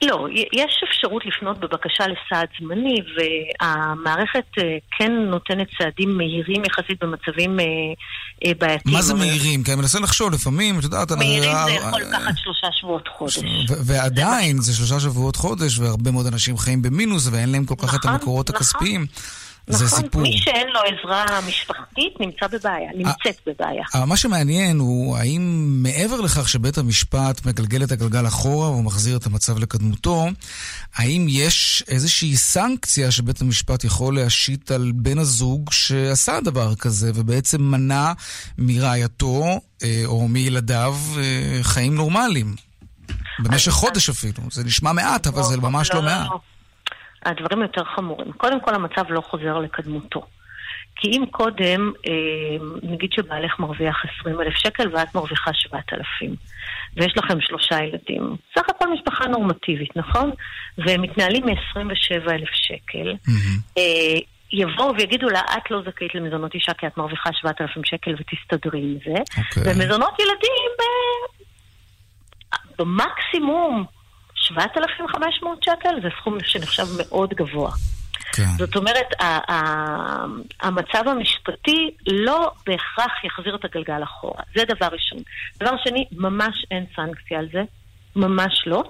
לא, 0.01 0.27
יש 0.53 0.83
אפשרות 0.89 1.25
לפנות 1.25 1.59
בבקשה 1.59 2.03
לסעד 2.07 2.47
זמני, 2.59 3.01
והמערכת 3.17 4.45
אה, 4.57 4.63
כן 4.97 5.11
נותנת 5.11 5.67
צעדים 5.77 6.17
מהירים 6.17 6.63
יחסית 6.65 7.03
במצבים 7.03 7.59
אה, 7.59 7.65
אה, 8.45 8.51
בעייתיים. 8.59 8.95
מה 8.95 9.01
זה 9.01 9.13
מהירים? 9.13 9.63
כי 9.63 9.71
אני 9.71 9.81
מנסה 9.81 9.99
לחשוב, 9.99 10.33
לפעמים, 10.33 10.79
את 10.79 10.83
יודעת... 10.83 11.11
מהירים 11.11 11.55
זה 11.65 11.71
יכול 11.71 12.01
לקחת 12.01 12.37
שלושה 12.37 12.67
שבועות 12.71 13.07
חודש. 13.17 13.39
ועדיין, 13.85 14.61
זה 14.61 14.73
שלושה 14.73 14.99
שבועות 14.99 15.35
חודש, 15.35 15.79
והרבה 15.79 16.11
מאוד 16.11 16.27
אנשים 16.27 16.57
חיים 16.57 16.81
במינוס, 16.81 17.27
ואין 17.31 17.51
להם 17.51 17.65
כל 17.65 17.75
כך 17.77 17.95
את 17.95 17.99
נכון, 17.99 18.11
המקורות 18.11 18.49
נכון. 19.67 19.79
זה 19.79 19.85
נכון, 19.85 20.03
סיפור. 20.03 20.21
מי 20.21 20.37
שאין 20.37 20.67
לו 20.67 20.79
עזרה 20.79 21.41
משפחתית 21.47 22.13
נמצא 22.19 22.47
בבעיה, 22.47 22.91
נמצאת 22.95 23.41
בבעיה. 23.47 23.83
אבל 23.93 24.03
מה 24.03 24.17
שמעניין 24.17 24.79
הוא, 24.79 25.17
האם 25.17 25.65
מעבר 25.83 26.21
לכך 26.21 26.49
שבית 26.49 26.77
המשפט 26.77 27.45
מגלגל 27.45 27.83
את 27.83 27.91
הגלגל 27.91 28.27
אחורה 28.27 28.69
ומחזיר 28.69 29.17
את 29.17 29.25
המצב 29.25 29.59
לקדמותו, 29.59 30.27
האם 30.95 31.25
יש 31.29 31.83
איזושהי 31.87 32.35
סנקציה 32.35 33.11
שבית 33.11 33.41
המשפט 33.41 33.83
יכול 33.83 34.15
להשית 34.15 34.71
על 34.71 34.91
בן 34.95 35.19
הזוג 35.19 35.71
שעשה 35.71 36.39
דבר 36.39 36.75
כזה 36.75 37.11
ובעצם 37.15 37.61
מנע 37.61 38.13
מרעייתו 38.57 39.59
אה, 39.83 40.01
או 40.05 40.27
מילדיו 40.27 40.95
אה, 41.17 41.59
חיים 41.61 41.95
נורמליים? 41.95 42.55
במשך 43.39 43.71
חודש 43.71 44.09
אפילו. 44.09 44.43
זה 44.51 44.63
נשמע 44.63 44.91
מעט, 44.91 45.27
אבל 45.27 45.43
זה 45.43 45.57
ממש 45.57 45.91
לא, 45.91 45.95
לא, 45.95 46.05
לא 46.05 46.11
מעט. 46.11 46.56
הדברים 47.25 47.61
יותר 47.61 47.83
חמורים. 47.83 48.31
קודם 48.31 48.59
כל, 48.61 48.75
המצב 48.75 49.03
לא 49.09 49.21
חוזר 49.21 49.59
לקדמותו. 49.59 50.21
כי 50.99 51.07
אם 51.07 51.25
קודם, 51.31 51.91
אה, 52.07 52.65
נגיד 52.83 53.13
שבעלך 53.13 53.59
מרוויח 53.59 54.05
20 54.19 54.41
אלף 54.41 54.53
שקל 54.53 54.95
ואת 54.95 55.15
מרוויחה 55.15 55.51
7,000, 55.53 56.35
ויש 56.95 57.13
לכם 57.17 57.41
שלושה 57.41 57.83
ילדים, 57.83 58.35
סך 58.55 58.69
הכל 58.69 58.93
משפחה 58.93 59.27
נורמטיבית, 59.27 59.97
נכון? 59.97 60.31
והם 60.77 61.01
מתנהלים 61.01 61.45
מ-27 61.45 62.31
אלף 62.31 62.49
שקל, 62.51 63.13
mm-hmm. 63.27 63.79
יבואו 64.51 64.95
ויגידו 64.97 65.29
לה, 65.29 65.41
את 65.57 65.71
לא 65.71 65.81
זכאית 65.81 66.15
למזונות 66.15 66.53
אישה 66.53 66.73
כי 66.73 66.87
את 66.87 66.97
מרוויחה 66.97 67.29
7,000 67.33 67.83
שקל 67.85 68.15
ותסתדרי 68.19 68.79
עם 68.79 68.97
זה, 69.05 69.13
okay. 69.13 69.59
אוקיי. 69.59 69.73
ומזונות 69.73 70.19
ילדים 70.19 70.71
ב... 70.79 70.81
במקסימום 72.77 73.85
7,500 74.47 75.63
שקל 75.63 76.01
זה 76.01 76.07
סכום 76.21 76.37
שנחשב 76.43 76.85
מאוד 76.97 77.33
גבוה. 77.33 77.71
כן. 78.33 78.43
זאת 78.57 78.75
אומרת, 78.75 79.07
המצב 80.61 81.07
המשפטי 81.07 81.91
לא 82.07 82.51
בהכרח 82.65 83.23
יחזיר 83.23 83.55
את 83.55 83.65
הגלגל 83.65 84.03
אחורה. 84.03 84.43
זה 84.55 84.63
דבר 84.65 84.87
ראשון. 84.91 85.19
דבר 85.59 85.71
שני, 85.83 86.05
ממש 86.11 86.65
אין 86.71 86.85
סנקציה 86.95 87.39
על 87.39 87.47
זה. 87.53 87.63
ממש 88.15 88.63
לא. 88.65 88.83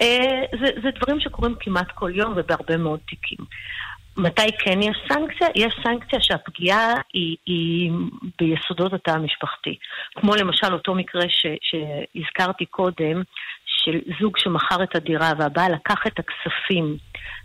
אה, 0.00 0.42
זה, 0.60 0.66
זה 0.82 0.88
דברים 1.00 1.20
שקורים 1.20 1.54
כמעט 1.60 1.90
כל 1.94 2.12
יום 2.14 2.32
ובהרבה 2.36 2.76
מאוד 2.76 3.00
תיקים. 3.08 3.38
מתי 4.16 4.50
כן 4.58 4.82
יש 4.82 4.96
סנקציה? 5.08 5.48
יש 5.54 5.74
סנקציה 5.82 6.20
שהפגיעה 6.20 6.94
היא, 7.12 7.36
היא 7.46 7.90
ביסודות 8.40 8.92
התא 8.92 9.10
המשפחתי. 9.10 9.78
כמו 10.14 10.34
למשל 10.34 10.72
אותו 10.72 10.94
מקרה 10.94 11.22
ש, 11.28 11.46
שהזכרתי 11.62 12.66
קודם, 12.66 13.22
של 13.84 13.98
זוג 14.20 14.38
שמכר 14.38 14.82
את 14.82 14.96
הדירה 14.96 15.32
והבעל 15.38 15.72
לקח 15.74 15.98
את 16.06 16.18
הכספים 16.18 16.96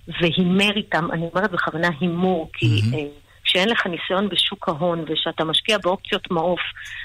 והימר 0.08 0.76
איתם, 0.76 1.12
אני 1.12 1.28
אומרת 1.34 1.52
בכוונה 1.52 1.90
הימור, 2.00 2.50
כי 2.54 2.66
mm-hmm. 2.66 3.24
כשאין 3.44 3.70
לך 3.70 3.88
ניסיון 3.88 4.30
בשוק 4.30 4.70
ההון 4.70 5.06
ושאתה 5.08 5.44
משקיע 5.44 5.78
באופציות 5.78 6.32
מעוף 6.32 6.60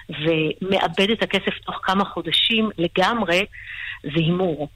ומאבד 0.09 1.11
את 1.13 1.23
הכסף 1.23 1.59
תוך 1.65 1.81
כמה 1.83 2.05
חודשים 2.05 2.71
לגמרי, 2.79 3.47
זה 4.03 4.11
הימור. 4.15 4.69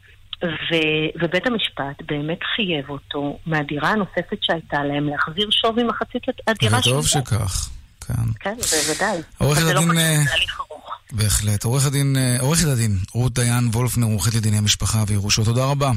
ו- 0.45 1.23
ובית 1.23 1.47
המשפט 1.47 2.03
באמת 2.07 2.39
חייב 2.57 2.91
אותו 2.91 3.39
מהדירה 3.47 3.89
הנוספת 3.89 4.39
שהייתה 4.43 4.85
להם 4.85 5.09
להחזיר 5.09 5.49
שווי 5.51 5.83
מחצית 5.83 6.23
הדירה 6.47 6.83
שלו. 6.83 6.93
וטוב 6.93 7.07
שכך, 7.07 7.71
כן. 8.17 8.23
כן, 8.41 8.55
בוודאי. 8.87 9.21
עורכת 9.39 9.63
הדין... 9.63 9.89
לא 9.89 10.25
תהליך 10.25 10.61
ארוך. 10.61 10.91
בהחלט. 11.13 11.65
עורכת 11.65 11.87
הדין, 11.87 12.17
אה, 12.17 12.37
עורכת 12.41 12.67
הדין 12.67 12.99
רות 13.13 13.35
דיין 13.35 13.69
וולפנר, 13.73 14.07
עורכת 14.07 14.35
לדיני 14.35 14.61
משפחה 14.61 15.05
וירושות, 15.07 15.45
תודה 15.45 15.65
רבה. 15.65 15.93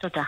תודה. 0.00 0.22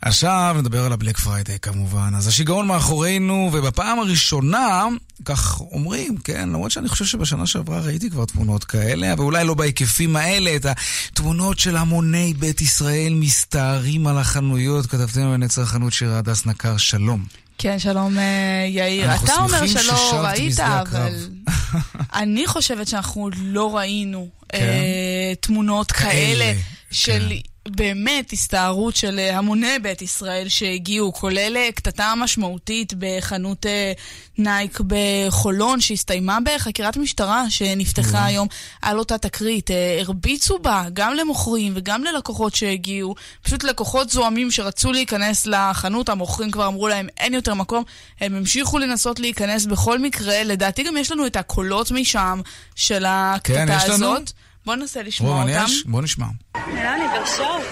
עכשיו 0.00 0.56
נדבר 0.58 0.84
על 0.86 0.92
הבלק 0.92 1.18
פריידיי 1.18 1.58
כמובן. 1.62 2.12
אז 2.16 2.28
השיגעון 2.28 2.66
מאחורינו, 2.66 3.50
ובפעם 3.52 3.98
הראשונה, 3.98 4.84
כך 5.24 5.60
אומרים, 5.60 6.16
כן, 6.16 6.48
למרות 6.48 6.70
שאני 6.70 6.88
חושב 6.88 7.04
שבשנה 7.04 7.46
שעברה 7.46 7.80
ראיתי 7.80 8.10
כבר 8.10 8.24
תמונות 8.24 8.64
כאלה, 8.64 9.12
אבל 9.12 9.22
אולי 9.22 9.44
לא 9.44 9.54
בהיקפים 9.54 10.16
האלה, 10.16 10.56
את 10.56 10.66
התמונות 10.66 11.58
של 11.58 11.76
המוני 11.76 12.34
בית 12.38 12.60
ישראל 12.60 13.14
מסתערים 13.14 14.06
על 14.06 14.18
החנויות. 14.18 14.86
כתבתנו 14.86 15.22
לענייני 15.22 15.64
צרכנות 15.64 15.92
שירה 15.92 16.18
הדס 16.18 16.46
נקר, 16.46 16.76
שלום. 16.76 17.24
כן, 17.58 17.78
שלום 17.78 18.18
אה, 18.18 18.66
יאיר. 18.68 19.14
אתה 19.14 19.34
אומר 19.36 19.66
שלא 19.66 20.20
ראית, 20.24 20.60
אבל 20.60 21.28
אני 22.22 22.46
חושבת 22.46 22.88
שאנחנו 22.88 23.30
לא 23.36 23.76
ראינו 23.76 24.28
כן? 24.48 24.58
אה, 24.58 25.32
תמונות 25.40 25.92
כאלה, 25.92 26.12
כאלה 26.12 26.54
של... 26.90 27.28
כן. 27.28 27.53
באמת 27.68 28.32
הסתערות 28.32 28.96
של 28.96 29.18
אה, 29.18 29.38
המוני 29.38 29.78
בית 29.82 30.02
ישראל 30.02 30.48
שהגיעו, 30.48 31.12
כולל 31.12 31.56
אה, 31.56 31.68
קטטה 31.74 32.14
משמעותית 32.16 32.92
בחנות 32.98 33.66
אה, 33.66 33.92
נייק 34.38 34.80
בחולון, 34.86 35.80
שהסתיימה 35.80 36.38
בחקירת 36.44 36.96
משטרה 36.96 37.50
שנפתחה 37.50 38.24
היום 38.24 38.48
על 38.82 38.98
אותה 38.98 39.18
תקרית. 39.18 39.70
הרביצו 40.00 40.58
בה 40.58 40.84
גם 40.92 41.14
למוכרים 41.14 41.72
וגם 41.76 42.04
ללקוחות 42.04 42.54
שהגיעו, 42.54 43.14
פשוט 43.42 43.64
לקוחות 43.64 44.10
זועמים 44.10 44.50
שרצו 44.50 44.92
להיכנס 44.92 45.46
לחנות, 45.46 46.08
המוכרים 46.08 46.50
כבר 46.50 46.66
אמרו 46.66 46.88
להם 46.88 47.06
אין 47.18 47.34
יותר 47.34 47.54
מקום, 47.54 47.84
הם 48.20 48.34
המשיכו 48.34 48.78
לנסות 48.78 49.20
להיכנס 49.20 49.66
בכל 49.66 49.98
מקרה, 49.98 50.42
לדעתי 50.42 50.82
גם 50.82 50.96
יש 50.96 51.12
לנו 51.12 51.26
את 51.26 51.36
הקולות 51.36 51.90
משם 51.90 52.40
של 52.74 53.04
הקטטה 53.08 53.66
כן, 53.66 53.92
הזאת. 53.92 54.32
בוא 54.66 54.74
ננסה 54.74 55.02
לשמוע 55.02 55.42
אותם. 55.42 55.64
יש? 55.64 55.84
בוא 55.86 56.02
נשמע. 56.02 56.26
נראה 56.66 56.96
לי 56.96 57.04
בשוק. 57.22 57.64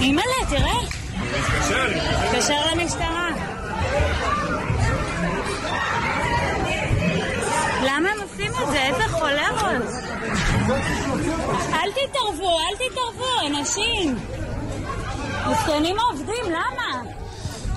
אימא'לה, 0.00 0.48
תראה. 0.50 0.80
תתקשר 2.30 2.54
למשטרה. 2.74 3.28
למה 7.82 8.08
הם 8.10 8.20
עושים 8.22 8.50
את 8.62 8.68
זה? 8.70 8.82
איזה 8.82 9.02
חולרות. 9.08 9.92
אל 11.72 11.90
תתערבו, 11.92 12.58
אל 12.60 12.88
תתערבו, 12.88 13.46
אנשים. 13.46 14.16
מסכנים 15.50 15.96
עובדים, 16.10 16.44
למה? 16.46 17.02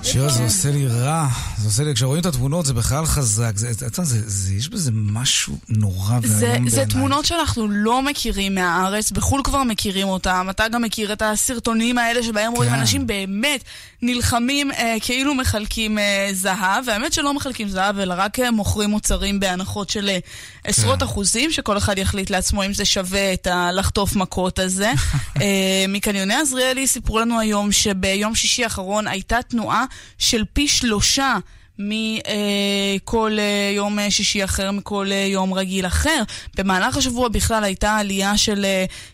שירה, 0.02 0.28
זה 0.28 0.42
עושה 0.42 0.70
לי 0.70 0.86
רע. 0.86 1.28
זה 1.58 1.68
עושה 1.68 1.82
לי, 1.84 1.94
כשרואים 1.94 2.20
את 2.20 2.26
התמונות 2.26 2.66
זה 2.66 2.74
בכלל 2.74 3.06
חזק. 3.06 3.52
זה, 3.54 3.72
זה, 3.72 3.88
זה, 4.02 4.30
זה, 4.30 4.54
יש 4.54 4.68
בזה 4.68 4.90
משהו 4.94 5.56
נורא 5.68 6.18
ואיום 6.22 6.40
בעיניי. 6.40 6.70
זה 6.70 6.84
תמונות 6.90 7.24
שאנחנו 7.24 7.68
לא 7.68 8.02
מכירים 8.02 8.54
מהארץ, 8.54 9.10
בחו"ל 9.10 9.40
כבר 9.44 9.62
מכירים 9.62 10.08
אותם. 10.08 10.46
אתה 10.50 10.68
גם 10.68 10.82
מכיר 10.82 11.12
את 11.12 11.22
הסרטונים 11.22 11.98
האלה 11.98 12.22
שבהם 12.22 12.52
כן. 12.52 12.56
רואים 12.56 12.74
אנשים 12.74 13.06
באמת 13.06 13.64
נלחמים 14.02 14.72
אה, 14.72 14.96
כאילו 15.00 15.34
מחלקים 15.34 15.98
אה, 15.98 16.28
זהב, 16.32 16.84
והאמת 16.86 17.12
שלא 17.12 17.34
מחלקים 17.34 17.68
זהב, 17.68 17.98
אלא 17.98 18.14
רק 18.16 18.40
אה, 18.40 18.50
מוכרים 18.50 18.90
מוצרים 18.90 19.40
בהנחות 19.40 19.90
של 19.90 20.08
אה, 20.08 20.18
עשרות 20.64 20.98
כן. 20.98 21.04
אחוזים, 21.04 21.52
שכל 21.52 21.78
אחד 21.78 21.98
יחליט 21.98 22.30
לעצמו 22.30 22.64
אם 22.64 22.74
זה 22.74 22.84
שווה 22.84 23.32
את 23.32 23.46
הלחטוף 23.46 24.16
מכות 24.16 24.58
הזה. 24.58 24.92
אה, 25.42 25.84
מקניוני 25.88 26.34
עזריאלי 26.34 26.86
סיפרו 26.86 27.18
לנו 27.18 27.40
היום 27.40 27.72
שביום 27.72 28.34
שישי 28.34 28.64
האחרון 28.64 29.06
הייתה 29.06 29.38
תנועה 29.48 29.84
של 30.18 30.44
פי 30.52 30.68
שלושה 30.68 31.38
מכל 31.80 33.36
אה, 33.38 33.72
יום 33.74 33.98
אה, 33.98 34.10
שישי 34.10 34.44
אחר, 34.44 34.70
מכל 34.70 35.06
אה, 35.12 35.16
יום 35.16 35.54
רגיל 35.54 35.86
אחר. 35.86 36.22
במהלך 36.56 36.96
השבוע 36.96 37.28
בכלל 37.28 37.64
הייתה 37.64 37.96
עלייה 37.96 38.36
של 38.36 38.66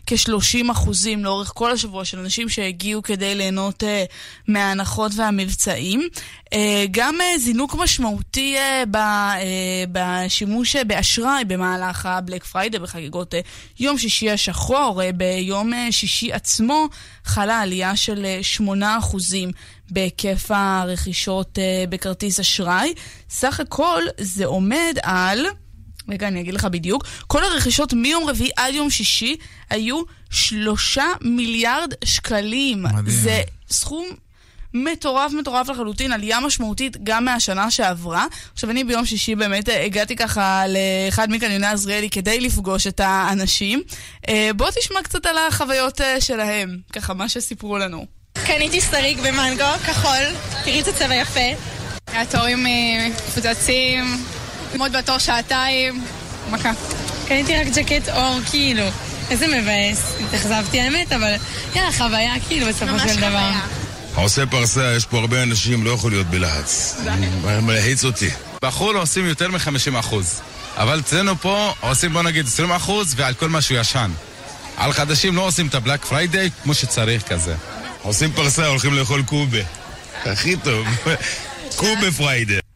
כ-30 0.07 0.71
אחוזים 0.71 1.25
לאורך 1.25 1.51
כל 1.55 1.71
השבוע 1.71 2.05
של 2.05 2.19
אנשים 2.19 2.49
שהגיעו 2.49 3.03
כדי 3.03 3.35
ליהנות 3.35 3.83
מההנחות 4.47 5.11
והמבצעים. 5.15 6.07
גם 6.91 7.15
זינוק 7.37 7.75
משמעותי 7.75 8.55
בשימוש 9.91 10.75
באשראי 10.75 11.45
במהלך 11.47 12.05
הבלק 12.05 12.43
פריידי 12.43 12.79
בחגיגות 12.79 13.33
יום 13.79 13.97
שישי 13.97 14.31
השחור. 14.31 15.01
ביום 15.15 15.73
שישי 15.91 16.33
עצמו 16.33 16.87
חלה 17.25 17.59
עלייה 17.59 17.95
של 17.95 18.25
8 18.41 18.97
אחוזים 18.97 19.51
בהיקף 19.91 20.45
הרכישות 20.49 21.57
uh, 21.57 21.89
בכרטיס 21.89 22.39
אשראי. 22.39 22.93
סך 23.29 23.59
הכל 23.59 24.03
זה 24.19 24.45
עומד 24.45 24.95
על... 25.03 25.45
רגע, 26.09 26.27
אני 26.27 26.41
אגיד 26.41 26.53
לך 26.53 26.65
בדיוק. 26.65 27.05
כל 27.27 27.43
הרכישות 27.43 27.93
מיום 27.93 28.29
רביעי 28.29 28.49
עד 28.55 28.73
יום 28.73 28.89
שישי 28.89 29.35
היו 29.69 30.01
שלושה 30.29 31.05
מיליארד 31.21 31.93
שקלים. 32.03 32.83
מדהים. 32.83 33.09
זה 33.09 33.41
סכום 33.69 34.07
מטורף 34.73 35.31
מטורף 35.33 35.69
לחלוטין, 35.69 36.11
עלייה 36.11 36.39
משמעותית 36.39 36.97
גם 37.03 37.25
מהשנה 37.25 37.71
שעברה. 37.71 38.25
עכשיו 38.53 38.69
אני 38.69 38.83
ביום 38.83 39.05
שישי 39.05 39.35
באמת 39.35 39.69
אה, 39.69 39.85
הגעתי 39.85 40.15
ככה 40.15 40.63
לאחד 40.67 41.29
מקניוני 41.31 41.67
עזריאלי 41.67 42.09
כדי 42.09 42.39
לפגוש 42.39 42.87
את 42.87 42.99
האנשים. 42.99 43.83
אה, 44.29 44.49
בוא 44.55 44.69
תשמע 44.69 45.01
קצת 45.03 45.25
על 45.25 45.37
החוויות 45.37 46.01
שלהם, 46.19 46.77
ככה 46.93 47.13
מה 47.13 47.29
שסיפרו 47.29 47.77
לנו. 47.77 48.16
קניתי 48.45 48.81
סטריק 48.81 49.19
במנגו, 49.19 49.63
כחול, 49.87 50.25
תראי 50.63 50.81
את 50.81 50.87
הצבע 50.87 51.15
יפה. 51.15 51.39
התורים 52.13 52.65
מפוצצים, 53.09 54.23
מאוד 54.75 54.91
בתור 54.91 55.17
שעתיים, 55.17 56.03
מכה. 56.51 56.71
קניתי 57.27 57.57
רק 57.57 57.67
ג'קט 57.67 58.09
עור, 58.09 58.39
כאילו. 58.51 58.83
איזה 59.29 59.47
מבאס. 59.47 60.13
התאכזבתי 60.27 60.81
האמת, 60.81 61.11
אבל 61.11 61.35
יאללה, 61.75 61.91
חוויה 61.91 62.33
כאילו 62.47 62.67
בסופו 62.67 62.99
של 62.99 63.19
דבר. 63.19 63.49
עושה 64.15 64.45
פרסה, 64.45 64.93
יש 64.97 65.05
פה 65.05 65.17
הרבה 65.17 65.43
אנשים, 65.43 65.83
לא 65.85 65.89
יכול 65.89 66.11
להיות 66.11 66.27
בלחץ. 66.27 66.97
מלחיץ 67.61 68.03
אותי. 68.03 68.29
בחו"ל 68.61 68.97
עושים 68.97 69.25
יותר 69.25 69.51
מ-50%, 69.51 70.15
אבל 70.77 70.99
אצלנו 70.99 71.37
פה 71.41 71.73
עושים 71.79 72.13
בוא 72.13 72.23
נגיד 72.23 72.45
20% 72.87 72.89
ועל 73.15 73.33
כל 73.33 73.49
משהו 73.49 73.75
ישן. 73.75 74.11
על 74.77 74.93
חדשים 74.93 75.35
לא 75.35 75.41
עושים 75.41 75.67
את 75.67 75.75
הבלק 75.75 76.05
פריידיי 76.05 76.49
כמו 76.63 76.73
שצריך 76.73 77.23
כזה. 77.23 77.55
עושים 78.07 78.31
פרסה, 78.31 78.67
הולכים 78.67 78.93
לאכול 78.93 79.23
קובה. 79.23 79.59
הכי 80.25 80.55
טוב. 80.63 80.87
קובה 81.75 82.11
פריידי. 82.17 82.66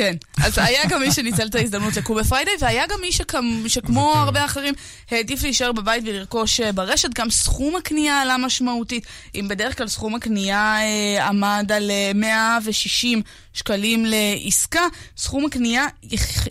כן, 0.00 0.16
אז 0.42 0.58
היה 0.58 0.86
גם 0.88 1.00
מי 1.00 1.12
שניצל 1.12 1.46
את 1.46 1.54
ההזדמנות 1.54 1.96
לקובה 1.96 2.24
פריידי, 2.24 2.50
והיה 2.60 2.84
גם 2.90 3.00
מי 3.00 3.12
שכמו, 3.12 3.68
שכמו 3.68 4.12
הרבה 4.14 4.44
אחרים 4.44 4.74
העדיף 5.10 5.42
להישאר 5.42 5.72
בבית 5.72 6.04
ולרכוש 6.06 6.60
אה, 6.60 6.72
ברשת. 6.72 7.08
גם 7.14 7.30
סכום 7.30 7.76
הקנייה 7.76 8.22
עלה 8.22 8.36
משמעותית. 8.36 9.06
אם 9.34 9.46
בדרך 9.48 9.78
כלל 9.78 9.88
סכום 9.88 10.14
הקנייה 10.14 10.76
אה, 10.80 11.28
עמד 11.28 11.72
על 11.74 11.90
160 12.14 13.18
אה, 13.18 13.22
שקלים 13.52 14.06
לעסקה, 14.06 14.80
סכום 15.16 15.44
הקנייה 15.44 15.84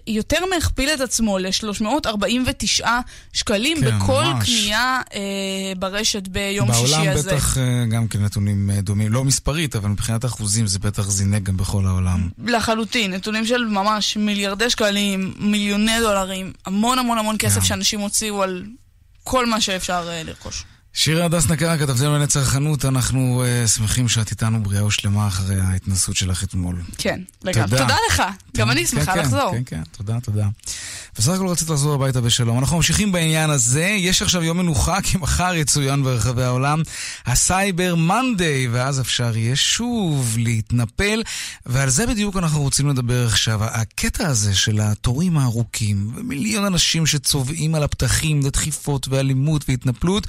יותר 0.08 0.46
מהכפיל 0.46 0.90
את 0.90 1.02
עצמו 1.02 1.38
ל-349 1.38 2.88
שקלים 3.34 3.78
כן, 3.82 4.00
בכל 4.00 4.24
ממש. 4.24 4.46
קנייה 4.50 5.02
אה, 5.14 5.20
ברשת 5.80 6.28
ביום 6.28 6.74
שישי 6.74 6.96
הזה. 6.96 7.30
בעולם 7.30 7.38
בטח 7.38 7.58
אה, 7.58 7.86
גם 7.92 8.08
כן 8.08 8.24
נתונים 8.24 8.72
דומים, 8.72 9.12
לא 9.12 9.24
מספרית, 9.24 9.76
אבל 9.76 9.90
מבחינת 9.90 10.26
אחוזים 10.26 10.68
זה 10.68 10.80
בטח 10.80 11.10
זינק 11.10 11.44
גם 11.44 11.58
בכל 11.58 11.86
העולם. 11.86 12.30
לחלוטין, 12.46 13.14
נתונים 13.14 13.39
של 13.46 13.66
ממש 13.66 14.18
מיליארדי 14.18 14.70
שקלים, 14.70 15.34
מיליוני 15.38 16.00
דולרים, 16.00 16.54
המון 16.66 17.00
המון 17.00 17.18
המון 17.18 17.36
כסף 17.40 17.60
כן. 17.60 17.66
שאנשים 17.66 18.00
הוציאו 18.00 18.44
על 18.44 18.66
כל 19.24 19.46
מה 19.46 19.62
שאפשר 19.62 20.10
אה, 20.10 20.28
לרכוש. 20.28 20.64
שירה 20.94 21.26
הדס 21.26 21.50
נקרה, 21.50 21.78
כתבתנו 21.78 22.06
לענייני 22.06 22.28
צרכנות, 22.28 22.86
אנחנו 22.86 23.44
אה, 23.44 23.68
שמחים 23.68 24.10
שאת 24.10 24.32
איתנו 24.32 24.64
בריאה 24.64 24.86
ושלמה 24.86 25.28
אחרי 25.28 25.60
ההתנסות 25.60 26.16
שלך 26.16 26.44
אתמול. 26.44 26.82
כן, 26.98 27.22
לגמרי. 27.44 27.70
תודה. 27.70 27.82
תודה 27.82 27.96
לך, 28.10 28.24
גם 28.58 28.68
כן, 28.68 28.70
אני 28.70 28.88
שמחה 28.88 29.14
כן, 29.14 29.20
לחזור. 29.20 29.52
כן, 29.52 29.62
כן, 29.66 29.82
תודה, 29.98 30.20
תודה. 30.20 30.48
בסך 31.18 31.32
הכל 31.32 31.48
רצית 31.48 31.70
לחזור 31.70 31.94
הביתה 31.94 32.22
בשלום. 32.22 32.60
אנחנו 32.60 32.78
ממשיכים 32.78 33.12
בעניין 33.12 33.50
הזה, 33.50 33.84
יש 33.84 34.22
עכשיו 34.22 34.44
יום 34.44 34.58
מנוחה, 34.58 35.02
כי 35.02 35.18
מחר 35.18 35.54
יצוין 35.56 36.04
ברחבי 36.04 36.44
העולם 36.44 36.82
הסייבר 37.26 37.96
מנדיי, 37.96 38.68
ואז 38.68 39.02
אפשר 39.02 39.38
יהיה 39.38 39.56
שוב 39.56 40.36
להתנפל, 40.40 41.24
ועל 41.66 41.90
זה 41.90 42.08
בדיוק 42.08 42.38
אנחנו 42.38 42.62
רוצים 42.62 42.90
לדבר 42.90 43.26
עכשיו. 43.26 43.64
הקטע 43.64 44.28
הזה 44.28 44.56
של 44.56 44.80
התורים 44.82 45.38
הארוכים, 45.38 46.12
ומיליון 46.16 46.66
אנשים 46.66 47.06
שצובאים 47.06 47.76
על 47.76 47.84
הפתחים, 47.84 48.40
ודחיפות 48.44 49.08
ואלימות 49.08 49.66
והתנפלות, 49.70 50.28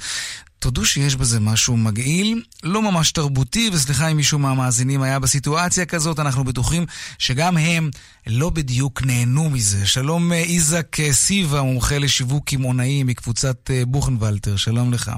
תודו 0.61 0.85
שיש 0.85 1.15
בזה 1.15 1.39
משהו 1.39 1.77
מגעיל, 1.77 2.41
לא 2.63 2.81
ממש 2.81 3.11
תרבותי, 3.11 3.69
וסליחה 3.73 4.07
אם 4.07 4.17
מישהו 4.17 4.39
מהמאזינים 4.39 5.01
היה 5.01 5.19
בסיטואציה 5.19 5.85
כזאת, 5.85 6.19
אנחנו 6.19 6.43
בטוחים 6.43 6.85
שגם 7.17 7.57
הם 7.57 7.89
לא 8.27 8.49
בדיוק 8.49 9.01
נהנו 9.03 9.49
מזה. 9.49 9.87
שלום 9.87 10.33
אה, 10.33 10.37
איזק 10.37 10.99
אה, 10.99 11.13
סיבה, 11.13 11.61
מומחה 11.61 11.99
לשיווק 11.99 12.49
קמעונאי 12.49 13.03
מקבוצת 13.03 13.71
אה, 13.71 13.83
בוכנוולטר, 13.87 14.55
שלום 14.55 14.93
לך. 14.93 15.11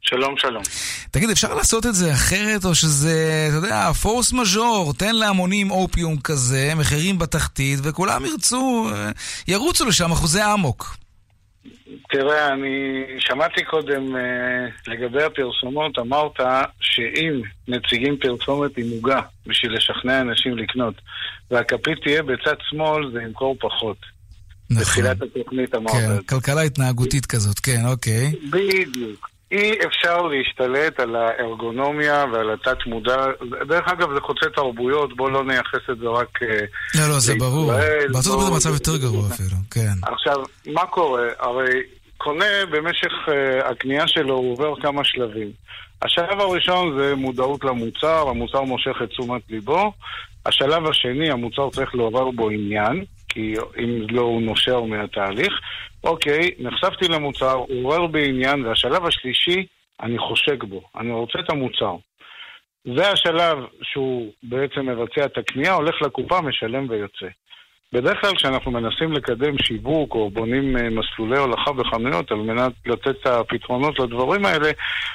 שלום, 0.00 0.34
שלום. 0.38 0.62
תגיד, 1.10 1.30
אפשר 1.30 1.54
לעשות 1.54 1.86
את 1.86 1.94
זה 1.94 2.12
אחרת, 2.12 2.64
או 2.64 2.74
שזה, 2.74 3.46
אתה 3.48 3.56
יודע, 3.56 3.92
פורס 3.92 4.32
מז'ור, 4.32 4.94
תן 4.94 5.14
להמונים 5.14 5.70
אופיום 5.70 6.20
כזה, 6.20 6.72
מחירים 6.76 7.18
בתחתית, 7.18 7.78
וכולם 7.82 8.24
ירצו, 8.24 8.90
ירוצו 9.48 9.84
לשם 9.84 10.12
אחוזי 10.12 10.44
אמוק. 10.54 10.96
תראה, 12.10 12.48
אני 12.52 13.04
שמעתי 13.18 13.64
קודם 13.64 14.16
uh, 14.16 14.90
לגבי 14.90 15.22
הפרסומות, 15.22 15.98
אמרת 15.98 16.40
שאם 16.80 17.42
מציגים 17.68 18.16
פרסומת 18.16 18.78
עם 18.78 18.90
עוגה 18.90 19.20
בשביל 19.46 19.76
לשכנע 19.76 20.20
אנשים 20.20 20.58
לקנות, 20.58 20.94
והכפית 21.50 21.98
תהיה 22.02 22.22
בצד 22.22 22.54
שמאל, 22.70 23.10
זה 23.12 23.22
ימכור 23.22 23.56
פחות. 23.60 23.96
נכון. 24.70 24.82
בתחילת 24.82 25.22
התוכנית 25.22 25.74
אמרת 25.74 25.92
כן, 25.92 26.22
כלכלה 26.22 26.60
התנהגותית 26.60 27.26
כזאת, 27.26 27.58
כן, 27.58 27.80
אוקיי. 27.86 28.32
בדיוק. 28.50 29.30
אי 29.52 29.72
אפשר 29.86 30.22
להשתלט 30.22 31.00
על 31.00 31.16
הארגונומיה 31.16 32.24
ועל 32.32 32.50
התת-מודע. 32.50 33.16
דרך 33.68 33.88
אגב, 33.88 34.14
זה 34.14 34.20
חוצה 34.20 34.46
תרבויות, 34.54 35.16
בואו 35.16 35.30
לא 35.30 35.44
נייחס 35.44 35.90
את 35.90 35.98
זה 35.98 36.06
רק 36.06 36.42
לישראל. 36.42 37.08
לא, 37.08 37.14
לא, 37.14 37.20
זה 37.20 37.34
ברור. 37.34 37.72
בארצות 38.12 38.32
הברית 38.34 38.52
המצב 38.52 38.72
יותר 38.72 38.96
גרוע 38.96 39.28
אפילו, 39.28 39.56
כן. 39.70 39.92
עכשיו, 40.02 40.36
מה 40.66 40.86
קורה? 40.86 41.28
הרי 41.38 41.82
קונה 42.22 42.66
במשך 42.70 43.12
uh, 43.28 43.64
הקנייה 43.64 44.08
שלו, 44.08 44.34
הוא 44.34 44.52
עובר 44.52 44.80
כמה 44.80 45.04
שלבים. 45.04 45.50
השלב 46.02 46.40
הראשון 46.40 46.98
זה 46.98 47.14
מודעות 47.14 47.64
למוצר, 47.64 48.28
המוצר 48.28 48.62
מושך 48.62 48.96
את 49.02 49.08
תשומת 49.08 49.42
ליבו. 49.50 49.92
השלב 50.46 50.86
השני, 50.86 51.30
המוצר 51.30 51.70
צריך 51.70 51.94
לעורר 51.94 52.30
בו 52.30 52.50
עניין, 52.50 53.04
כי 53.28 53.54
אם 53.78 54.06
לא 54.10 54.20
הוא 54.20 54.42
נושר 54.42 54.80
מהתהליך. 54.82 55.52
אוקיי, 56.04 56.50
נחשפתי 56.58 57.08
למוצר, 57.08 57.52
הוא 57.52 57.84
עורר 57.84 58.06
בי 58.06 58.28
עניין, 58.28 58.66
והשלב 58.66 59.06
השלישי, 59.06 59.66
אני 60.02 60.18
חושק 60.18 60.64
בו. 60.64 60.82
אני 60.96 61.12
רוצה 61.12 61.38
את 61.38 61.50
המוצר. 61.50 61.96
זה 62.96 63.10
השלב 63.10 63.58
שהוא 63.82 64.32
בעצם 64.42 64.86
מבצע 64.86 65.24
את 65.24 65.38
הקנייה, 65.38 65.74
הולך 65.74 66.02
לקופה, 66.02 66.40
משלם 66.40 66.86
ויוצא. 66.88 67.26
בדרך 67.94 68.20
כלל 68.20 68.36
כשאנחנו 68.36 68.70
מנסים 68.70 69.12
לקדם 69.12 69.58
שיווק 69.58 70.14
או 70.14 70.30
בונים 70.30 70.76
אה, 70.76 70.88
מסלולי 70.90 71.38
הולכה 71.38 71.72
בחנויות 71.72 72.30
על 72.32 72.38
מנת 72.38 72.72
לתת 72.86 73.08
את 73.08 73.26
הפתרונות 73.26 73.98
לדברים 73.98 74.44
האלה, 74.44 74.70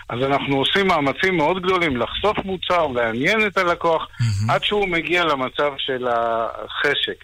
אז 0.09 0.19
אנחנו 0.23 0.57
עושים 0.57 0.87
מאמצים 0.87 1.37
מאוד 1.37 1.63
גדולים 1.63 1.97
לחשוף 1.97 2.37
מוצר, 2.45 2.87
לעניין 2.87 3.47
את 3.47 3.57
הלקוח, 3.57 4.07
mm-hmm. 4.07 4.53
עד 4.53 4.63
שהוא 4.63 4.87
מגיע 4.87 5.23
למצב 5.23 5.71
של 5.77 6.07
החשק. 6.07 7.23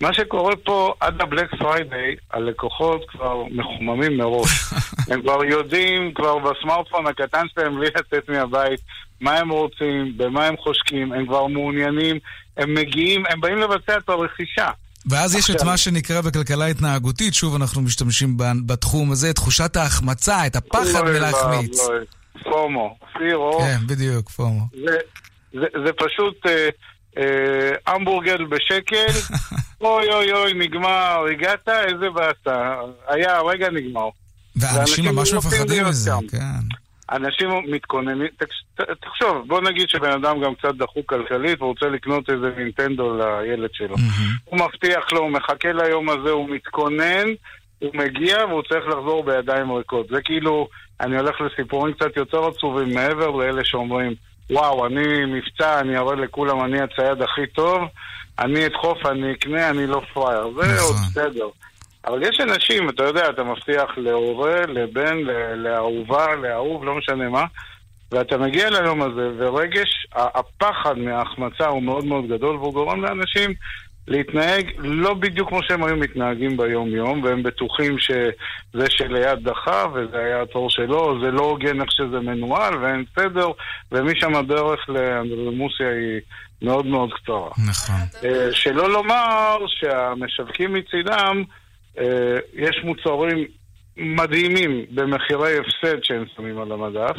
מה 0.00 0.14
שקורה 0.14 0.56
פה, 0.56 0.94
עד 1.00 1.22
הבלק 1.22 1.54
פריידיי, 1.54 2.16
הלקוחות 2.30 3.04
כבר 3.08 3.42
מחוממים 3.50 4.16
מראש. 4.16 4.50
הם 5.10 5.22
כבר 5.22 5.44
יודעים, 5.44 6.14
כבר 6.14 6.38
בסמארטפון 6.38 7.06
הקטן 7.06 7.46
שלהם, 7.54 7.76
בלי 7.76 7.86
לצאת 7.86 8.28
מהבית, 8.28 8.80
מה 9.20 9.36
הם 9.36 9.48
רוצים, 9.48 10.12
במה 10.16 10.46
הם 10.46 10.56
חושקים, 10.56 11.12
הם 11.12 11.26
כבר 11.26 11.46
מעוניינים, 11.46 12.18
הם 12.56 12.74
מגיעים, 12.74 13.22
הם 13.28 13.40
באים 13.40 13.58
לבצע 13.58 13.96
את 13.96 14.08
הרכישה. 14.08 14.68
ואז 15.10 15.34
יש 15.34 15.50
את 15.50 15.62
מה 15.62 15.76
שנקרא 15.76 16.20
בכלכלה 16.20 16.66
התנהגותית, 16.66 17.34
שוב 17.34 17.54
אנחנו 17.54 17.82
משתמשים 17.82 18.36
בתחום 18.66 19.12
הזה, 19.12 19.32
תחושת 19.32 19.76
ההחמצה, 19.76 20.46
את 20.46 20.56
הפחד 20.56 21.04
מלהחמיץ. 21.04 21.80
פומו, 22.42 22.96
פירו. 23.18 23.58
כן, 23.58 23.78
בדיוק, 23.86 24.30
פומו. 24.30 24.62
זה 25.54 25.92
פשוט 25.96 26.46
אה, 27.18 27.70
המבורגר 27.86 28.36
בשקל, 28.50 29.06
אוי 29.80 30.12
אוי 30.12 30.32
אוי, 30.32 30.54
נגמר, 30.54 31.24
הגעת, 31.32 31.68
איזה 31.68 32.10
באסה. 32.14 32.74
היה, 33.08 33.36
הרגע 33.36 33.70
נגמר. 33.70 34.08
ואנשים 34.56 35.04
ממש 35.04 35.32
מפחדים 35.32 35.84
מזה, 35.84 36.10
כן. 36.30 36.38
אנשים 37.12 37.50
מתכוננים, 37.68 38.28
תחשוב, 39.00 39.44
בוא 39.46 39.60
נגיד 39.60 39.88
שבן 39.88 40.10
אדם 40.10 40.40
גם 40.40 40.54
קצת 40.54 40.74
דחוק 40.74 41.06
כלכלית 41.06 41.62
ורוצה 41.62 41.86
לקנות 41.86 42.30
איזה 42.30 42.50
נינטנדו 42.56 43.18
לילד 43.18 43.70
שלו. 43.72 43.96
הוא 44.44 44.58
מבטיח 44.60 45.12
לו, 45.12 45.20
הוא 45.20 45.30
מחכה 45.30 45.72
ליום 45.72 46.08
הזה, 46.08 46.30
הוא 46.30 46.50
מתכונן, 46.50 47.26
הוא 47.78 47.90
מגיע 47.94 48.44
והוא 48.48 48.62
צריך 48.62 48.86
לחזור 48.86 49.24
בידיים 49.24 49.72
ריקות. 49.72 50.08
זה 50.08 50.22
כאילו, 50.22 50.68
אני 51.00 51.18
הולך 51.18 51.40
לסיפורים 51.40 51.94
קצת 51.94 52.16
יותר 52.16 52.46
עצובים 52.46 52.94
מעבר 52.94 53.30
לאלה 53.30 53.64
שאומרים, 53.64 54.14
וואו, 54.50 54.86
אני 54.86 55.24
מבצע, 55.24 55.80
אני 55.80 55.98
אראה 55.98 56.14
לכולם, 56.14 56.64
אני 56.64 56.80
הצייד 56.80 57.22
הכי 57.22 57.46
טוב, 57.46 57.82
אני 58.38 58.66
אדחוף, 58.66 59.06
אני 59.06 59.32
אקנה, 59.32 59.70
אני 59.70 59.86
לא 59.86 60.02
פראייר. 60.14 60.50
זה 60.56 60.62
נכון. 60.62 60.78
עוד 60.78 60.96
בסדר. 60.96 61.48
אבל 62.06 62.22
יש 62.22 62.40
אנשים, 62.40 62.88
אתה 62.88 63.04
יודע, 63.04 63.30
אתה 63.30 63.44
מבטיח 63.44 63.90
להורה, 63.96 64.66
לבן, 64.66 65.16
לאהובה, 65.56 66.36
לאהוב, 66.36 66.84
לא 66.84 66.94
משנה 66.94 67.28
מה, 67.28 67.44
ואתה 68.12 68.38
מגיע 68.38 68.70
ליום 68.70 69.02
הזה, 69.02 69.30
ורגש, 69.38 70.06
הפחד 70.12 70.98
מההחמצה 70.98 71.66
הוא 71.66 71.82
מאוד 71.82 72.04
מאוד 72.04 72.28
גדול, 72.28 72.56
והוא 72.56 72.72
גורם 72.72 73.02
לאנשים 73.02 73.54
להתנהג 74.08 74.70
לא 74.78 75.14
בדיוק 75.14 75.48
כמו 75.48 75.62
שהם 75.62 75.84
היו 75.84 75.96
מתנהגים 75.96 76.56
ביום-יום, 76.56 77.22
והם 77.22 77.42
בטוחים 77.42 77.98
שזה 77.98 78.86
שליד 78.88 79.38
דחה, 79.42 79.86
וזה 79.94 80.18
היה 80.18 80.42
התור 80.42 80.70
שלו, 80.70 81.20
זה 81.20 81.30
לא 81.30 81.40
הוגן 81.40 81.80
איך 81.80 81.92
שזה 81.92 82.20
מנוהל, 82.20 82.76
ואין 82.76 83.04
סדר, 83.18 83.50
ומשם 83.92 84.34
הדרך 84.34 84.88
לאנדרלמוסיה 84.88 85.88
היא 85.90 86.20
מאוד 86.62 86.86
מאוד 86.86 87.10
קצרה. 87.12 87.50
נכון. 87.68 87.94
אה, 88.24 88.48
שלא 88.52 88.90
לומר 88.92 89.56
שהמשווקים 89.66 90.74
מצידם, 90.74 91.42
יש 92.54 92.80
מוצרים 92.84 93.44
מדהימים 93.98 94.84
במחירי 94.90 95.58
הפסד 95.58 96.04
שהם 96.04 96.24
שמים 96.36 96.58
על 96.58 96.72
המדף, 96.72 97.16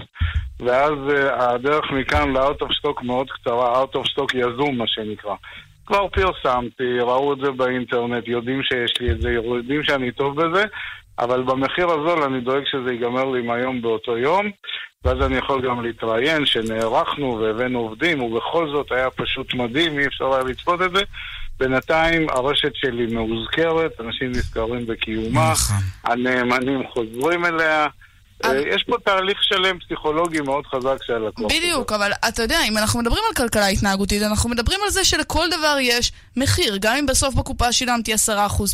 ואז 0.60 0.94
אה, 1.16 1.52
הדרך 1.54 1.92
מכאן 1.92 2.34
ל-out 2.34 2.62
of 2.62 2.68
stock 2.68 3.04
מאוד 3.04 3.30
קצרה, 3.30 3.84
out 3.84 3.96
of 3.96 4.00
stock 4.00 4.38
יזום 4.38 4.78
מה 4.78 4.88
שנקרא. 4.88 5.36
כבר 5.86 6.08
פרסמתי, 6.08 7.00
ראו 7.00 7.34
את 7.34 7.38
זה 7.44 7.52
באינטרנט, 7.52 8.28
יודעים 8.28 8.64
שיש 8.64 8.94
לי 9.02 9.12
את 9.12 9.22
זה, 9.22 9.32
יודעים 9.32 9.84
שאני 9.84 10.12
טוב 10.12 10.42
בזה, 10.42 10.64
אבל 11.20 11.44
במחיר 11.44 11.88
הזול 11.88 12.24
אני 12.24 12.42
דואג 12.42 12.64
שזה 12.66 12.92
ייגמר 12.92 13.26
לי 13.26 13.42
מהיום 13.42 13.82
באותו 13.82 14.18
יום, 14.18 14.52
ואז 15.06 15.18
אני 15.22 15.38
יכול 15.38 15.62
גם 15.62 15.84
להתראיין 15.84 16.46
שנערכנו 16.46 17.40
והבאנו 17.40 17.80
עובדים, 17.80 18.22
ובכל 18.22 18.70
זאת 18.70 18.92
היה 18.92 19.10
פשוט 19.10 19.54
מדהים, 19.54 20.00
אי 20.00 20.08
אפשר 20.08 20.34
היה 20.34 20.44
לצפות 20.44 20.82
את 20.82 20.92
זה. 20.96 21.04
בינתיים 21.60 22.30
הרשת 22.30 22.76
שלי 22.76 23.06
מאוזכרת, 23.14 23.92
אנשים 24.00 24.32
נזכרים 24.32 24.86
בקיומה, 24.88 25.52
נכון. 25.52 25.78
הנאמנים 26.04 26.82
חוזרים 26.94 27.46
אליה. 27.46 27.88
אה, 28.46 28.58
יש 28.76 28.84
פה 28.84 28.96
תהליך 29.06 29.44
שלם 29.44 29.80
פסיכולוגי 29.80 30.42
מאוד 30.42 30.66
חזק 30.66 31.04
של 31.04 31.14
הלקוח. 31.14 31.52
בדיוק, 31.52 31.92
אבל 31.92 32.12
אתה 32.28 32.42
יודע, 32.42 32.60
אם 32.68 32.78
אנחנו 32.78 33.00
מדברים 33.00 33.24
על 33.30 33.36
כלכלה 33.36 33.68
התנהגותית, 33.68 34.22
אנחנו 34.22 34.50
מדברים 34.50 34.80
על 34.84 34.90
זה 34.90 35.06
שלכל 35.06 35.48
דבר 35.50 35.78
יש 35.82 36.12
מחיר. 36.38 36.78
גם 36.82 36.96
אם 36.96 37.06
בסוף 37.06 37.36
בקופה 37.36 37.72
שילמתי 37.72 38.14
10% 38.14 38.18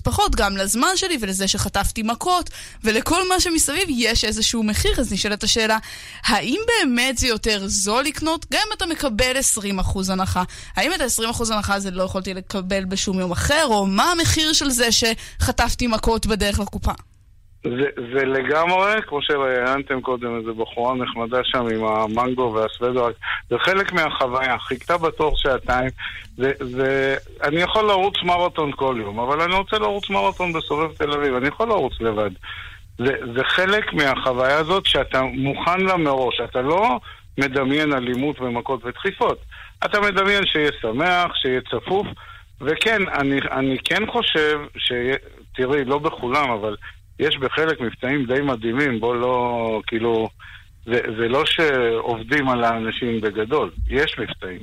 פחות, 0.04 0.36
גם 0.36 0.58
לזמן 0.58 0.95
שלי 0.95 1.17
ולזה 1.21 1.47
שחטפתי 1.47 2.04
מכות, 2.04 2.49
ולכל 2.84 3.30
מה 3.30 3.39
שמסביב 3.39 3.88
יש 3.89 4.25
איזשהו 4.25 4.63
מחיר. 4.63 4.91
אז 4.99 5.13
נשאלת 5.13 5.43
השאלה, 5.43 5.78
האם 6.25 6.60
באמת 6.67 7.17
זה 7.17 7.28
יותר 7.28 7.62
זול 7.67 8.04
לקנות, 8.04 8.45
גם 8.54 8.62
אם 8.67 8.73
אתה 8.78 8.86
מקבל 8.86 9.38
20% 9.82 10.12
הנחה? 10.12 10.43
האם 10.75 10.93
את 10.93 11.01
ה-20% 11.01 11.54
הנחה 11.54 11.73
הזה 11.73 11.91
לא 11.91 12.04
יכולתי 12.04 12.34
לקבל 12.34 12.86
בשום 12.86 13.19
יום 13.19 13.32
אחר, 13.32 13.65
או 13.65 13.86
מה 13.86 14.12
המחיר 14.12 14.54
של 14.54 14.69
זה 14.69 14.88
שחטפתי 14.91 15.88
מכות 15.88 16.25
בדרך 16.25 16.60
לקופה? 16.60 16.91
זה, 17.65 17.89
זה 18.13 18.25
לגמרי, 18.25 19.01
כמו 19.08 19.21
שראיינתם 19.21 20.01
קודם, 20.01 20.38
איזה 20.38 20.54
בחורה 20.54 20.95
נחמדה 20.95 21.39
שם 21.43 21.67
עם 21.75 21.84
המנגו 21.84 22.54
והסוודו, 22.54 23.08
זה 23.49 23.56
חלק 23.60 23.93
מהחוויה, 23.93 24.60
חיכתה 24.60 24.97
בתור 24.97 25.38
שעתיים. 25.38 25.89
זה, 26.38 26.51
זה, 26.60 27.15
אני 27.43 27.62
יכול 27.62 27.86
לרוץ 27.86 28.15
מרתון 28.23 28.71
כל 28.75 28.97
יום, 28.99 29.19
אבל 29.19 29.41
אני 29.41 29.54
רוצה 29.54 29.78
לרוץ 29.78 30.10
מרתון 30.10 30.54
בסובב 30.54 30.93
תל 30.97 31.12
אביב, 31.12 31.36
אני 31.36 31.47
יכול 31.47 31.67
לרוץ 31.67 31.93
לבד. 32.01 32.32
זה, 32.97 33.13
זה 33.36 33.43
חלק 33.43 33.93
מהחוויה 33.93 34.58
הזאת 34.58 34.86
שאתה 34.86 35.21
מוכן 35.21 35.82
לה 35.82 35.97
מראש, 35.97 36.41
אתה 36.43 36.62
לא 36.62 36.99
מדמיין 37.38 37.93
אלימות 37.93 38.41
ומכות 38.41 38.86
ודחיפות. 38.86 39.38
אתה 39.86 40.01
מדמיין 40.01 40.45
שיהיה 40.45 40.71
שמח, 40.82 41.36
שיהיה 41.36 41.62
צפוף, 41.62 42.08
וכן, 42.62 43.01
אני, 43.19 43.39
אני 43.51 43.78
כן 43.84 44.12
חושב 44.12 44.60
ש... 44.78 44.91
תראי, 45.56 45.86
לא 45.86 45.97
בכולם, 45.97 46.49
אבל 46.49 46.75
יש 47.19 47.38
בחלק 47.38 47.82
מבצעים 47.82 48.25
די 48.25 48.41
מדהימים, 48.41 48.99
בוא 48.99 49.15
לא, 49.15 49.82
כאילו, 49.88 50.30
זה, 50.86 50.99
זה 51.19 51.28
לא 51.28 51.45
שעובדים 51.45 52.49
על 52.49 52.63
האנשים 52.63 53.21
בגדול, 53.21 53.71
יש 53.89 54.19
מבצעים. 54.19 54.60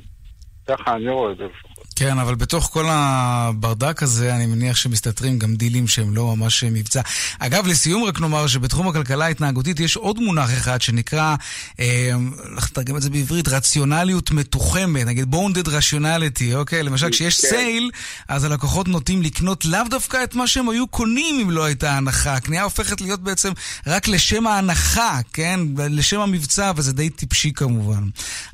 ככה 0.67 0.95
אני 0.95 1.09
רואה 1.09 1.31
את 1.31 1.37
זה 1.37 1.43
לפחות. 1.43 1.72
כן, 1.95 2.19
אבל 2.19 2.35
בתוך 2.35 2.69
כל 2.73 2.85
הברדק 2.89 4.03
הזה, 4.03 4.35
אני 4.35 4.45
מניח 4.45 4.75
שמסתתרים 4.75 5.39
גם 5.39 5.55
דילים 5.55 5.87
שהם 5.87 6.15
לא 6.15 6.35
ממש 6.35 6.63
מבצע. 6.63 7.01
אגב, 7.39 7.67
לסיום 7.67 8.03
רק 8.03 8.21
נאמר 8.21 8.47
שבתחום 8.47 8.87
הכלכלה 8.87 9.25
ההתנהגותית 9.25 9.79
יש 9.79 9.97
עוד 9.97 10.19
מונח 10.19 10.53
אחד 10.53 10.81
שנקרא, 10.81 11.35
אה, 11.79 12.11
איך 12.55 12.71
נתרגם 12.71 12.97
את 12.97 13.01
זה 13.01 13.09
בעברית? 13.09 13.47
רציונליות 13.47 14.31
מתוחמת, 14.31 15.05
נגיד 15.05 15.25
בונדד 15.31 15.67
רציונליטי, 15.67 16.55
אוקיי? 16.55 16.83
למשל, 16.83 17.09
כשיש 17.09 17.41
כן. 17.41 17.47
סייל, 17.47 17.89
אז 18.27 18.43
הלקוחות 18.43 18.87
נוטים 18.87 19.21
לקנות 19.21 19.65
לאו 19.65 19.81
דווקא 19.89 20.23
את 20.23 20.35
מה 20.35 20.47
שהם 20.47 20.69
היו 20.69 20.87
קונים 20.87 21.39
אם 21.41 21.51
לא 21.51 21.63
הייתה 21.63 21.91
הנחה. 21.91 22.33
הקנייה 22.33 22.63
הופכת 22.63 23.01
להיות 23.01 23.19
בעצם 23.19 23.51
רק 23.87 24.07
לשם 24.07 24.47
ההנחה, 24.47 25.19
כן? 25.33 25.59
לשם 25.89 26.19
המבצע, 26.19 26.71
וזה 26.75 26.93
די 26.93 27.09
טיפשי 27.09 27.51
כמובן. 27.53 28.03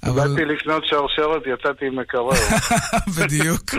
אבל... 0.04 0.28
באתי 0.28 0.46
לקנות 0.46 0.84
שרשרת, 0.86 1.42
יצאתי 1.54 1.86
עם 1.86 2.00
מקרר. 2.00 2.30
בדיוק. 3.30 3.76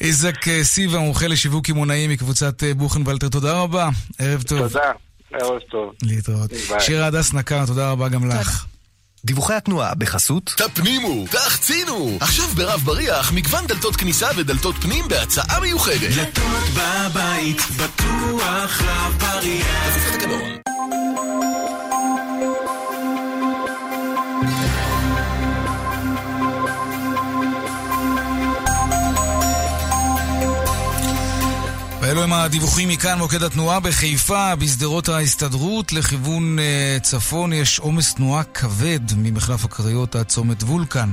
איזק 0.00 0.48
אה, 0.48 0.64
סיבה, 0.64 0.98
מומחה 0.98 1.26
לשיווק 1.26 1.66
קמעונאי 1.66 2.06
מקבוצת 2.08 2.62
אה, 2.64 2.74
בוכנוולטר, 2.74 3.28
תודה 3.28 3.52
רבה. 3.52 3.88
ערב 4.18 4.42
טוב. 4.42 4.58
תודה, 4.58 4.92
ערב 5.32 5.60
טוב. 5.70 5.92
להתראות. 6.02 6.50
שירה 6.78 7.06
הדס 7.06 7.32
נקר, 7.32 7.66
תודה 7.66 7.90
רבה 7.90 8.08
גם 8.08 8.28
לך. 8.28 8.66
דיווחי 9.24 9.54
התנועה 9.54 9.94
בחסות 9.94 10.54
תפנימו, 10.56 11.24
תחצינו! 11.30 12.18
עכשיו 12.20 12.44
ברב 12.54 12.80
בריח 12.84 13.32
מגוון 13.32 13.66
דלתות 13.66 13.96
כניסה 13.96 14.28
ודלתות 14.36 14.74
פנים 14.74 15.08
בהצעה 15.08 15.60
מיוחדת. 15.60 16.14
דלתות 16.14 16.62
בבית, 16.74 17.60
בטוח 17.76 18.82
רב 18.82 19.18
בריח. 19.18 19.76
ואלו 32.16 32.24
הם 32.24 32.32
הדיווחים 32.32 32.88
מכאן, 32.88 33.18
מוקד 33.18 33.42
התנועה 33.42 33.80
בחיפה, 33.80 34.56
בשדרות 34.56 35.08
ההסתדרות, 35.08 35.92
לכיוון 35.92 36.58
uh, 36.58 37.02
צפון 37.02 37.52
יש 37.52 37.78
עומס 37.78 38.14
תנועה 38.14 38.44
כבד 38.44 39.00
ממחלף 39.16 39.64
הקריות 39.64 40.16
עד 40.16 40.26
צומת 40.26 40.62
וולקן. 40.62 41.08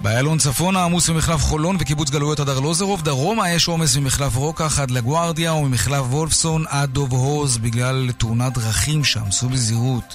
באיילון 0.00 0.38
צפונה 0.38 0.84
עמוס 0.84 1.08
ממחלף 1.08 1.40
חולון 1.42 1.76
וקיבוץ 1.80 2.10
גלויות 2.10 2.40
עד 2.40 2.48
ארלוזרוב, 2.48 3.02
דרומה 3.02 3.50
יש 3.50 3.68
עומס 3.68 3.96
ממחלף 3.96 4.36
רוקח 4.36 4.80
עד 4.80 4.90
לגוארדיה 4.90 5.54
וממחלף 5.54 6.04
וולפסון 6.10 6.64
עד 6.68 6.90
דוב 6.90 7.12
הוז 7.12 7.58
בגלל 7.58 8.10
תאונת 8.18 8.52
דרכים 8.52 9.04
שם, 9.04 9.30
סעו 9.30 9.48
בזהירות. 9.48 10.14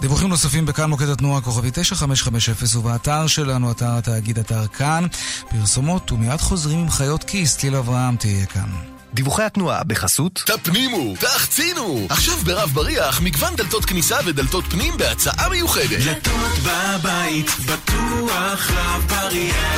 דיווחים 0.00 0.28
נוספים 0.28 0.66
בכאן 0.66 0.90
מוקד 0.90 1.08
התנועה 1.08 1.40
כוכבי 1.40 1.70
9550 1.72 2.78
ובאתר 2.78 3.26
שלנו, 3.26 3.70
אתר 3.70 3.98
התאגיד, 3.98 4.38
אתר 4.38 4.66
כאן. 4.66 5.06
פרסומות 5.48 6.12
ומיד 6.12 6.40
חוזרים 6.40 6.78
עם 6.78 6.90
חיות 6.90 7.24
כיס, 7.24 7.56
צליל 7.56 7.76
אברהם 7.76 8.16
תהיה 8.16 8.46
כאן. 8.46 8.70
דיווחי 9.14 9.42
התנועה 9.42 9.84
בחסות 9.84 10.42
תפנימו, 10.46 11.14
תחצינו! 11.20 12.06
עכשיו 12.10 12.36
ברב 12.44 12.70
בריח 12.74 13.20
מגוון 13.20 13.56
דלתות 13.56 13.84
כניסה 13.84 14.16
ודלתות 14.26 14.64
פנים 14.64 14.96
בהצעה 14.96 15.48
מיוחדת. 15.48 16.04
דלתות 16.04 16.58
בבית, 16.62 17.50
בטוח 17.66 18.70
רב 18.70 19.02
בריח. 19.08 19.76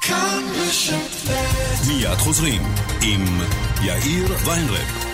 כאן 0.00 0.42
רשת 0.56 1.30
מיד 1.88 2.18
חוזרים 2.18 2.62
עם 3.02 3.40
יאיר 3.82 4.36
ויינרב. 4.44 5.13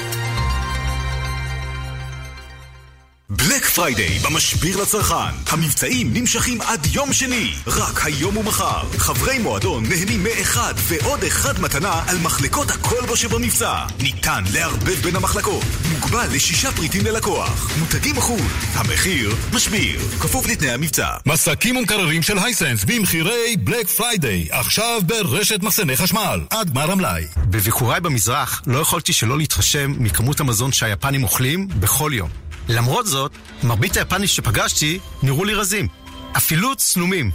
בלק 3.33 3.65
פריידיי 3.65 4.19
במשביר 4.19 4.83
לצרכן. 4.83 5.35
המבצעים 5.47 6.13
נמשכים 6.13 6.61
עד 6.61 6.87
יום 6.93 7.13
שני. 7.13 7.53
רק 7.67 8.07
היום 8.07 8.37
ומחר. 8.37 8.83
חברי 8.99 9.39
מועדון 9.39 9.85
נהנים 9.89 10.23
מאחד 10.23 10.75
ועוד 10.77 11.25
אחד 11.25 11.61
מתנה 11.61 12.03
על 12.09 12.19
מחלקות 12.19 12.71
הכלבו 12.71 13.17
שבמבצע. 13.17 13.75
ניתן 14.03 14.45
לערבב 14.53 15.03
בין 15.03 15.17
המחלקות. 15.17 15.65
מוגבל 15.93 16.27
לשישה 16.33 16.73
פריטים 16.73 17.05
ללקוח. 17.05 17.79
מותגים 17.79 18.17
מחו"ל. 18.17 18.41
המחיר 18.75 19.35
משביר. 19.55 20.01
כפוף 20.21 20.47
לתנאי 20.47 20.71
המבצע. 20.71 21.09
מסכים 21.27 21.77
ומקררים 21.77 22.23
של 22.23 22.39
Hisense 22.39 22.85
במחירי 22.85 23.57
Black 23.57 23.89
Friday. 23.89 24.49
עכשיו 24.51 25.01
ברשת 25.07 25.63
מחסני 25.63 25.97
חשמל. 25.97 26.41
עד 26.51 26.71
גמר 26.71 26.91
המלאי. 26.91 27.25
בביקוריי 27.37 28.01
במזרח 28.01 28.63
לא 28.67 28.79
יכולתי 28.79 29.13
שלא 29.13 29.39
להתרשם 29.39 29.95
מכמות 29.99 30.41
המזון 30.41 30.73
שהיפנים 30.73 31.23
אוכלים 31.23 31.69
בכל 31.81 32.11
יום. 32.15 32.50
למרות 32.71 33.07
זאת, 33.07 33.33
מרבית 33.63 33.97
היפנים 33.97 34.27
שפגשתי 34.27 34.99
נראו 35.23 35.45
לי 35.45 35.55
רזים. 35.55 35.89
אפילו 36.37 36.77
צנומים. 36.77 37.31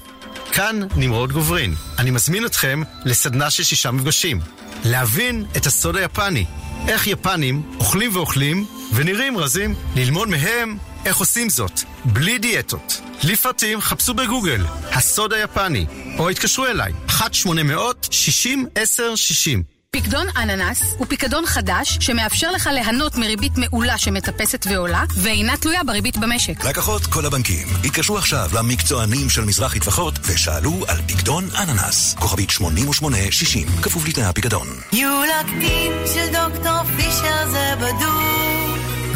כאן 0.51 0.79
נמרוד 0.95 1.31
גוברין. 1.31 1.75
אני 1.99 2.11
מזמין 2.11 2.45
אתכם 2.45 2.81
לסדנה 3.05 3.49
של 3.49 3.63
שישה 3.63 3.91
מפגשים. 3.91 4.39
להבין 4.85 5.45
את 5.57 5.65
הסוד 5.65 5.95
היפני. 5.95 6.45
איך 6.87 7.07
יפנים 7.07 7.61
אוכלים 7.79 8.15
ואוכלים 8.15 8.65
ונראים 8.93 9.37
רזים. 9.37 9.75
ללמוד 9.95 10.29
מהם 10.29 10.77
איך 11.05 11.17
עושים 11.17 11.49
זאת, 11.49 11.81
בלי 12.05 12.37
דיאטות. 12.37 13.01
לפרטים 13.23 13.81
חפשו 13.81 14.13
בגוגל, 14.13 14.65
הסוד 14.91 15.33
היפני, 15.33 15.85
או 16.19 16.29
התקשרו 16.29 16.65
אליי, 16.65 16.93
1-800-60-10-60. 17.07 19.74
פיקדון 19.95 20.27
אננס 20.37 20.95
הוא 20.97 21.07
פיקדון 21.07 21.45
חדש 21.45 21.97
שמאפשר 22.01 22.51
לך 22.51 22.69
ליהנות 22.73 23.15
מריבית 23.15 23.51
מעולה 23.57 23.97
שמטפסת 23.97 24.65
ועולה 24.69 25.03
ואינה 25.17 25.57
תלויה 25.57 25.83
בריבית 25.83 26.17
במשק. 26.17 26.65
לקוחות 26.65 27.05
כל 27.05 27.25
הבנקים, 27.25 27.67
התקשרו 27.85 28.17
עכשיו 28.17 28.49
למקצוענים 28.55 29.29
של 29.29 29.41
מזרחי 29.41 29.79
טפחות 29.79 30.13
ושאלו 30.23 30.85
על 30.87 30.97
פיקדון 31.07 31.43
אננס. 31.63 32.15
כוכבית 32.19 32.49
8860, 32.49 33.67
כפוף 33.81 34.07
לתנאי 34.07 34.25
הפיקדון. 34.25 34.67
יולקטין 34.93 35.91
של 36.13 36.33
דוקטור 36.33 36.83
פישר 36.97 37.49
זה 37.49 37.73
בדוק 37.77 38.54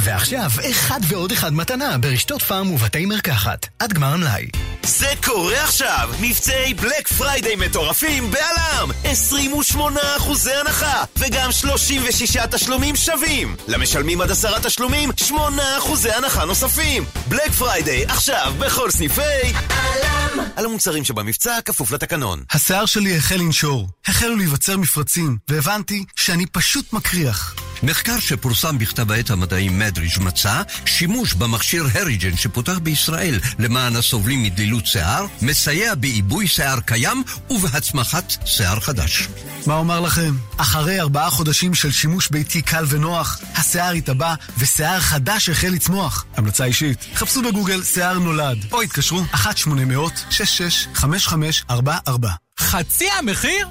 ועכשיו, 0.02 0.52
אחד 0.72 1.00
ועוד 1.08 1.32
אחד 1.32 1.54
מתנה 1.54 1.98
ברשתות 1.98 2.42
פארם 2.42 2.72
ובתי 2.72 3.06
מרקחת. 3.06 3.68
עד 3.80 3.94
גמר 3.94 4.14
המלאי. 4.14 4.48
זה 4.84 5.08
קורה 5.24 5.64
עכשיו! 5.64 6.10
מבצעי 6.22 6.74
Black 6.74 7.08
Friday 7.08 7.56
מטורפים 7.56 8.32
בא.ל.מ! 8.32 8.92
28 9.04 10.00
אחוזי 10.18 10.54
הנחה! 10.54 11.04
וגם 11.18 11.52
36 11.52 12.38
תשלומים 12.38 12.96
שווים! 12.96 13.56
למשלמים 13.68 14.22
עד 14.22 14.32
עשרה 14.32 14.60
תשלומים, 14.60 15.10
8 15.18 15.78
אחוזי 15.78 16.12
הנחה 16.12 16.46
נוספים! 16.46 17.06
Black 17.28 17.52
Friday 17.52 18.06
עכשיו 18.06 18.54
בכל 18.60 18.92
סניפי... 18.92 19.22
א.ל.מ! 19.70 20.46
על 20.56 20.66
המוצרים 20.66 21.04
שבמבצע 21.04 21.58
כפוף 21.66 21.92
לתקנון. 21.92 22.44
השיער 22.52 22.86
שלי 22.86 23.18
החל 23.18 23.36
לנשור, 23.36 23.90
החלו 24.08 24.36
להיווצר 24.36 24.78
מפרצים, 24.78 25.38
והבנתי 25.50 26.06
שאני 26.16 26.46
פשוט 26.46 26.94
מקריח. 26.94 27.56
מחקר 27.84 28.20
שפורסם 28.20 28.78
בכתב 28.78 29.12
העת 29.12 29.30
המדעי 29.30 29.70
מדריג' 29.70 30.20
מצא 30.20 30.62
שימוש 30.86 31.34
במכשיר 31.34 31.88
הריג'ן 31.94 32.38
שפותח 32.38 32.78
בישראל 32.84 33.40
למען 33.60 33.96
הסובלים 33.96 34.44
מדלילות 34.44 34.86
שיער, 34.86 35.26
מסייע 35.42 35.96
בעיבוי 35.96 36.48
שיער 36.48 36.80
קיים 36.80 37.24
ובהצמחת 37.50 38.34
שיער 38.46 38.80
חדש. 38.80 39.28
מה 39.66 39.74
אומר 39.74 40.00
לכם? 40.00 40.34
אחרי 40.58 41.00
ארבעה 41.00 41.30
חודשים 41.30 41.76
של 41.76 41.92
שימוש 41.92 42.30
ביתי 42.30 42.62
קל 42.62 42.86
ונוח, 42.88 43.40
השיער 43.56 43.92
התאבע 43.92 44.34
ושיער 44.58 45.00
חדש 45.00 45.50
החל 45.50 45.68
לצמוח. 45.68 46.26
המלצה 46.38 46.66
אישית, 46.66 47.06
חפשו 47.16 47.42
בגוגל 47.42 47.84
שיער 47.84 48.20
נולד, 48.20 48.66
או 48.72 48.82
התקשרו 48.82 49.22
1-800-665544. 49.34 52.28
חצי 52.60 53.06
המחיר? 53.20 53.68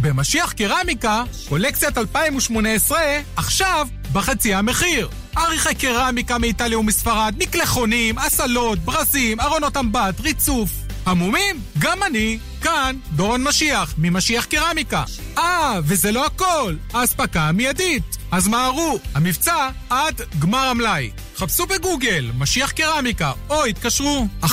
במשיח 0.00 0.52
קרמיקה, 0.52 1.22
קולקציית 1.48 1.98
2018, 1.98 2.98
עכשיו 3.36 3.88
בחצי 4.12 4.54
המחיר. 4.54 5.08
עריכי 5.36 5.74
קרמיקה 5.74 6.38
מאיטליה 6.38 6.78
ומספרד, 6.78 7.34
מקלחונים, 7.38 8.18
אסלות, 8.18 8.78
ברזים, 8.78 9.40
ארונות 9.40 9.76
אמבט, 9.76 10.20
ריצוף. 10.20 10.70
המומים? 11.06 11.60
גם 11.78 12.02
אני. 12.02 12.38
כאן 12.62 12.96
דורון 13.12 13.42
משיח, 13.42 13.94
ממשיח 13.98 14.44
קרמיקה. 14.44 15.04
אה, 15.38 15.80
וזה 15.84 16.12
לא 16.12 16.26
הכל, 16.26 16.74
האספקה 16.92 17.40
המיידית. 17.40 18.02
אז 18.32 18.48
מהרו, 18.48 18.98
המבצע 19.14 19.68
עד 19.90 20.20
גמר 20.38 20.68
המלאי. 20.68 21.10
חפשו 21.36 21.66
בגוגל, 21.66 22.30
משיח 22.38 22.72
קרמיקה, 22.72 23.32
או 23.50 23.64
התקשרו, 23.64 24.26
1-800-50-40-90. 24.42 24.46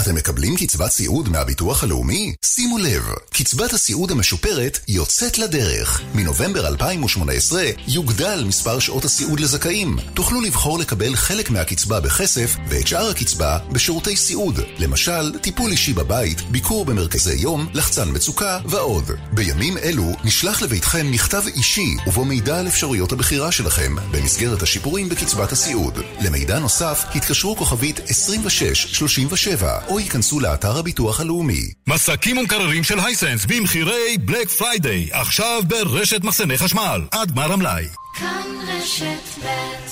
אתם 0.00 0.14
מקבלים 0.14 0.56
קצבת 0.56 0.90
סיעוד 0.90 1.28
מהביטוח 1.28 1.84
הלאומי? 1.84 2.34
שימו 2.44 2.78
לב, 2.78 3.02
קצבת 3.32 3.72
הסיעוד 3.72 4.10
המשופרת 4.10 4.78
יוצאת 4.88 5.38
לדרך. 5.38 6.00
מנובמבר 6.14 6.66
2018 6.66 7.62
יוגדל 7.88 8.44
מספר 8.48 8.78
שעות 8.78 9.04
הסיעוד 9.04 9.40
לזכאים. 9.40 9.96
תוכלו 10.14 10.40
לבחור 10.40 10.78
לקבל 10.78 11.16
חלק 11.16 11.50
מהקצבה 11.50 12.00
בכסף 12.00 12.56
ואת 12.68 12.86
שאר 12.86 13.10
הקצבה 13.10 13.58
בשירותי 13.72 14.16
סיעוד. 14.16 14.60
למשל, 14.78 15.38
טיפול 15.38 15.70
אישי 15.70 15.92
בבית, 15.92 16.40
ביקור 16.40 16.84
במרכזי 16.84 17.34
יום, 17.34 17.66
לחצן 17.74 18.08
מצוקה 18.12 18.58
ועוד. 18.64 19.10
בימים 19.32 19.78
אלו 19.78 20.12
נשלח 20.24 20.62
לביתכם 20.62 21.10
מכתב 21.10 21.42
אישי 21.46 21.96
ובו 22.06 22.24
מידע 22.24 22.58
על 22.58 22.68
אפשרויות 22.68 23.12
הבחירה 23.12 23.52
שלכם 23.52 23.96
במסגרת 24.10 24.62
השיפורים 24.62 25.08
בקצבת 25.08 25.52
הסיעוד. 25.52 25.98
למידע 26.20 26.58
נוסף 26.58 27.04
התקשרו 27.14 27.56
כוכבית 27.56 28.00
2637 28.00 29.85
או 29.88 30.00
ייכנסו 30.00 30.40
לאתר 30.40 30.78
הביטוח 30.78 31.20
הלאומי. 31.20 31.62
מסכים 31.86 32.38
ומקררים 32.38 32.84
של 32.84 33.00
Hisense 33.00 33.46
במחירי 33.46 34.18
Black 34.20 34.48
Friday, 34.48 35.08
עכשיו 35.12 35.62
ברשת 35.66 36.24
מחסני 36.24 36.58
חשמל, 36.58 37.02
עד 37.10 37.30
גמר 37.30 37.52
המלאי. 37.52 37.84
כאן 38.18 38.42
רשת 38.68 39.44
ב' 39.44 39.86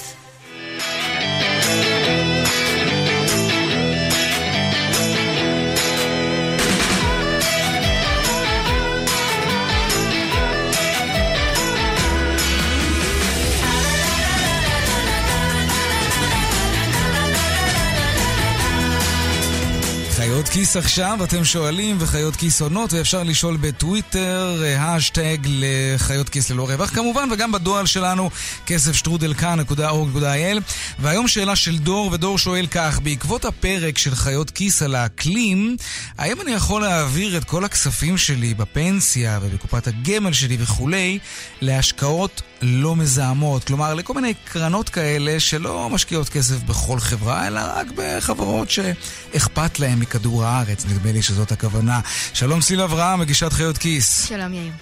חיות 20.35 20.49
כיס 20.49 20.77
עכשיו, 20.77 21.19
אתם 21.25 21.45
שואלים, 21.45 21.97
וחיות 22.01 22.37
כיס 22.37 22.63
עונות, 22.63 22.93
ואפשר 22.93 23.23
לשאול 23.23 23.57
בטוויטר, 23.57 24.63
השטג 24.79 25.39
לחיות 25.45 26.29
כיס 26.29 26.51
ללא 26.51 26.69
רווח 26.69 26.91
כמובן, 26.91 27.29
וגם 27.33 27.53
בדואל 27.53 27.87
שלנו, 27.87 28.31
כסף 28.67 28.93
שטרודל 28.93 29.35
כאן.org.il. 29.35 30.61
והיום 30.99 31.29
שאלה 31.29 31.57
של 31.57 31.79
דור, 31.79 32.11
ודור 32.13 32.39
שואל 32.39 32.67
כך, 32.67 33.01
בעקבות 33.01 33.45
הפרק 33.45 33.99
של 33.99 34.15
חיות 34.15 34.51
כיס 34.51 34.83
על 34.83 34.95
האקלים, 34.95 35.77
האם 36.19 36.41
אני 36.41 36.51
יכול 36.51 36.83
להעביר 36.83 37.37
את 37.37 37.45
כל 37.45 37.65
הכספים 37.65 38.19
שלי 38.19 38.55
בפנסיה 38.55 39.39
ובקופת 39.43 39.87
הגמל 39.87 40.33
שלי 40.33 40.57
וכולי, 40.61 41.19
להשקעות 41.61 42.43
לא 42.65 42.97
מזהמות, 42.97 43.65
כלומר 43.65 43.95
לכל 43.95 44.15
מיני 44.15 44.35
קרנות 44.45 44.89
כאלה 44.89 45.41
שלא 45.41 45.91
משקיעות 45.91 46.29
כסף 46.29 46.63
בכל 46.63 46.99
חברה, 47.01 47.47
אלא 47.47 47.61
רק 47.75 47.87
בחברות 47.97 48.71
שאכפת 48.71 49.79
להן 49.79 49.99
מכדור 49.99 50.45
הארץ, 50.45 50.85
נדמה 50.85 51.13
לי 51.13 51.23
שזאת 51.23 51.53
הכוונה. 51.53 52.01
שלום 52.35 52.61
סיל 52.61 52.81
אברהם, 52.81 53.21
מגישת 53.21 53.53
חיות 53.53 53.79
כיס. 53.79 54.29
שלום 54.29 54.55
יאיר. 54.55 54.73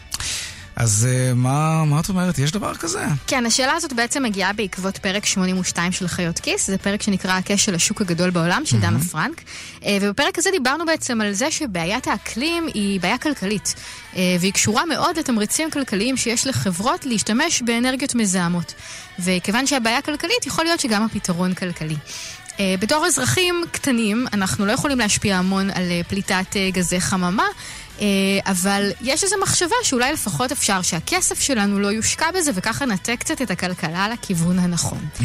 אז 0.77 1.09
uh, 1.11 1.35
מה, 1.35 1.85
מה 1.85 2.01
את 2.01 2.09
אומרת? 2.09 2.39
יש 2.39 2.51
דבר 2.51 2.75
כזה? 2.75 3.05
כן, 3.27 3.47
השאלה 3.47 3.73
הזאת 3.73 3.93
בעצם 3.93 4.23
מגיעה 4.23 4.53
בעקבות 4.53 4.99
פרק 4.99 5.27
82 5.27 5.93
של 5.93 6.09
חיות 6.09 6.39
כיס, 6.41 6.67
זה 6.67 6.79
פרק 6.79 7.03
שנקרא 7.03 7.33
הכשל 7.33 7.75
השוק 7.75 8.01
הגדול 8.01 8.31
בעולם 8.31 8.63
של 8.65 8.77
mm-hmm. 8.77 8.81
דנה 8.81 8.99
פרנק, 8.99 9.41
uh, 9.41 9.85
ובפרק 10.01 10.39
הזה 10.39 10.51
דיברנו 10.51 10.87
בעצם 10.87 11.21
על 11.21 11.33
זה 11.33 11.51
שבעיית 11.51 12.07
האקלים 12.07 12.67
היא 12.75 13.01
בעיה 13.01 13.19
כלכלית, 13.19 13.75
uh, 14.13 14.17
והיא 14.41 14.53
קשורה 14.53 14.87
מאוד 14.87 15.19
לתמריצים 15.19 15.71
כלכליים 15.71 16.17
שיש 16.17 16.47
לחברות 16.47 17.07
להשתמש 17.07 17.63
באנרגיות 17.63 18.15
מזהמות. 18.15 18.75
וכיוון 19.19 19.67
שהבעיה 19.67 20.03
כלכלית, 20.03 20.47
יכול 20.47 20.65
להיות 20.65 20.81
שגם 20.81 21.05
הפתרון 21.05 21.55
כלכלי. 21.55 21.97
בתור 22.81 23.07
אזרחים 23.07 23.65
קטנים, 23.73 24.27
אנחנו 24.33 24.67
לא 24.67 24.73
יכולים 24.73 24.99
להשפיע 24.99 25.37
המון 25.37 25.71
על 25.71 25.85
פליטת 26.09 26.57
גזי 26.73 27.01
חממה, 27.01 27.47
אבל 28.47 28.91
יש 29.01 29.25
איזו 29.25 29.37
מחשבה 29.43 29.77
שאולי 29.83 30.13
לפחות 30.13 30.53
אפשר 30.53 30.83
שהכסף 30.83 31.41
שלנו 31.41 31.81
לא 31.81 31.89
יושקע 31.89 32.31
בזה, 32.31 32.51
וככה 32.55 32.87
נטה 32.87 33.17
קצת 33.17 33.43
את 33.43 33.51
הכלכלה 33.51 34.09
לכיוון 34.09 34.59
הנכון. 34.59 35.07
Mm. 35.19 35.23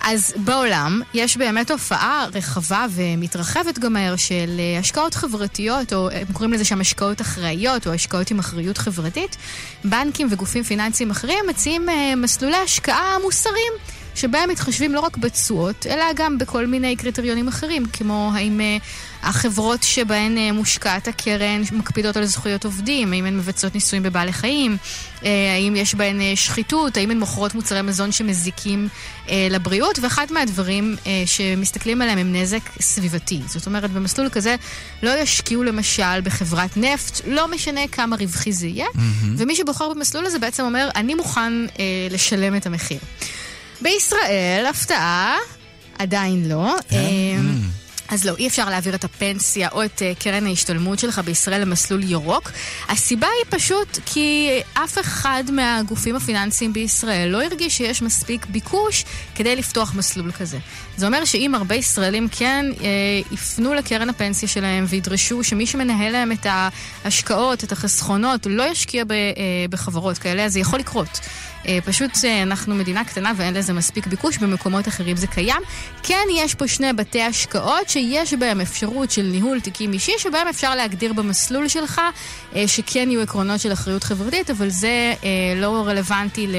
אז 0.00 0.34
בעולם 0.36 1.02
יש 1.14 1.36
באמת 1.36 1.66
תופעה 1.66 2.26
רחבה 2.32 2.86
ומתרחבת 2.90 3.78
גם 3.78 3.92
מהר 3.92 4.16
של 4.16 4.60
השקעות 4.80 5.14
חברתיות, 5.14 5.92
או 5.92 6.10
הם 6.10 6.26
קוראים 6.32 6.52
לזה 6.52 6.64
שם 6.64 6.80
השקעות 6.80 7.20
אחראיות, 7.20 7.86
או 7.86 7.92
השקעות 7.92 8.30
עם 8.30 8.38
אחריות 8.38 8.78
חברתית. 8.78 9.36
בנקים 9.84 10.28
וגופים 10.30 10.62
פיננסיים 10.62 11.10
אחרים 11.10 11.44
מציעים 11.48 11.86
מסלולי 12.16 12.56
השקעה 12.56 13.16
מוסריים. 13.22 13.72
שבהם 14.20 14.48
מתחשבים 14.48 14.94
לא 14.94 15.00
רק 15.00 15.16
בתשואות, 15.16 15.86
אלא 15.86 16.04
גם 16.16 16.38
בכל 16.38 16.66
מיני 16.66 16.96
קריטריונים 16.96 17.48
אחרים, 17.48 17.86
כמו 17.92 18.30
האם 18.34 18.60
uh, 18.60 18.82
החברות 19.22 19.82
שבהן 19.82 20.36
uh, 20.36 20.52
מושקעת 20.52 21.08
הקרן 21.08 21.62
מקפידות 21.72 22.16
על 22.16 22.24
זכויות 22.24 22.64
עובדים, 22.64 23.12
האם 23.12 23.24
הן 23.24 23.36
מבצעות 23.36 23.74
ניסויים 23.74 24.02
בבעלי 24.02 24.32
חיים, 24.32 24.76
uh, 25.20 25.24
האם 25.56 25.76
יש 25.76 25.94
בהן 25.94 26.20
uh, 26.20 26.22
שחיתות, 26.36 26.96
האם 26.96 27.10
הן 27.10 27.18
מוכרות 27.18 27.54
מוצרי 27.54 27.82
מזון 27.82 28.12
שמזיקים 28.12 28.88
uh, 29.26 29.30
לבריאות, 29.50 29.98
ואחד 29.98 30.26
מהדברים 30.30 30.96
uh, 30.98 31.06
שמסתכלים 31.26 32.02
עליהם 32.02 32.18
הם 32.18 32.32
נזק 32.32 32.70
סביבתי. 32.80 33.40
זאת 33.46 33.66
אומרת, 33.66 33.90
במסלול 33.90 34.28
כזה 34.28 34.56
לא 35.02 35.18
ישקיעו 35.18 35.62
למשל 35.62 36.20
בחברת 36.20 36.76
נפט, 36.76 37.20
לא 37.26 37.48
משנה 37.48 37.88
כמה 37.92 38.16
רווחי 38.16 38.52
זה 38.52 38.66
יהיה, 38.66 38.86
mm-hmm. 38.86 39.26
ומי 39.36 39.56
שבוחר 39.56 39.88
במסלול 39.94 40.26
הזה 40.26 40.38
בעצם 40.38 40.62
אומר, 40.64 40.88
אני 40.96 41.14
מוכן 41.14 41.52
uh, 41.66 41.78
לשלם 42.10 42.56
את 42.56 42.66
המחיר. 42.66 42.98
בישראל, 43.82 44.66
הפתעה, 44.70 45.36
עדיין 45.98 46.48
לא. 46.48 46.74
כן? 46.88 46.96
אמ, 46.96 47.58
mm. 47.64 47.80
אז 48.10 48.24
לא, 48.24 48.36
אי 48.38 48.48
אפשר 48.48 48.70
להעביר 48.70 48.94
את 48.94 49.04
הפנסיה 49.04 49.68
או 49.72 49.84
את 49.84 49.98
uh, 49.98 50.22
קרן 50.22 50.46
ההשתלמות 50.46 50.98
שלך 50.98 51.18
בישראל 51.18 51.60
למסלול 51.60 52.02
ירוק. 52.02 52.50
הסיבה 52.88 53.26
היא 53.26 53.58
פשוט 53.58 53.98
כי 54.06 54.50
אף 54.74 54.98
אחד 54.98 55.44
מהגופים 55.52 56.16
הפיננסיים 56.16 56.72
בישראל 56.72 57.28
לא 57.28 57.42
הרגיש 57.42 57.76
שיש 57.76 58.02
מספיק 58.02 58.46
ביקוש 58.46 59.04
כדי 59.34 59.56
לפתוח 59.56 59.94
מסלול 59.94 60.32
כזה. 60.32 60.58
זה 60.96 61.06
אומר 61.06 61.24
שאם 61.24 61.54
הרבה 61.54 61.74
ישראלים 61.74 62.28
כן 62.28 62.66
uh, 62.76 62.82
יפנו 63.34 63.74
לקרן 63.74 64.08
הפנסיה 64.08 64.48
שלהם 64.48 64.84
וידרשו 64.88 65.44
שמי 65.44 65.66
שמנהל 65.66 66.12
להם 66.12 66.32
את 66.32 66.46
ההשקעות, 67.04 67.64
את 67.64 67.72
החסכונות, 67.72 68.46
לא 68.46 68.62
ישקיע 68.70 69.04
ב, 69.04 69.08
uh, 69.08 69.12
בחברות 69.70 70.18
כאלה, 70.18 70.44
אז 70.44 70.52
זה 70.52 70.60
יכול 70.60 70.78
לקרות. 70.78 71.20
אה, 71.68 71.78
פשוט 71.84 72.10
אה, 72.24 72.42
אנחנו 72.42 72.74
מדינה 72.74 73.04
קטנה 73.04 73.32
ואין 73.36 73.54
לזה 73.54 73.72
מספיק 73.72 74.06
ביקוש, 74.06 74.38
במקומות 74.38 74.88
אחרים 74.88 75.16
זה 75.16 75.26
קיים. 75.26 75.62
כן, 76.02 76.24
יש 76.36 76.54
פה 76.54 76.68
שני 76.68 76.92
בתי 76.92 77.22
השקעות 77.22 77.88
שיש 77.88 78.34
בהם 78.34 78.60
אפשרות 78.60 79.10
של 79.10 79.22
ניהול 79.22 79.60
תיקים 79.60 79.92
אישי, 79.92 80.12
שבהם 80.18 80.48
אפשר 80.48 80.74
להגדיר 80.74 81.12
במסלול 81.12 81.68
שלך 81.68 82.00
אה, 82.56 82.68
שכן 82.68 83.10
יהיו 83.10 83.20
עקרונות 83.20 83.60
של 83.60 83.72
אחריות 83.72 84.04
חברתית, 84.04 84.50
אבל 84.50 84.68
זה 84.68 85.14
לא 85.56 85.84
רלוונטי 85.86 86.46
ל... 86.46 86.54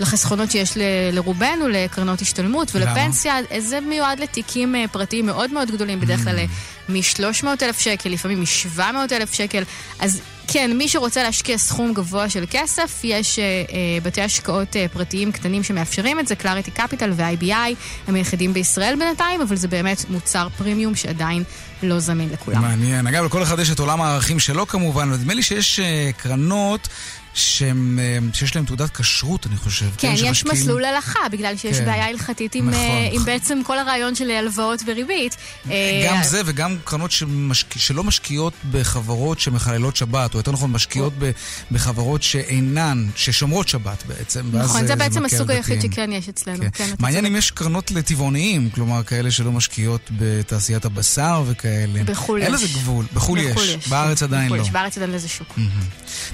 לחסכונות 0.00 0.50
שיש 0.50 0.76
ל, 0.76 0.80
לרובנו, 1.12 1.68
לקרנות 1.68 2.20
השתלמות 2.20 2.74
ולפנסיה, 2.74 3.34
למה? 3.40 3.60
זה 3.60 3.80
מיועד 3.80 4.20
לתיקים 4.20 4.74
פרטיים 4.92 5.26
מאוד 5.26 5.52
מאוד 5.52 5.70
גדולים, 5.70 6.00
בדרך 6.00 6.24
כלל 6.24 6.38
mm. 6.38 6.92
מ-300 6.92 7.46
אלף 7.62 7.80
שקל, 7.80 8.10
לפעמים 8.10 8.40
מ-700 8.40 8.80
אלף 9.12 9.32
שקל, 9.32 9.62
אז 9.98 10.20
כן, 10.48 10.76
מי 10.76 10.88
שרוצה 10.88 11.22
להשקיע 11.22 11.58
סכום 11.58 11.94
גבוה 11.94 12.30
של 12.30 12.44
כסף, 12.50 13.00
יש 13.04 13.38
uh, 13.38 13.70
uh, 13.70 13.72
בתי 14.04 14.22
השקעות 14.22 14.72
uh, 14.72 14.92
פרטיים 14.92 15.32
קטנים 15.32 15.62
שמאפשרים 15.62 16.20
את 16.20 16.26
זה, 16.26 16.34
קלאריטי 16.36 16.70
קפיטל 16.70 17.12
ו-IBI, 17.14 17.74
הם 18.08 18.14
היחידים 18.14 18.52
בישראל 18.52 18.96
בינתיים, 18.98 19.40
אבל 19.40 19.56
זה 19.56 19.68
באמת 19.68 20.04
מוצר 20.10 20.48
פרימיום 20.58 20.94
שעדיין 20.94 21.42
לא 21.82 21.98
זמין 21.98 22.28
לכולם. 22.32 22.62
מעניין. 22.62 23.06
אגב, 23.06 23.24
לכל 23.24 23.42
אחד 23.42 23.58
יש 23.58 23.70
את 23.70 23.78
עולם 23.78 24.00
הערכים 24.00 24.38
שלו 24.38 24.66
כמובן, 24.66 25.10
נדמה 25.10 25.34
לי 25.34 25.42
שיש 25.42 25.80
קרנות 26.16 26.88
שהם, 27.36 27.98
אה, 28.02 28.18
שיש 28.32 28.56
להם 28.56 28.64
תעודת 28.64 28.96
כשרות, 28.96 29.46
אני 29.46 29.56
חושב. 29.56 29.86
כן, 29.98 30.16
כן 30.16 30.24
יש 30.26 30.44
מסלול 30.44 30.84
הלכה, 30.84 31.28
בגלל 31.32 31.56
שיש 31.56 31.78
כן, 31.78 31.84
בעיה 31.84 32.06
הלכתית 32.06 32.54
עם, 32.54 32.68
נכון. 32.68 32.80
אה, 32.80 33.08
עם 33.12 33.24
בעצם 33.24 33.60
כל 33.64 33.78
הרעיון 33.78 34.14
של 34.14 34.30
הלוואות 34.30 34.82
וריבית. 34.86 35.36
אה, 35.70 36.06
גם 36.08 36.22
זה 36.22 36.42
וגם 36.46 36.76
קרנות 36.84 37.10
שמשק... 37.10 37.78
שלא 37.78 38.04
משקיעות 38.04 38.52
בחברות 38.70 39.40
שמחללות 39.40 39.96
שבת, 39.96 40.34
או 40.34 40.38
יותר 40.38 40.52
נכון, 40.52 40.72
משקיעות 40.72 41.12
ב... 41.18 41.30
בחברות 41.70 42.22
שאינן, 42.22 43.08
ששומרות 43.16 43.68
שבת 43.68 44.02
בעצם. 44.06 44.44
נכון, 44.52 44.86
זה 44.86 44.96
בעצם 44.96 45.24
הסוג 45.24 45.50
היחיד 45.50 45.82
שכן 45.82 46.12
יש 46.12 46.28
אצלנו. 46.28 46.58
כן. 46.58 46.68
כן, 46.72 46.94
מעניין 46.98 47.26
אם 47.26 47.36
יש 47.36 47.50
קרנות 47.50 47.90
לטבעוניים, 47.90 48.70
כלומר, 48.70 49.02
כאלה 49.02 49.30
שלא 49.30 49.52
משקיעות 49.52 50.10
בתעשיית 50.18 50.84
הבשר 50.84 51.42
וכאלה. 51.46 52.04
בחו"ל 52.04 52.38
יש. 52.38 52.44
אין 52.44 52.54
לזה 52.54 52.66
גבול. 52.66 53.04
בחו"ל 53.14 53.38
יש. 53.38 53.56
יש. 53.56 53.88
בארץ 53.88 54.22
עדיין 54.22 54.52
לא. 54.52 54.64
בארץ 54.72 54.96
עדיין 54.96 55.12
לזה 55.12 55.28
שוק. 55.28 55.58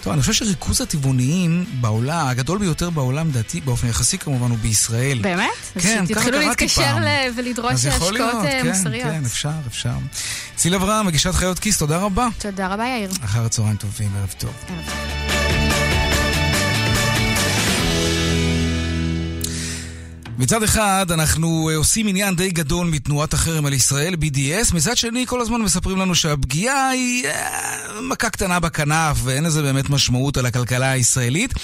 טוב, 0.03 0.13
אני 0.13 0.21
חושב 0.21 0.33
שריכוז 0.33 0.81
הטבעוניים 0.95 1.65
בעולם, 1.81 2.27
הגדול 2.27 2.59
ביותר 2.59 2.91
בעולם, 2.91 3.31
דעתי, 3.31 3.61
באופן 3.61 3.89
יחסי 3.89 4.19
כמובן, 4.19 4.51
הוא 4.51 4.59
בישראל. 4.59 5.19
באמת? 5.23 5.47
כן, 5.75 5.81
ככה 5.81 5.91
קראתי 5.91 6.07
פעם. 6.07 6.07
תתחילו 6.07 6.39
להתקשר 6.39 6.97
ולדרוש 7.37 7.73
השקעות 7.73 8.17
אה, 8.21 8.43
כן, 8.63 8.69
מוסריות. 8.69 9.11
כן, 9.11 9.25
אפשר, 9.25 9.51
אפשר. 9.67 9.95
ציל 10.57 10.75
אברהם, 10.75 11.07
מגישת 11.07 11.35
חיות 11.35 11.59
כיס, 11.59 11.79
תודה 11.79 11.99
רבה. 11.99 12.29
תודה 12.39 12.67
רבה, 12.69 12.85
יאיר. 12.85 13.11
אחר 13.25 13.45
הצהריים 13.45 13.77
טובים, 13.77 14.11
ערב 14.17 14.35
טוב. 14.39 14.53
ערב 14.69 14.79
טוב. 14.87 15.32
מצד 20.39 20.63
אחד, 20.63 21.07
אנחנו 21.11 21.71
אה, 21.71 21.77
עושים 21.77 22.07
עניין 22.07 22.37
די 22.37 22.51
גדול 22.51 22.87
מתנועת 22.87 23.35
החרם 23.35 23.67
על 23.67 23.73
ישראל, 23.73 24.15
BDS, 24.15 24.75
מצד 24.75 24.97
שני, 24.97 25.27
כל 25.27 25.41
הזמן 25.41 25.61
מספרים 25.61 25.99
לנו 25.99 26.15
שהפגיעה 26.15 26.89
היא 26.89 27.27
אה, 27.27 28.01
מכה 28.11 28.31
קטנה 28.31 28.61
בכנף, 28.61 29.19
ואין 29.25 29.45
לזה 29.45 29.63
באמת 29.63 29.91
משמעות 29.91 30.37
על 30.37 30.47
הכלכלה 30.47 30.91
הישראלית. 30.91 31.55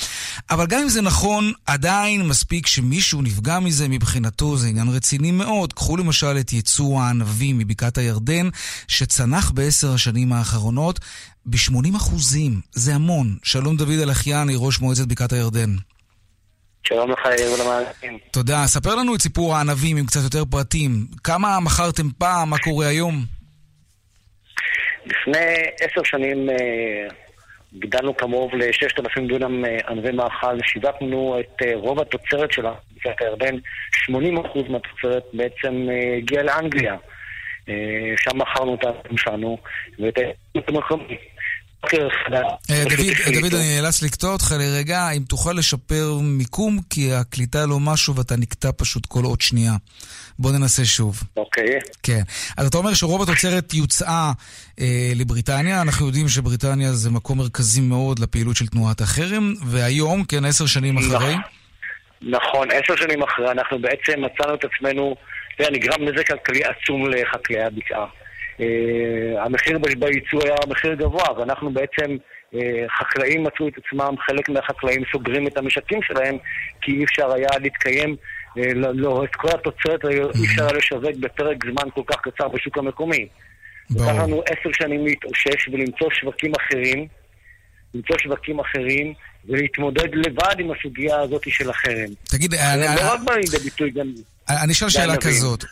אבל 0.51 0.67
גם 0.67 0.81
אם 0.81 0.89
זה 0.89 1.03
נכון, 1.03 1.53
עדיין 1.67 2.29
מספיק 2.29 2.67
שמישהו 2.67 3.23
נפגע 3.23 3.61
מזה, 3.61 3.89
מבחינתו 3.89 4.57
זה 4.57 4.69
עניין 4.69 4.89
רציני 4.89 5.31
מאוד. 5.31 5.73
קחו 5.73 5.97
למשל 5.97 6.37
את 6.41 6.53
ייצוא 6.53 7.03
הענבים 7.03 7.59
מבקעת 7.59 7.99
הירדן, 7.99 8.49
שצנח 8.89 9.51
בעשר 9.51 9.93
השנים 9.93 10.33
האחרונות 10.33 11.01
ב-80 11.47 11.97
אחוזים. 11.97 12.61
זה 12.73 12.95
המון. 12.95 13.37
שלום 13.43 13.77
דוד 13.77 13.99
אלחיאני, 13.99 14.55
ראש 14.57 14.81
מועצת 14.81 15.07
בקעת 15.07 15.33
הירדן. 15.33 15.77
שלום 16.83 17.11
לך, 17.11 17.19
יאיר 17.25 17.53
ולמאזינים. 17.53 18.19
תודה. 18.31 18.67
ספר 18.67 18.95
לנו 18.95 19.15
את 19.15 19.21
סיפור 19.21 19.55
הענבים 19.55 19.97
עם 19.97 20.07
קצת 20.07 20.21
יותר 20.25 20.45
פרטים. 20.51 20.91
כמה 21.25 21.61
מכרתם 21.61 22.11
פעם? 22.19 22.51
מה 22.51 22.59
קורה 22.59 22.87
היום? 22.87 23.25
לפני 25.07 25.47
עשר 25.81 26.03
שנים 26.05 26.51
אה, 26.51 27.09
גידלנו 27.73 28.15
קרוב 28.15 28.55
ל-6,000 28.55 29.29
דונם 29.29 29.65
אה, 29.65 29.79
ענבי 29.89 30.13
מאכל, 30.13 30.59
שיווקנו 30.65 31.41
את 31.41 31.63
אה, 31.63 31.73
רוב 31.75 32.01
התוצרת 32.01 32.53
שלה, 32.53 32.73
בקעת 32.97 33.21
הירדן, 33.21 33.57
80% 34.11 34.11
מהתוצרת 34.69 35.25
בעצם 35.33 35.89
הגיעה 36.19 36.43
לאנגליה. 36.43 36.97
שם 38.17 38.39
מכרנו 38.39 38.75
הענבים 38.83 39.19
שלנו, 39.19 39.59
ואת 39.99 40.69
המקומי. 40.69 41.17
אה, 41.85 42.85
דוד, 43.33 43.55
אני 43.55 43.81
נאלץ 43.81 44.03
לקטוע 44.03 44.33
אותך 44.33 44.55
לרגע, 44.59 45.11
אם 45.11 45.23
תוכל 45.29 45.53
לשפר 45.53 46.19
מיקום, 46.23 46.79
כי 46.91 47.13
הקליטה 47.13 47.67
לא 47.67 47.81
משהו 47.81 48.17
ואתה 48.17 48.37
נקטע 48.37 48.71
פשוט 48.77 49.07
כל 49.07 49.25
עוד 49.25 49.41
שנייה. 49.41 49.73
בוא 50.39 50.53
ננסה 50.53 50.85
שוב. 50.85 51.23
אוקיי. 51.37 51.79
כן. 52.03 52.21
אז 52.57 52.67
אתה 52.67 52.79
אומר 52.79 52.95
שרוב 52.95 53.23
התוצרת 53.23 53.75
יוצאה 53.75 54.33
אה, 54.81 55.13
לבריטניה, 55.17 55.83
אנחנו 55.83 56.07
יודעים 56.07 56.29
שבריטניה 56.29 56.93
זה 56.93 57.11
מקום 57.11 57.39
מרכזי 57.39 57.81
מאוד 57.81 58.19
לפעילות 58.19 58.57
של 58.57 58.67
תנועת 58.67 59.01
החרם, 59.01 59.55
והיום, 59.67 60.25
כן, 60.25 60.45
עשר 60.45 60.67
שנים 60.67 60.99
נכון. 60.99 61.15
אחרי. 61.17 61.35
נכון, 62.23 62.69
עשר 62.71 62.97
שנים 62.97 63.23
אחרי, 63.23 63.51
אנחנו 63.51 63.79
בעצם 63.79 64.25
מצאנו 64.25 64.55
את 64.55 64.65
עצמנו, 64.65 65.17
נגרם 65.61 66.09
נזק 66.09 66.27
כלכלי 66.27 66.61
עצום 66.65 67.11
לחקלאי 67.11 67.63
הבקעה. 67.63 68.07
אה, 68.61 69.45
המחיר 69.45 69.79
בייצוא 69.79 70.43
היה 70.45 70.57
מחיר 70.69 70.95
גבוה, 70.95 71.39
ואנחנו 71.39 71.71
בעצם, 71.71 72.17
אה, 72.55 72.87
חקלאים 72.99 73.43
מצאו 73.43 73.69
את 73.69 73.73
עצמם, 73.79 74.15
חלק 74.27 74.49
מהחקלאים 74.49 75.03
סוגרים 75.13 75.47
את 75.47 75.59
המשקים 75.59 76.03
שלהם, 76.03 76.37
כי 76.83 76.93
אי 76.93 77.05
אפשר 77.05 77.33
היה 77.33 77.49
להתקיים, 77.61 78.17
אה, 78.59 78.75
לא, 78.75 78.89
לא 78.95 79.25
את 79.25 79.35
כל 79.37 79.49
התוצרת 79.49 80.05
אי 80.05 80.45
אפשר 80.47 80.63
היה 80.63 80.73
לשווק 80.73 81.17
בפרק 81.21 81.57
זמן 81.65 81.91
כל 81.95 82.03
כך 82.07 82.17
קצר 82.21 82.49
בשוק 82.49 82.79
המקומי. 82.79 83.29
לקח 83.91 84.23
לנו 84.23 84.43
עשר 84.47 84.71
שנים 84.73 85.07
להתאושש 85.07 85.69
ולמצוא 85.73 86.09
שווקים 86.21 86.53
אחרים, 86.61 87.07
למצוא 87.95 88.17
שווקים 88.19 88.61
אחרים 88.61 89.15
ולהתמודד 89.49 90.15
לבד 90.15 90.55
עם 90.59 90.71
הסוגיה 90.71 91.21
הזאת 91.21 91.43
של 91.49 91.71
החרם. 91.71 92.11
תגיד, 92.25 92.55
אני... 92.55 92.89
אני... 92.89 92.97
לא 92.97 93.13
רק 93.13 93.21
בא 93.25 93.35
לידי 93.35 93.59
ביטוי 93.65 93.91
גם... 93.91 94.13
אני 94.49 94.73
אשאל 94.73 94.89
שאלה 94.89 95.17
כזאת. 95.17 95.65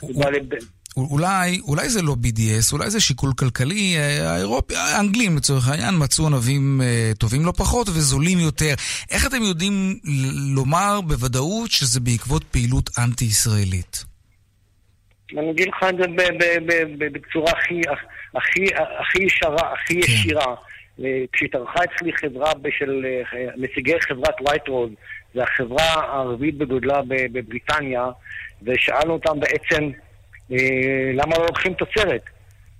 אולי, 0.96 1.60
אולי 1.68 1.88
זה 1.88 2.02
לא 2.02 2.12
BDS, 2.22 2.72
אולי 2.72 2.90
זה 2.90 3.00
שיקול 3.00 3.30
כלכלי. 3.38 3.96
אה, 3.96 4.32
האירופי, 4.32 4.74
האנגלים 4.76 5.36
לצורך 5.36 5.68
העניין 5.68 5.94
מצאו 5.98 6.26
ענבים 6.26 6.80
אה, 6.84 7.12
טובים 7.18 7.46
לא 7.46 7.52
פחות 7.56 7.88
וזולים 7.88 8.38
יותר. 8.38 8.74
איך 9.10 9.26
אתם 9.26 9.42
יודעים 9.42 9.98
לומר 10.54 11.00
בוודאות 11.00 11.70
שזה 11.70 12.00
בעקבות 12.00 12.44
פעילות 12.44 12.90
אנטי-ישראלית? 12.98 14.04
אני 15.38 15.50
אגיד 15.50 15.68
לך 15.68 15.88
את 15.88 15.96
זה 15.96 16.04
בצורה 17.12 17.52
הכי, 17.52 17.80
הכי, 18.34 18.64
הכי 19.00 19.22
ישרה, 19.22 19.72
הכי 19.72 20.02
כן. 20.02 20.12
ישירה. 20.12 20.54
אה, 21.04 21.24
כשהתארחה 21.32 21.80
אצלי 21.84 22.12
חברה 22.12 22.52
של 22.78 23.06
נציגי 23.56 24.00
חברת 24.00 24.34
Waitrose, 24.46 24.92
זו 25.34 25.42
החברה 25.42 25.84
הרביעית 25.84 26.58
בגודלה 26.58 27.00
בבריטניה, 27.08 28.04
ושאלנו 28.62 29.12
אותם 29.12 29.40
בעצם 29.40 29.90
למה 31.14 31.38
לא 31.38 31.46
לוקחים 31.46 31.74
תוצרת? 31.74 32.22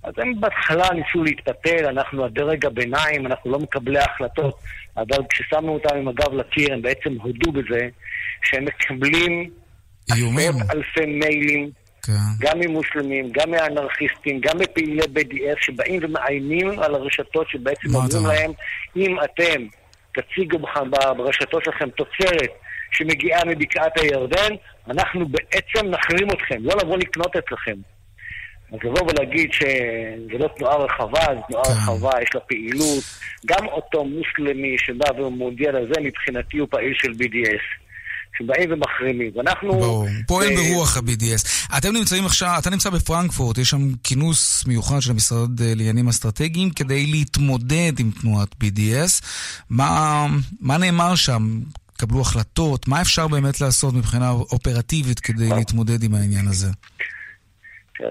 אז 0.03 0.13
הם 0.17 0.41
בהתחלה 0.41 0.89
ניסו 0.93 1.23
להתפתל, 1.23 1.85
אנחנו 1.85 2.25
הדרג 2.25 2.65
הביניים, 2.65 3.25
אנחנו 3.25 3.51
לא 3.51 3.59
מקבלי 3.59 3.99
ההחלטות, 3.99 4.59
אבל 4.97 5.17
כששמנו 5.29 5.73
אותם 5.73 5.97
עם 5.97 6.07
הגב 6.07 6.33
לקיר, 6.33 6.73
הם 6.73 6.81
בעצם 6.81 7.13
הודו 7.21 7.51
בזה 7.51 7.87
שהם 8.43 8.65
מקבלים 8.65 9.49
עשרות 10.11 10.71
אלפי 10.73 11.05
מיילים, 11.05 11.69
כן. 12.03 12.13
גם 12.39 12.59
ממוסלמים, 12.59 13.29
גם 13.31 13.51
מאנרכיסטים, 13.51 14.39
גם 14.39 14.57
מפעילי 14.59 15.01
BDS, 15.01 15.65
שבאים 15.65 15.99
ומאיימים 16.03 16.79
על 16.79 16.95
הרשתות 16.95 17.49
שבעצם 17.49 17.95
אומרים 17.95 18.25
להם, 18.27 18.51
אם 18.95 19.17
אתם 19.23 19.65
תציגו 20.13 20.57
ברשתות 21.17 21.63
שלכם 21.63 21.89
תוצרת 21.89 22.49
שמגיעה 22.91 23.45
מבקעת 23.45 23.97
הירדן, 23.99 24.55
אנחנו 24.89 25.27
בעצם 25.27 25.87
נחרים 25.87 26.31
אתכם, 26.31 26.57
לא 26.61 26.73
לבוא 26.83 26.97
לקנות 26.97 27.35
אצלכם. 27.35 27.75
אז 28.71 28.79
לבוא 28.83 29.01
ולהגיד 29.01 29.53
שזה 29.53 30.37
לא 30.39 30.47
תנועה 30.57 30.77
רחבה, 30.77 31.25
זו 31.35 31.41
תנועה 31.47 31.65
כן. 31.65 31.71
רחבה, 31.71 32.09
יש 32.21 32.29
לה 32.35 32.41
פעילות. 32.41 33.03
גם 33.45 33.67
אותו 33.67 34.05
מוסלמי 34.05 34.75
שבא 34.77 35.21
ומודיע 35.21 35.71
לזה, 35.71 36.01
מבחינתי 36.01 36.57
הוא 36.57 36.67
פעיל 36.71 36.93
של 36.95 37.11
BDS. 37.11 37.87
שבאים 38.37 38.71
ומחרימים. 38.71 39.31
ואנחנו... 39.35 39.71
ברור, 39.71 40.07
פועל 40.27 40.55
ברוח 40.55 40.97
ה-BDS. 40.97 41.77
אתם 41.77 41.93
נמצאים 41.93 42.25
עכשיו, 42.25 42.55
אתה 42.59 42.69
נמצא 42.69 42.89
בפרנקפורט, 42.89 43.57
יש 43.57 43.69
שם 43.69 43.93
כינוס 44.03 44.65
מיוחד 44.67 44.99
של 44.99 45.11
המשרד 45.11 45.61
אה, 45.61 45.73
לעניינים 45.75 46.07
אסטרטגיים 46.07 46.69
כדי 46.69 47.05
להתמודד 47.05 47.99
עם 47.99 48.11
תנועת 48.21 48.55
BDS. 48.63 49.23
מה, 49.69 50.25
מה 50.61 50.77
נאמר 50.77 51.15
שם? 51.15 51.59
תקבלו 51.97 52.21
החלטות? 52.21 52.87
מה 52.87 53.01
אפשר 53.01 53.27
באמת 53.27 53.61
לעשות 53.61 53.93
מבחינה 53.93 54.29
אופרטיבית 54.31 55.19
כדי 55.19 55.49
להתמודד 55.57 56.03
עם 56.03 56.13
העניין 56.13 56.47
הזה? 56.47 56.67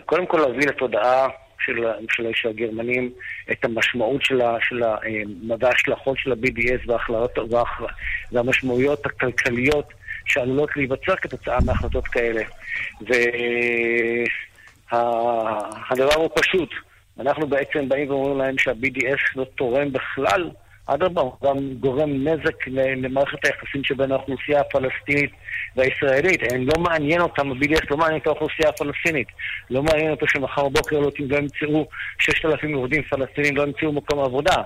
קודם 0.07 0.27
כל 0.27 0.39
להביא 0.39 0.69
לתודעה 0.69 1.29
של, 1.65 1.87
של, 2.11 2.31
של 2.35 2.49
הגרמנים 2.49 3.13
את 3.53 3.65
המשמעות 3.65 4.23
של, 4.25 4.41
המדע 4.83 5.69
ההשלכות 5.69 6.19
של 6.19 6.33
ה-BDS 6.33 6.91
והמשמעויות 8.33 9.07
הכלכליות 9.07 9.93
שעלולות 10.27 10.77
להיווצר 10.77 11.17
כתוצאה 11.17 11.59
מהחלטות 11.65 12.09
כאלה. 12.09 12.43
והדבר 14.91 16.15
הוא 16.15 16.31
פשוט. 16.35 16.71
אנחנו 17.21 17.47
בעצם 17.47 17.89
באים 17.89 18.11
ואומרים 18.11 18.39
להם 18.39 18.59
שה-BDS 18.59 19.21
לא 19.37 19.45
תורם 19.45 19.93
בכלל 19.93 20.51
אדרבה, 20.87 21.21
הוא 21.21 21.33
גם 21.45 21.57
גורם 21.81 22.11
נזק 22.29 22.67
למערכת 22.97 23.45
היחסים 23.45 23.85
שבין 23.85 24.13
האוכלוסייה 24.13 24.61
הפלסטינית 24.61 25.31
והישראלית. 25.77 26.43
אין, 26.43 26.65
לא 26.65 26.83
מעניין 26.83 27.21
אותם, 27.21 27.51
ה-BDS 27.51 27.87
לא 27.91 27.97
מעניין 27.97 28.21
את 28.21 28.27
האוכלוסייה 28.27 28.69
הפלסטינית. 28.69 29.29
לא 29.71 29.83
מעניין 29.83 30.11
אותו 30.11 30.27
שמחר 30.29 30.69
בבוקר 30.69 30.99
לא, 31.01 31.11
לא 31.29 31.37
ימצאו 31.37 31.89
6,000 32.19 32.75
עובדים 32.75 33.03
פלסטינים, 33.03 33.57
לא 33.57 33.63
ימצאו 33.63 33.93
מקום 33.93 34.19
עבודה. 34.19 34.57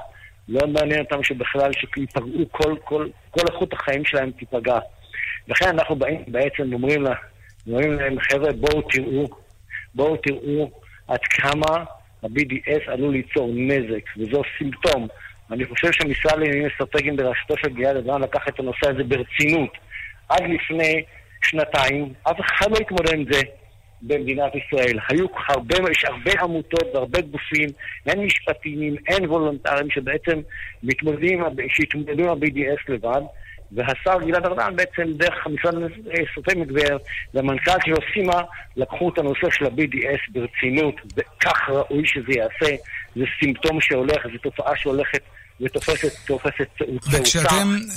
לא 0.49 0.67
מעניין 0.67 1.01
אותם 1.01 1.23
שבכלל 1.23 1.71
שיפגעו, 1.73 2.49
כל, 2.51 2.77
כל, 2.85 3.09
כל 3.31 3.41
איכות 3.53 3.73
החיים 3.73 4.05
שלהם 4.05 4.31
תיפגע. 4.31 4.79
לכן 5.49 5.69
אנחנו 5.69 5.97
באים 5.97 6.25
בעצם 6.29 6.71
ואומרים 6.71 7.03
לה, 7.03 7.15
אומרים 7.67 7.93
להם, 7.93 8.21
חבר'ה, 8.21 8.53
בואו 8.53 8.83
תראו, 8.83 9.29
בואו 9.95 10.17
תראו 10.17 10.71
עד 11.09 11.21
כמה 11.31 11.77
ה-BDS 12.23 12.91
עלול 12.93 13.13
ליצור 13.13 13.51
נזק, 13.55 14.05
וזו 14.17 14.43
סימפטום. 14.59 15.09
אני 15.51 15.67
חושב 15.67 15.93
שהמשרד 15.93 16.39
לעניינים 16.39 16.67
אסטרטגיים 16.67 17.17
בראשותו 17.17 17.55
של 17.57 17.69
גלעד 17.69 17.97
אברהם 17.97 18.23
לקח 18.23 18.49
את 18.49 18.61
הנושא 18.61 18.89
הזה 18.89 19.05
ברצינות. 19.05 19.71
עד 20.29 20.43
לפני 20.43 21.03
שנתיים, 21.43 22.13
אף 22.23 22.41
אחד 22.41 22.71
לא 22.71 22.77
התמודד 22.77 23.15
עם 23.15 23.25
זה 23.33 23.41
במדינת 24.03 24.53
ישראל. 24.55 24.99
היו 25.09 25.27
הרבה, 25.49 25.77
יש 25.91 26.05
הרבה 26.05 26.31
עמותות 26.43 26.95
והרבה 26.95 27.21
גופים, 27.21 27.69
הן 28.07 28.25
משפטיים, 28.25 28.97
הן 29.09 29.25
וולונטריים, 29.25 29.91
שבעצם 29.91 30.41
מתמודדים, 30.83 31.45
שהתמודדו 31.69 32.23
עם 32.23 32.29
ה-BDS 32.29 32.93
לבד. 32.93 33.21
והשר 33.73 34.19
גלעד 34.27 34.47
ארדן 34.47 34.77
בעצם 34.77 35.13
דרך 35.13 35.47
המשרד 35.47 35.75
האסטרטגי 35.83 36.75
והמנכ"ל 37.35 37.71
של 37.85 37.93
אוסימה 37.95 38.43
לקחו 38.77 39.09
את 39.09 39.19
הנושא 39.19 39.51
של 39.51 39.65
ה-BDS 39.65 40.33
ברצינות, 40.33 40.95
וכך 41.17 41.69
ראוי 41.69 42.07
שזה 42.07 42.33
יעשה. 42.33 42.77
זה 43.17 43.25
סימפטום 43.41 43.81
שהולך, 43.81 44.27
זו 44.33 44.39
תופעה 44.43 44.77
שהולכת 44.77 45.23
ותופסת 45.63 46.13
תאוצה. 46.27 46.49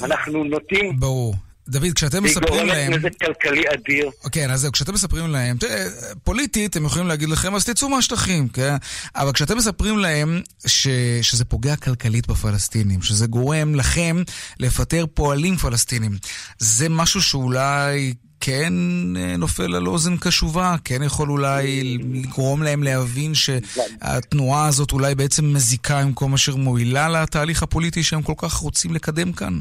אנחנו 0.04 0.44
נוטים... 0.44 1.00
ברור. 1.00 1.36
דוד, 1.70 1.94
כשאתם 1.96 2.24
מספרים 2.24 2.68
להם... 2.68 2.94
זה 2.94 3.00
נזק 3.00 3.18
כלכלי 3.20 3.64
אדיר. 3.74 4.10
כן, 4.32 4.52
אז 4.52 4.62
זהו, 4.62 4.72
כשאתם 4.72 4.94
מספרים 4.94 5.28
להם, 5.28 5.58
תראה, 5.58 5.86
פוליטית 6.24 6.76
הם 6.76 6.86
יכולים 6.86 7.08
להגיד 7.08 7.30
לכם, 7.30 7.56
אז 7.56 7.66
תצאו 7.66 7.90
מהשטחים, 7.90 8.48
כן? 8.48 8.76
אבל 9.16 9.32
כשאתם 9.32 9.58
מספרים 9.58 9.98
להם 9.98 10.42
ש... 10.68 10.88
שזה 11.22 11.46
פוגע 11.46 11.76
כלכלית 11.76 12.28
בפלסטינים, 12.28 13.02
שזה 13.02 13.28
גורם 13.28 13.76
לכם 13.76 14.24
לפטר 14.60 15.06
פועלים 15.14 15.58
פלסטינים, 15.58 16.12
זה 16.58 16.90
משהו 16.90 17.22
שאולי 17.22 18.14
כן 18.46 18.74
אה, 19.18 19.38
נופל 19.38 19.76
על 19.76 19.88
אוזן 19.88 20.18
קשובה, 20.18 20.76
כן 20.86 21.04
יכול 21.06 21.30
אולי 21.30 21.98
לגרום 22.14 22.64
להם 22.64 22.84
להבין 22.84 23.32
שהתנועה 23.34 24.68
הזאת 24.68 24.92
אולי 24.92 25.16
בעצם 25.16 25.46
מזיקה 25.46 26.00
עם 26.00 26.14
כל 26.14 26.26
מה 26.26 26.38
שמועילה 26.38 27.10
לתהליך 27.10 27.64
הפוליטי 27.64 28.04
שהם 28.04 28.22
כל 28.22 28.34
כך 28.38 28.54
רוצים 28.54 28.94
לקדם 28.94 29.32
כאן? 29.34 29.54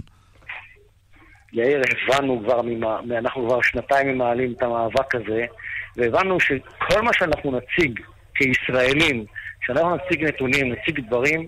יאיר, 1.52 1.82
הבנו 2.08 2.42
כבר, 2.44 2.62
ממה, 2.62 3.00
אנחנו 3.18 3.48
כבר 3.48 3.62
שנתיים 3.62 4.08
ממעלים 4.08 4.54
את 4.56 4.62
המאבק 4.62 5.14
הזה, 5.14 5.44
והבנו 5.96 6.40
שכל 6.40 7.02
מה 7.02 7.10
שאנחנו 7.12 7.58
נציג 7.58 8.00
כישראלים, 8.34 9.24
כשאנחנו 9.60 9.96
נציג 9.96 10.24
נתונים, 10.24 10.72
נציג 10.72 11.00
דברים, 11.06 11.46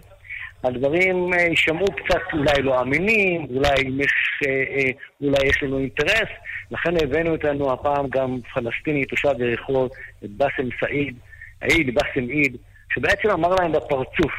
הדברים 0.65 1.35
אה, 1.35 1.41
יישמעו 1.43 1.87
קצת 1.87 2.23
אולי 2.33 2.63
לא 2.63 2.81
אמינים, 2.81 3.47
אולי 3.57 3.75
יש, 3.79 4.13
אה, 4.47 4.51
אה, 4.51 4.91
אולי 5.23 5.47
יש 5.47 5.63
לנו 5.63 5.79
אינטרס, 5.79 6.29
לכן 6.71 6.91
הבאנו 7.03 7.33
איתנו 7.33 7.73
הפעם 7.73 8.07
גם 8.09 8.39
פלסטיני, 8.55 9.05
תושב 9.05 9.41
יריחו, 9.41 9.87
את 10.25 10.31
באסם 10.31 10.69
סעיד, 10.81 11.17
עיד, 11.61 11.95
באסם 11.95 12.29
עיד, 12.29 12.57
שבעצם 12.95 13.31
אמר 13.31 13.55
להם 13.55 13.73
בפרצוף, 13.73 14.33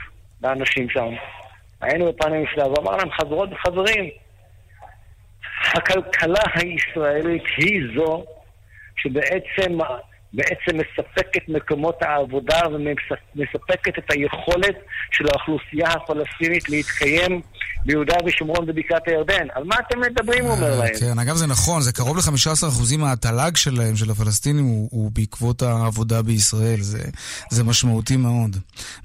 לאנשים 0.43 0.89
שם, 0.89 1.09
היינו 1.81 2.05
בפאנלים 2.05 2.45
שלה, 2.53 2.67
ואמר 2.67 2.95
להם, 2.97 3.11
חברות 3.11 3.49
וחברים, 3.53 4.09
הכלכלה 5.73 6.41
הישראלית 6.55 7.43
היא 7.57 7.81
זו 7.95 8.25
שבעצם 8.97 9.77
בעצם 10.33 10.77
מספקת 10.77 11.49
מקומות 11.49 11.95
העבודה 12.01 12.59
ומספקת 12.71 13.97
את 13.97 14.11
היכולת 14.11 14.75
של 15.11 15.25
האוכלוסייה 15.29 15.87
הפלסטינית 15.87 16.69
להתקיים 16.69 17.41
ביהודה 17.85 18.15
ושומרון 18.25 18.69
ובקעת 18.69 19.07
הירדן. 19.07 19.47
על 19.53 19.63
מה 19.63 19.75
אתם 19.87 19.99
מדברים, 19.99 20.45
הוא 20.45 20.51
אומר 20.51 20.79
להם? 20.79 20.93
כן, 20.99 21.19
אגב 21.19 21.35
זה 21.35 21.47
נכון, 21.47 21.81
זה 21.81 21.91
קרוב 21.93 22.17
ל-15% 22.17 22.97
מהתל"ג 22.97 23.55
שלהם, 23.55 23.95
של 23.95 24.11
הפלסטינים, 24.11 24.65
הוא, 24.65 24.89
הוא 24.91 25.11
בעקבות 25.13 25.61
העבודה 25.61 26.21
בישראל. 26.21 26.79
זה, 26.79 27.03
זה 27.49 27.63
משמעותי 27.63 28.17
מאוד, 28.17 28.57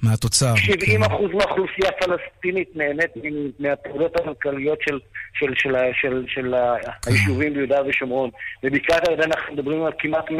מהתוצר. 0.03 0.53
70% 0.55 0.57
כן. 0.85 0.99
מהאוכלוסייה 0.99 1.89
הפלסטינית 1.89 2.69
נהנית 2.75 3.11
מהפעולות 3.59 4.15
הכלכליות 4.15 4.79
של, 4.81 4.99
של, 5.33 5.53
של, 5.55 5.75
של, 6.01 6.25
של, 6.25 6.25
של 6.27 6.55
כן. 7.01 7.11
היישובים 7.11 7.53
ביהודה 7.53 7.77
ושומרון. 7.89 8.29
בבקעת 8.63 9.07
הירדן 9.07 9.31
אנחנו 9.31 9.53
מדברים 9.53 9.83
על 9.85 9.91
כמעט 9.99 10.25
100%. 10.29 10.31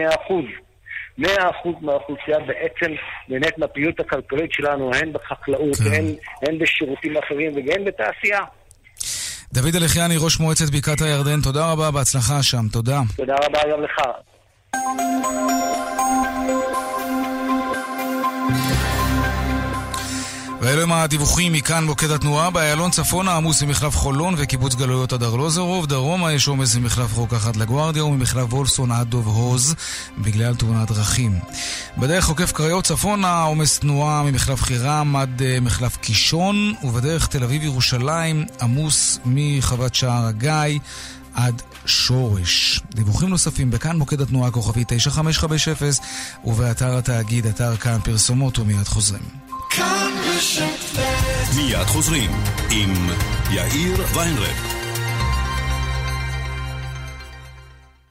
100% 1.22 1.26
מהאוכלוסייה 1.82 2.40
בעצם 2.40 2.92
נהנית 3.30 3.58
מהפעילות 3.58 4.00
הכלכלית 4.00 4.52
שלנו, 4.54 4.92
הן 4.94 5.14
בחקלאות, 5.14 5.76
כן. 5.76 5.94
הן, 5.94 6.06
הן 6.48 6.60
בשירותים 6.60 7.18
אחרים 7.18 7.52
והן 7.56 7.86
בתעשייה. 7.86 8.40
דוד 9.54 9.76
אלחיאני, 9.76 10.16
ראש 10.20 10.40
מועצת 10.40 10.70
בקעת 10.70 11.02
הירדן, 11.02 11.42
תודה 11.42 11.72
רבה, 11.72 11.92
בהצלחה 11.92 12.44
שם, 12.44 12.68
תודה. 12.72 13.02
תודה 13.16 13.36
רבה 13.36 13.60
גם 13.72 13.84
לך. 13.84 14.02
ואלו 20.62 20.82
הם 20.82 20.92
הדיווחים 20.92 21.54
מכאן 21.54 21.84
מוקד 21.84 22.12
התנועה. 22.12 22.50
באיילון 22.50 22.92
צפונה 22.92 23.36
עמוס 23.36 23.64
ממחלף 23.64 23.96
חולון 23.96 24.36
וקיבוץ 24.38 24.76
גלויות 24.76 25.14
עד 25.14 25.24
ארלוזרוב. 25.24 25.86
דרומה 25.86 26.34
יש 26.34 26.48
עומס 26.48 26.76
ממחלף 26.76 27.14
רוקח 27.14 27.48
עד 27.48 27.56
לגוארדיה 27.56 28.06
וממחלף 28.06 28.54
וולפסון 28.54 28.92
עד 28.92 29.08
דוב 29.08 29.28
הוז 29.28 29.76
בגלל 30.18 30.56
תאונת 30.56 30.92
דרכים. 30.92 31.40
בדרך 31.98 32.30
עוקף 32.30 32.52
קריות 32.52 32.86
צפונה 32.86 33.42
עומס 33.42 33.80
תנועה 33.80 34.24
ממחלף 34.24 34.62
חירם 34.62 35.16
עד 35.16 35.42
uh, 35.42 35.62
מחלף 35.62 35.98
קישון 35.98 36.74
ובדרך 36.84 37.28
תל 37.28 37.44
אביב 37.44 37.64
ירושלים 37.64 38.46
עמוס 38.62 39.20
מחוות 39.26 39.96
שער 39.96 40.26
הגיא 40.26 40.80
עד 41.34 41.62
שורש. 41.86 42.82
דיווחים 42.96 43.30
נוספים 43.30 43.72
בכאן 43.72 43.98
מוקד 43.98 44.22
התנועה 44.22 44.52
כוכבית 44.52 44.84
9550 44.88 45.74
ובאתר 46.46 46.98
התאגיד, 46.98 47.48
אתר 47.48 47.78
כאן 47.78 47.98
פרסומות 48.04 48.60
ומיד 48.60 48.88
חוזרים. 48.88 49.41
מיד 51.56 51.86
חוזרים 51.86 52.32
עם 52.70 53.10
יאיר 53.52 54.06
ויינרב. 54.16 54.56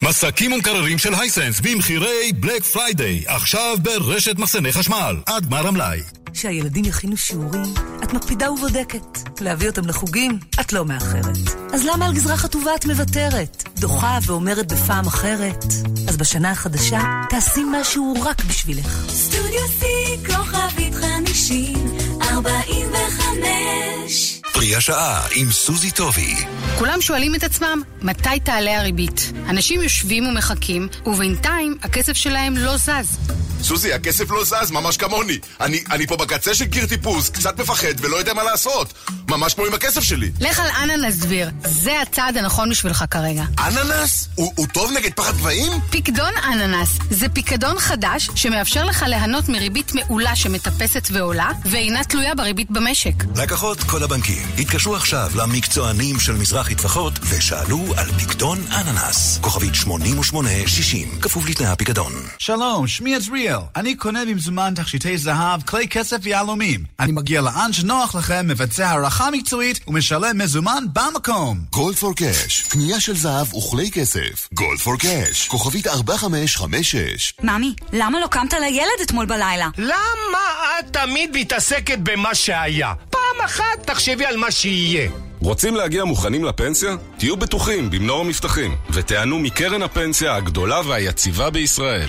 מסכים 0.02 0.52
ומקררים 0.52 0.98
של 0.98 1.14
Hisense 1.14 1.60
במחירי 1.60 2.32
Black 2.40 2.62
Friday, 2.62 3.22
עכשיו 3.26 3.76
ברשת 3.82 4.38
מחסני 4.38 4.72
חשמל, 4.72 5.16
עד 5.26 5.46
גמר 5.46 5.66
המלאי. 5.66 6.00
כשהילדים 6.32 6.84
יכינו 6.84 7.16
שיעורים, 7.16 7.74
את 8.04 8.12
מקפידה 8.12 8.52
ובודקת. 8.52 9.18
להביא 9.40 9.68
אותם 9.68 9.86
לחוגים, 9.86 10.38
את 10.60 10.72
לא 10.72 10.84
מאחרת. 10.84 11.38
אז 11.72 11.84
למה 11.84 12.06
על 12.06 12.14
גזרה 12.14 12.36
חטובה 12.36 12.74
את 12.74 12.86
מוותרת? 12.86 13.68
דוחה 13.80 14.18
ואומרת 14.26 14.72
בפעם 14.72 15.06
אחרת? 15.06 15.64
אז 16.08 16.16
בשנה 16.16 16.50
החדשה, 16.50 17.00
תעשי 17.28 17.60
משהו 17.80 18.14
רק 18.22 18.44
בשבילך. 18.44 19.06
סטודיו 19.08 19.68
סי, 19.80 20.26
כוכבית 20.26 20.94
חמישים, 20.94 21.99
ארבעים 22.40 22.86
וחמש. 22.90 24.40
פרי 24.52 24.76
השעה 24.76 25.26
עם 25.34 25.50
סוזי 25.50 25.90
טובי. 25.90 26.34
כולם 26.78 27.00
שואלים 27.00 27.34
את 27.34 27.44
עצמם, 27.44 27.82
מתי 28.02 28.40
תעלה 28.44 28.78
הריבית? 28.78 29.32
אנשים 29.48 29.82
יושבים 29.82 30.26
ומחכים, 30.26 30.88
ובינתיים 31.06 31.76
הכסף 31.82 32.12
שלהם 32.12 32.56
לא 32.56 32.76
זז. 32.76 33.18
סוזי, 33.62 33.92
הכסף 33.92 34.30
לא 34.30 34.44
זז, 34.44 34.70
ממש 34.70 34.96
כמוני. 34.96 35.38
אני, 35.60 35.82
אני 35.90 36.06
פה 36.06 36.16
בקצה 36.16 36.54
של 36.54 36.64
קיר 36.64 36.86
טיפוס, 36.86 37.30
קצת 37.30 37.60
מפחד 37.60 37.94
ולא 38.00 38.16
יודע 38.16 38.34
מה 38.34 38.44
לעשות. 38.44 38.92
ממש 39.28 39.54
כמו 39.54 39.66
עם 39.66 39.74
הכסף 39.74 40.00
שלי. 40.00 40.30
לך 40.40 40.58
על 40.60 40.90
אננס 40.90 41.16
דביר, 41.16 41.50
זה 41.64 42.00
הצעד 42.02 42.36
הנכון 42.36 42.70
בשבילך 42.70 43.04
כרגע. 43.10 43.44
אננס? 43.58 44.28
הוא, 44.34 44.52
הוא 44.56 44.66
טוב 44.66 44.92
נגד 44.96 45.12
פחד 45.14 45.36
גבהים? 45.36 45.72
פיקדון 45.90 46.32
אננס 46.52 46.88
זה 47.10 47.28
פיקדון 47.28 47.78
חדש 47.78 48.30
שמאפשר 48.34 48.84
לך 48.84 49.04
ליהנות 49.08 49.48
מריבית 49.48 49.94
מעולה 49.94 50.36
שמטפסת 50.36 51.08
ועולה, 51.12 51.50
ואינה 51.64 52.04
תלויה 52.04 52.34
בריבית 52.34 52.70
במשק. 52.70 53.24
לקוחות 53.36 53.80
כל 53.80 54.02
הבנקים, 54.02 54.48
התקשרו 54.58 54.96
עכשיו 54.96 55.30
למקצוענים 55.34 56.20
של 56.20 56.32
מזרחי 56.32 56.74
טפחות 56.74 57.12
ושאלו 57.22 57.94
על 57.96 58.12
פיקדון 58.12 58.58
אננס. 58.72 59.38
כוכבית 59.42 59.74
8860, 59.74 61.18
כפוף 61.20 61.48
לתנאי 61.48 61.68
הפיקדון. 61.68 62.12
שלום, 62.38 62.86
שמי 62.86 63.16
עזריאל. 63.50 63.66
אני 63.76 63.94
קונה 63.94 64.24
במזומן 64.24 64.72
תכשיטי 64.76 65.18
זהב, 65.18 65.62
כלי 65.62 65.88
כסף 65.88 66.16
ויהלומים. 66.22 66.84
אני 67.00 67.12
מגיע 67.12 67.40
לאן 67.40 67.72
שנוח 67.72 68.14
לכם, 68.14 68.46
מבצע 68.48 68.88
הערכה 68.88 69.30
מקצועית 69.30 69.80
ומשלם 69.88 70.38
מזומן 70.38 70.84
במקום. 70.92 71.58
גולד 71.70 71.96
פור 71.96 72.14
קאש, 72.16 72.62
קנייה 72.62 73.00
של 73.00 73.16
זהב 73.16 73.54
וכלי 73.54 73.90
כסף. 73.90 74.48
גולד 74.54 74.78
פור 74.78 74.96
קאש, 74.96 75.48
כוכבית 75.48 75.86
4556. 75.86 77.34
ממי, 77.42 77.74
למה 77.92 78.20
לא 78.20 78.26
קמת 78.26 78.52
לילד 78.52 79.00
אתמול 79.02 79.26
בלילה? 79.26 79.68
למה 79.78 80.38
את 80.80 80.96
תמיד 80.96 81.30
מתעסקת 81.36 81.98
במה 81.98 82.34
שהיה? 82.34 82.92
פעם 83.10 83.44
אחת 83.44 83.86
תחשבי 83.86 84.24
על 84.24 84.36
מה 84.36 84.50
שיהיה. 84.50 85.10
רוצים 85.40 85.76
להגיע 85.76 86.04
מוכנים 86.04 86.44
לפנסיה? 86.44 86.96
תהיו 87.18 87.36
בטוחים 87.36 87.90
במנור 87.90 88.20
המבטחים, 88.20 88.76
ותיענו 88.90 89.38
מקרן 89.38 89.82
הפנסיה 89.82 90.36
הגדולה 90.36 90.80
והיציבה 90.88 91.50
בישראל. 91.50 92.08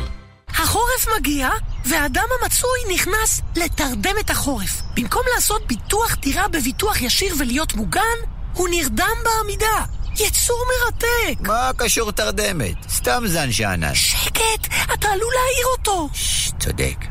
החורף 0.53 1.07
מגיע, 1.17 1.49
והאדם 1.85 2.23
המצוי 2.41 2.79
נכנס 2.93 3.41
לתרדם 3.55 4.15
את 4.19 4.29
החורף. 4.29 4.81
במקום 4.95 5.21
לעשות 5.35 5.67
ביטוח 5.67 6.15
דירה 6.15 6.47
בביטוח 6.47 7.01
ישיר 7.01 7.35
ולהיות 7.39 7.73
מוגן, 7.73 8.17
הוא 8.53 8.69
נרדם 8.69 9.15
בעמידה. 9.23 9.85
יצור 10.19 10.65
מרתק! 10.71 11.47
מה 11.47 11.71
קשור 11.77 12.11
תרדמת? 12.11 12.75
סתם 12.89 13.23
זן 13.25 13.51
שאנן. 13.51 13.95
שקט! 13.95 14.67
אתה 14.93 15.07
עלול 15.07 15.33
להעיר 15.33 15.67
אותו! 15.77 16.09
ששש, 16.13 16.51
צודק. 16.59 17.05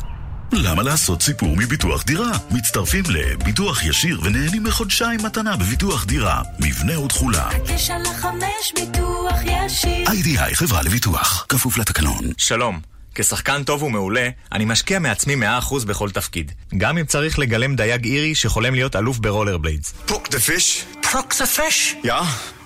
למה 0.53 0.82
לעשות 0.82 1.22
סיפור 1.22 1.57
מביטוח 1.57 2.03
דירה? 2.03 2.30
מצטרפים 2.51 3.05
לביטוח 3.09 3.84
ישיר 3.84 4.20
ונהנים 4.22 4.64
מחודשיים 4.64 5.20
מתנה 5.22 5.57
בביטוח 5.57 6.05
דירה. 6.05 6.43
מבנה 6.59 7.01
ותכולה. 7.01 7.49
הקש 7.49 7.91
על 7.91 8.03
החמש 8.07 8.72
ביטוח 8.74 9.34
ישיר. 9.45 10.09
I.D.I 10.09 10.55
חברה 10.55 10.82
לביטוח. 10.82 11.47
כפוף 11.49 11.78
לתקנון. 11.78 12.24
שלום. 12.38 12.80
כשחקן 13.15 13.65
טוב 13.65 13.83
ומעולה, 13.83 14.29
אני 14.53 14.65
משקיע 14.65 14.99
מעצמי 14.99 15.35
100% 15.35 15.85
בכל 15.87 16.11
תפקיד. 16.11 16.53
גם 16.77 16.99
אם 16.99 17.05
צריך 17.05 17.39
לגלם 17.39 17.77
דייג 17.77 18.05
אירי 18.05 18.35
שחולם 18.35 18.75
להיות 18.75 18.97
אלוף 18.97 19.19
ב 19.18 19.59
rollerblades. 19.59 19.95
Fuck 20.07 20.29
the 20.29 20.41
fish? 20.41 20.85
פוק 21.13 21.35
דה 21.39 21.47
פיש? 21.47 21.95
יא, 22.05 22.15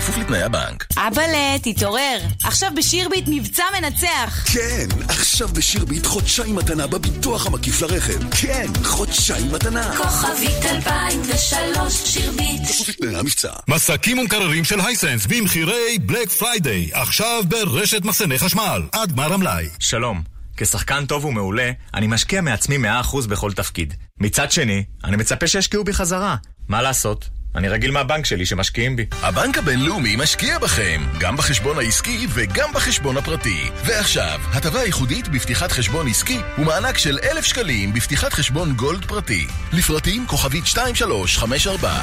כפוף 0.00 0.18
לתנאי 0.18 0.42
הבנק. 0.42 0.86
אבאלה, 0.96 1.58
תתעורר. 1.62 2.18
עכשיו 2.42 2.70
בשירביט 2.76 3.24
מבצע 3.28 3.64
מנצח. 3.80 4.44
כן, 4.52 4.86
עכשיו 5.08 5.48
בשירביט 5.48 6.06
חודשיים 6.06 6.56
מתנה 6.56 6.86
בביטוח 6.86 7.46
המקיף 7.46 7.82
לרכב. 7.82 8.30
כן, 8.30 8.66
חודשיים 8.84 9.52
מתנה. 9.52 9.96
כוכבית 9.96 10.64
2003 10.64 11.94
שירביט. 11.94 12.62
כפוף 12.68 12.88
לתנאי 12.88 13.16
המבצע. 13.16 13.52
מסכים 13.68 14.18
ומקררים 14.18 14.64
של 14.64 14.80
Hisense 14.80 15.26
במחירי 15.26 15.98
Black 15.98 16.28
Friday. 16.28 16.90
עכשיו 16.92 17.42
ברשת 17.48 18.04
מחסני 18.04 18.38
חשמל. 18.38 18.82
עד 18.92 19.12
גמר 19.12 19.32
המלאי. 19.32 19.68
שלום. 19.78 20.22
כשחקן 20.56 21.06
טוב 21.06 21.24
ומעולה, 21.24 21.70
אני 21.94 22.06
משקיע 22.06 22.40
מעצמי 22.40 22.76
100% 22.76 23.26
בכל 23.28 23.52
תפקיד. 23.52 23.94
מצד 24.20 24.52
שני, 24.52 24.84
אני 25.04 25.16
מצפה 25.16 25.46
שישקיעו 25.46 25.84
בי 25.84 25.92
חזרה. 25.92 26.36
מה 26.68 26.82
לעשות? 26.82 27.37
אני 27.56 27.68
רגיל 27.68 27.90
מהבנק 27.90 28.26
שלי 28.26 28.46
שמשקיעים 28.46 28.96
בי. 28.96 29.06
הבנק 29.22 29.58
הבינלאומי 29.58 30.16
משקיע 30.16 30.58
בכם, 30.58 31.02
גם 31.20 31.36
בחשבון 31.36 31.78
העסקי 31.78 32.26
וגם 32.34 32.72
בחשבון 32.74 33.16
הפרטי. 33.16 33.70
ועכשיו, 33.84 34.40
הטבה 34.52 34.84
ייחודית 34.84 35.28
בפתיחת 35.28 35.72
חשבון 35.72 36.08
עסקי 36.08 36.40
ומענק 36.58 36.98
של 36.98 37.18
1,000 37.22 37.44
שקלים 37.44 37.92
בפתיחת 37.92 38.32
חשבון 38.32 38.72
גולד 38.72 39.04
פרטי. 39.04 39.46
לפרטים 39.72 40.26
כוכבית 40.26 40.64
2354. 40.64 42.00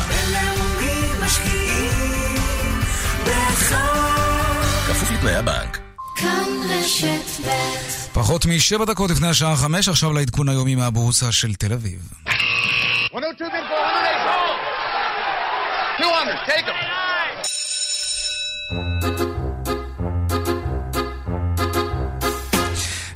כפוף 4.87 5.11
לתנאי 5.11 5.35
הבנק. 5.35 5.79
פחות 8.13 8.45
משבע 8.45 8.85
דקות 8.85 9.11
לפני 9.11 9.27
השעה 9.27 9.55
חמש, 9.55 9.89
עכשיו 9.89 10.13
לעדכון 10.13 10.49
היומי 10.49 10.75
מהבורסה 10.75 11.31
של 11.31 11.53
תל 11.53 11.73
אביב. 11.73 11.99
102 13.13 13.51
Two 15.97 16.11
unders. 16.21 16.41
Take 16.47 16.65
them. 16.65 16.75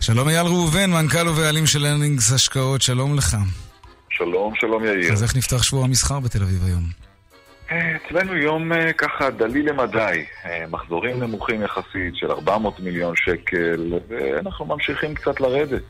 שלום 0.02 0.30
אייל 0.30 0.46
ראובן, 0.46 0.90
מנכ"ל 0.92 1.28
ובעלים 1.28 1.66
של 1.66 1.86
הנינגס 1.86 2.34
השקעות, 2.34 2.82
שלום 2.82 3.16
לך. 3.16 3.38
שלום, 4.10 4.54
שלום 4.56 4.86
יאיר. 4.86 5.14
אז 5.14 5.24
איך 5.24 5.36
נפתח 5.36 5.64
שבוע 5.64 5.84
המסחר 5.84 6.20
בתל 6.20 6.44
אביב 6.44 6.64
היום? 6.66 6.84
אצלנו 7.96 8.36
יום 8.36 8.74
אה, 8.74 8.94
ככה 8.94 9.30
דלי 9.30 9.64
למדי, 9.64 10.26
אה, 10.46 10.66
מחזורים 10.70 11.20
נמוכים 11.20 11.62
יחסית 11.62 12.16
של 12.16 12.32
400 12.32 12.80
מיליון 12.80 13.16
שקל, 13.16 13.94
ואנחנו 14.08 14.66
ממשיכים 14.66 15.16
קצת 15.16 15.40
לרדת. 15.42 15.84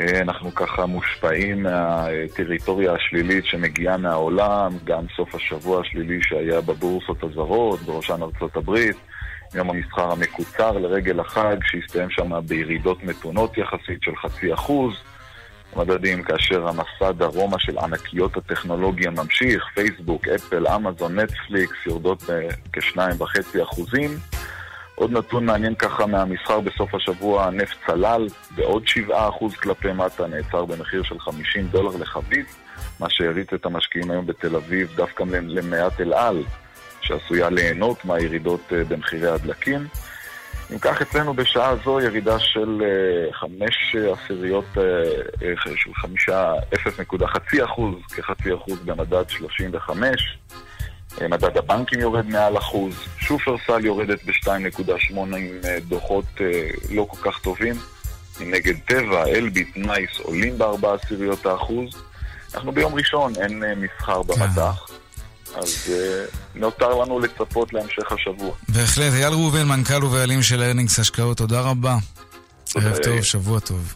אנחנו 0.00 0.54
ככה 0.54 0.86
מושפעים 0.86 1.62
מהטריטוריה 1.62 2.92
השלילית 2.92 3.46
שמגיעה 3.46 3.96
מהעולם, 3.96 4.72
גם 4.84 5.04
סוף 5.16 5.34
השבוע 5.34 5.80
השלילי 5.80 6.18
שהיה 6.22 6.60
בבורסות 6.60 7.22
הזרות, 7.22 7.80
בראשן 7.80 8.22
ארצות 8.22 8.56
הברית, 8.56 8.96
יום 9.54 9.70
המסחר 9.70 10.12
המקוצר 10.12 10.72
לרגל 10.72 11.20
החג, 11.20 11.56
שהסתיים 11.64 12.10
שם 12.10 12.46
בירידות 12.46 13.04
מתונות 13.04 13.58
יחסית 13.58 14.02
של 14.02 14.16
חצי 14.16 14.54
אחוז. 14.54 14.94
המדדים, 15.76 16.22
כאשר 16.22 16.68
המסע 16.68 17.12
דרומה 17.12 17.58
של 17.58 17.78
ענקיות 17.78 18.36
הטכנולוגיה 18.36 19.10
ממשיך, 19.10 19.64
פייסבוק, 19.74 20.28
אפל, 20.28 20.68
אמזון, 20.68 21.18
נטפליקס, 21.18 21.86
יורדות 21.86 22.22
בכ-2.5 22.22 23.62
אחוזים. 23.62 24.10
עוד 25.02 25.12
נתון 25.12 25.44
מעניין 25.44 25.74
ככה 25.74 26.06
מהמסחר 26.06 26.60
בסוף 26.60 26.94
השבוע, 26.94 27.44
הנפט 27.44 27.76
צלל 27.86 28.26
בעוד 28.54 28.88
7 28.88 29.28
אחוז 29.28 29.54
כלפי 29.54 29.92
מטה, 29.92 30.26
נעצר 30.26 30.64
במחיר 30.64 31.02
של 31.02 31.20
50 31.20 31.66
דולר 31.66 31.96
לחבית, 31.96 32.46
מה 33.00 33.06
שהריץ 33.10 33.52
את 33.52 33.66
המשקיעים 33.66 34.10
היום 34.10 34.26
בתל 34.26 34.56
אביב 34.56 34.92
דווקא 34.96 35.24
למניית 35.32 36.00
אל 36.00 36.12
על, 36.12 36.42
שעשויה 37.00 37.50
ליהנות 37.50 38.04
מהירידות 38.04 38.60
אה, 38.72 38.84
במחירי 38.84 39.28
הדלקים. 39.28 39.86
אם 40.72 40.78
כך, 40.78 41.02
אצלנו 41.02 41.34
בשעה 41.34 41.76
זו 41.84 42.00
ירידה 42.00 42.38
של 42.38 42.82
אה, 42.84 43.32
חמש 43.32 43.96
עשיריות, 44.12 44.64
אה, 44.76 45.74
של 45.76 45.94
חמישה, 45.94 46.52
אפס 46.74 47.00
נקודה 47.00 47.26
חצי 47.26 47.64
אחוז, 47.64 47.94
כחצי 48.16 48.54
אחוז 48.54 48.78
במדד 48.84 49.28
35. 49.28 50.38
מדד 51.20 51.56
הבנקים 51.56 52.00
יורד 52.00 52.26
מעל 52.26 52.58
אחוז, 52.58 52.94
שופרסל 53.18 53.84
יורדת 53.84 54.18
ב-2.8 54.24 55.16
עם 55.16 55.36
דוחות 55.88 56.24
לא 56.90 57.06
כל 57.10 57.30
כך 57.30 57.38
טובים. 57.38 57.74
נגד 58.40 58.74
טבע, 58.86 59.26
אלביט, 59.26 59.76
NICE 59.76 60.10
עולים 60.22 60.58
בארבע 60.58 60.94
עשיריות 60.94 61.46
האחוז. 61.46 61.90
אנחנו 62.54 62.72
ביום 62.72 62.94
ראשון, 62.94 63.32
אין 63.36 63.62
מסחר 63.76 64.22
במט"ח. 64.22 64.86
אז 65.54 65.86
אה, 65.86 66.36
נותר 66.54 66.94
לנו 66.94 67.20
לצפות 67.20 67.72
להמשך 67.72 68.12
השבוע. 68.12 68.54
בהחלט. 68.68 69.12
אייל 69.12 69.32
ראובן, 69.32 69.68
מנכ"ל 69.68 70.04
ובעלים 70.04 70.42
של 70.42 70.62
Earnings 70.62 70.98
השקעות, 70.98 71.36
תודה 71.36 71.60
רבה. 71.60 71.96
ערב 72.74 72.96
טוב, 72.96 73.22
שבוע 73.22 73.60
טוב. 73.60 73.94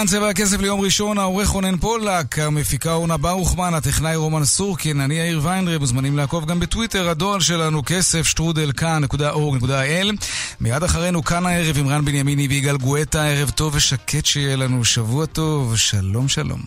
כאן 0.00 0.06
צבע 0.06 0.28
הכסף 0.28 0.60
ליום 0.60 0.80
ראשון, 0.80 1.18
העורך 1.18 1.48
רונן 1.48 1.76
פולק, 1.76 2.38
המפיקה 2.38 2.92
אורנה 2.92 3.16
ברוכמן, 3.16 3.74
הטכנאי 3.74 4.16
רומן 4.16 4.44
סורקין, 4.44 5.00
אני 5.00 5.14
יאיר 5.14 5.40
ויינדרב, 5.42 5.80
מוזמנים 5.80 6.16
לעקוב 6.16 6.46
גם 6.46 6.60
בטוויטר, 6.60 7.08
הדואל 7.08 7.40
שלנו 7.40 7.82
כסף 7.86 8.26
שטרודל 8.26 8.72
כאן.org.il 8.72 10.26
מיד 10.60 10.82
אחרינו 10.82 11.24
כאן 11.24 11.46
הערב 11.46 11.78
עם 11.78 11.88
רן 11.88 12.04
בנימיני 12.04 12.48
ויגאל 12.48 12.76
גואטה, 12.76 13.26
ערב 13.26 13.50
טוב 13.50 13.74
ושקט 13.74 14.26
שיהיה 14.26 14.56
לנו, 14.56 14.84
שבוע 14.84 15.26
טוב, 15.26 15.76
שלום 15.76 16.28
שלום. 16.28 16.60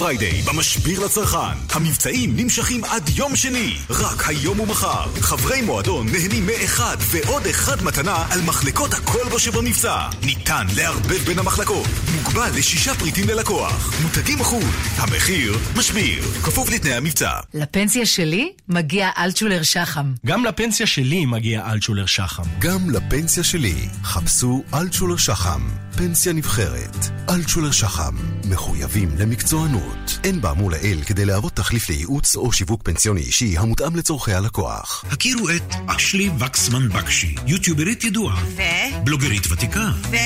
Friday 0.00 0.42
במשביר 0.42 1.04
לצרכן. 1.04 1.58
המבצעים 1.70 2.36
נמשכים 2.36 2.84
עד 2.84 3.10
יום 3.14 3.36
שני. 3.36 3.76
רק 3.90 4.28
היום 4.28 4.60
ומחר. 4.60 5.06
חברי 5.20 5.62
מועדון 5.62 6.06
נהנים 6.12 6.46
מאחד 6.46 6.96
ועוד 7.10 7.46
אחד 7.46 7.82
מתנה 7.82 8.26
על 8.30 8.40
מחלקות 8.40 8.94
הכל 8.94 9.28
בו 9.30 9.38
שבמבצע. 9.38 10.08
ניתן 10.22 10.66
לערבב 10.76 11.24
בין 11.26 11.38
המחלקות. 11.38 11.86
מוגבל 12.14 12.50
לשישה 12.58 12.94
פריטים 12.94 13.28
ללקוח. 13.28 14.02
מותגים 14.02 14.38
מחו"ל. 14.38 14.64
המחיר 14.96 15.58
משביר. 15.76 16.22
כפוף 16.22 16.70
לתנאי 16.70 16.94
המבצע. 16.94 17.30
לפנסיה 17.54 18.06
שלי 18.06 18.52
מגיע 18.68 19.10
אלטשולר 19.18 19.62
שחם. 19.62 20.12
גם 20.26 20.44
לפנסיה 20.44 20.86
שלי 20.86 21.26
מגיע 21.26 21.72
אלטשולר 21.72 22.06
שחם. 22.06 22.42
גם 22.58 22.90
לפנסיה 22.90 23.44
שלי. 23.44 23.88
חפשו 24.04 24.64
אלטשולר 24.74 25.16
שחם. 25.16 25.60
פנסיה 25.96 26.32
נבחרת. 26.32 26.96
אלטשולר 27.30 27.70
שחם. 27.70 28.14
מחויבים 28.44 29.10
למקצוענות. 29.18 30.18
אין 30.24 30.40
באמור 30.40 30.70
לעיל 30.70 31.02
כדי 31.04 31.24
להוות 31.24 31.52
תחליף 31.52 31.88
לייעוץ 31.88 32.36
או 32.36 32.52
שיווק 32.52 32.82
פנסיוני 32.82 33.20
אישי 33.20 33.58
המותאם 33.58 33.96
לצורכי 33.96 34.32
הלקוח. 34.32 35.04
הכירו 35.10 35.50
את 35.50 35.74
אשלי 35.86 36.30
וקסמן 36.38 36.88
בקשי, 36.88 37.34
יוטיוברית 37.46 38.04
ידועה. 38.04 38.44
ו? 38.56 38.62
בלוגרית 39.04 39.46
ותיקה. 39.50 39.90
ו? 40.10 40.16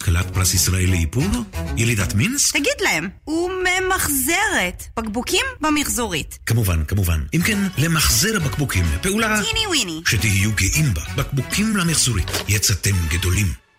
כלת 0.00 0.34
פרס 0.34 0.54
ישראל 0.54 0.90
לאיפור? 0.90 1.24
ילידת 1.76 2.14
מינסק? 2.14 2.56
תגיד 2.56 2.80
להם, 2.80 3.08
הוא 3.24 3.50
ממחזרת 3.50 4.84
בקבוקים 4.96 5.46
במחזורית. 5.60 6.38
כמובן, 6.46 6.84
כמובן. 6.84 7.20
אם 7.34 7.42
כן, 7.42 7.58
למחזר 7.78 8.36
הבקבוקים, 8.36 8.84
פעולה... 9.02 9.40
טיני 9.42 9.66
וויני. 9.66 10.00
שתהיו 10.06 10.50
גאים 10.54 10.94
בה. 10.94 11.02
בקבוקים 11.16 11.76
למחזורית. 11.76 12.30
יצאתם 12.48 12.94
גדולים. 13.08 13.69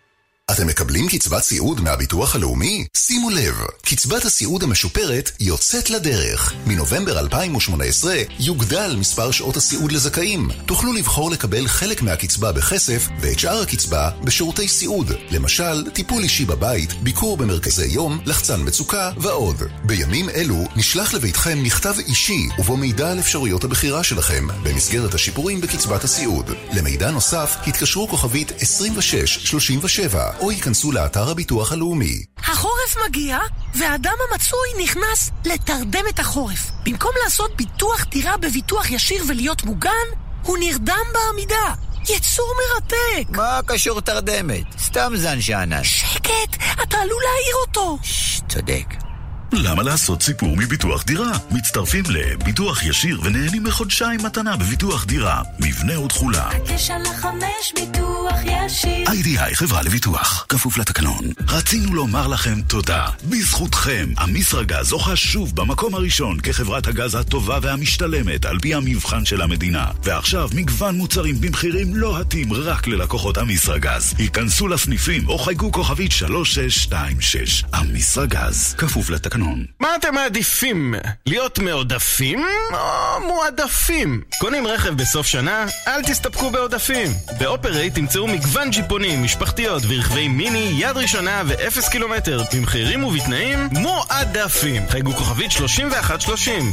אתם 0.52 0.68
מקבלים 0.68 1.08
קצבת 1.08 1.44
סיעוד 1.44 1.82
מהביטוח 1.82 2.36
הלאומי? 2.36 2.86
שימו 2.98 3.30
לב, 3.30 3.56
קצבת 3.82 4.26
הסיעוד 4.26 4.64
המשופרת 4.64 5.32
יוצאת 5.40 5.90
לדרך. 5.90 6.54
מנובמבר 6.66 7.20
2018 7.20 8.16
יוגדל 8.40 8.96
מספר 9.00 9.32
שעות 9.32 9.58
הסיעוד 9.58 9.92
לזכאים. 9.92 10.50
תוכלו 10.66 10.94
לבחור 10.94 11.32
לקבל 11.32 11.68
חלק 11.68 12.02
מהקצבה 12.02 12.52
בכסף 12.52 13.08
ואת 13.22 13.40
שאר 13.40 13.62
הקצבה 13.62 14.10
בשירותי 14.24 14.68
סיעוד. 14.68 15.12
למשל, 15.32 15.90
טיפול 15.94 16.24
אישי 16.24 16.46
בבית, 16.46 16.94
ביקור 16.94 17.38
במרכזי 17.38 17.88
יום, 17.88 18.20
לחצן 18.26 18.62
מצוקה 18.64 19.12
ועוד. 19.18 19.56
בימים 19.84 20.30
אלו 20.30 20.66
נשלח 20.76 21.14
לביתכם 21.14 21.64
מכתב 21.64 21.96
אישי 22.08 22.48
ובו 22.60 22.78
מידע 22.78 23.12
על 23.12 23.20
אפשרויות 23.20 23.64
הבחירה 23.64 24.04
שלכם 24.04 24.48
במסגרת 24.64 25.14
השיפורים 25.14 25.62
בקצבת 25.62 26.04
הסיעוד. 26.04 26.52
למידע 26.74 27.12
נוסף 27.12 27.56
התקשרו 27.68 28.08
כוכבית 28.08 28.52
2637 28.52 30.41
או 30.42 30.52
ייכנסו 30.52 30.92
לאתר 30.92 31.30
הביטוח 31.30 31.72
הלאומי. 31.72 32.24
החורף 32.38 32.98
מגיע, 33.08 33.38
והאדם 33.76 34.14
המצוי 34.32 34.84
נכנס 34.84 35.32
לתרדמת 35.46 36.20
החורף. 36.20 36.72
במקום 36.86 37.12
לעשות 37.24 37.56
ביטוח 37.56 38.06
דירה 38.12 38.38
בביטוח 38.38 38.92
ישיר 38.92 39.24
ולהיות 39.28 39.64
מוגן, 39.64 40.08
הוא 40.44 40.58
נרדם 40.58 41.06
בעמידה. 41.14 41.74
יצור 42.10 42.54
מרתק! 42.62 43.30
מה 43.30 43.60
קשור 43.66 44.02
תרדמת? 44.02 44.64
סתם 44.80 45.14
זן 45.16 45.42
שאנן. 45.42 45.84
שקט! 45.84 46.56
אתה 46.84 46.98
עלול 46.98 47.22
להעיר 47.24 47.56
אותו! 47.68 47.98
ששש, 48.04 48.42
צודק. 48.50 49.11
למה 49.54 49.84
לעשות 49.84 50.22
סיפור 50.22 50.58
מביטוח 50.58 51.04
דירה? 51.04 51.32
מצטרפים 51.52 52.04
לביטוח 52.10 52.84
ישיר 52.84 53.20
ונהנים 53.24 53.64
מחודשיים 53.64 54.20
מתנה 54.24 54.58
בביטוח 54.58 55.06
דירה. 55.06 55.42
מבנה 55.60 56.00
ותכולה. 56.00 56.48
הקש 56.48 56.90
על 56.90 57.02
החמש 57.06 57.74
ביטוח 57.76 58.36
ישיר. 58.44 59.08
איי-די-איי 59.08 59.56
חברה 59.56 59.82
לביטוח. 59.84 60.46
כפוף 60.50 60.78
לתקנון. 60.78 61.26
רצינו 61.48 61.94
לומר 61.96 62.28
לכם 62.28 62.62
תודה. 62.62 63.06
בזכותכם, 63.30 64.10
המסרגז 64.18 64.86
זוכה 64.86 65.16
שוב 65.16 65.56
במקום 65.56 65.96
הראשון 65.96 66.40
כחברת 66.40 66.88
הגז 66.88 67.16
הטובה 67.16 67.60
והמשתלמת 67.62 68.46
על 68.46 68.60
פי 68.60 68.74
המבחן 68.74 69.26
של 69.26 69.42
המדינה. 69.42 69.86
ועכשיו 70.04 70.50
מגוון 70.54 70.96
מוצרים 70.96 71.42
במחירים 71.42 71.96
לא 71.96 72.20
התאים 72.20 72.54
רק 72.54 72.88
ללקוחות 72.88 73.38
המסרגז. 73.38 74.14
היכנסו 74.18 74.68
לסניפים 74.68 75.28
או 75.30 75.38
חייגו 75.38 75.72
כוכבית 75.72 76.12
3626. 76.12 77.64
המסרגז. 77.74 78.76
כפוף 78.78 79.10
לתקנון. 79.10 79.41
מה 79.80 79.96
אתם 79.96 80.16
מעדיפים? 80.16 80.96
להיות 81.26 81.60
מעודפים 81.60 82.46
או 82.74 83.22
מועדפים? 83.28 84.22
קונים 84.40 84.68
רכב 84.68 84.90
בסוף 84.90 85.28
שנה? 85.28 85.66
אל 85.88 86.04
תסתפקו 86.04 86.50
בעודפים. 86.50 87.08
באופרייט 87.40 87.96
תמצאו 87.96 88.28
מגוון 88.28 88.70
ג'יפונים, 88.70 89.24
משפחתיות 89.24 89.84
ורכבי 89.88 90.28
מיני 90.28 90.72
יד 90.78 90.98
ראשונה 90.98 91.42
ואפס 91.48 91.90
קילומטר 91.90 92.44
במחירים 92.54 93.04
ובתנאים 93.04 93.70
מועדפים. 93.72 94.90
חייגו 94.90 95.12
כוכבית 95.12 95.52
3130 95.52 96.72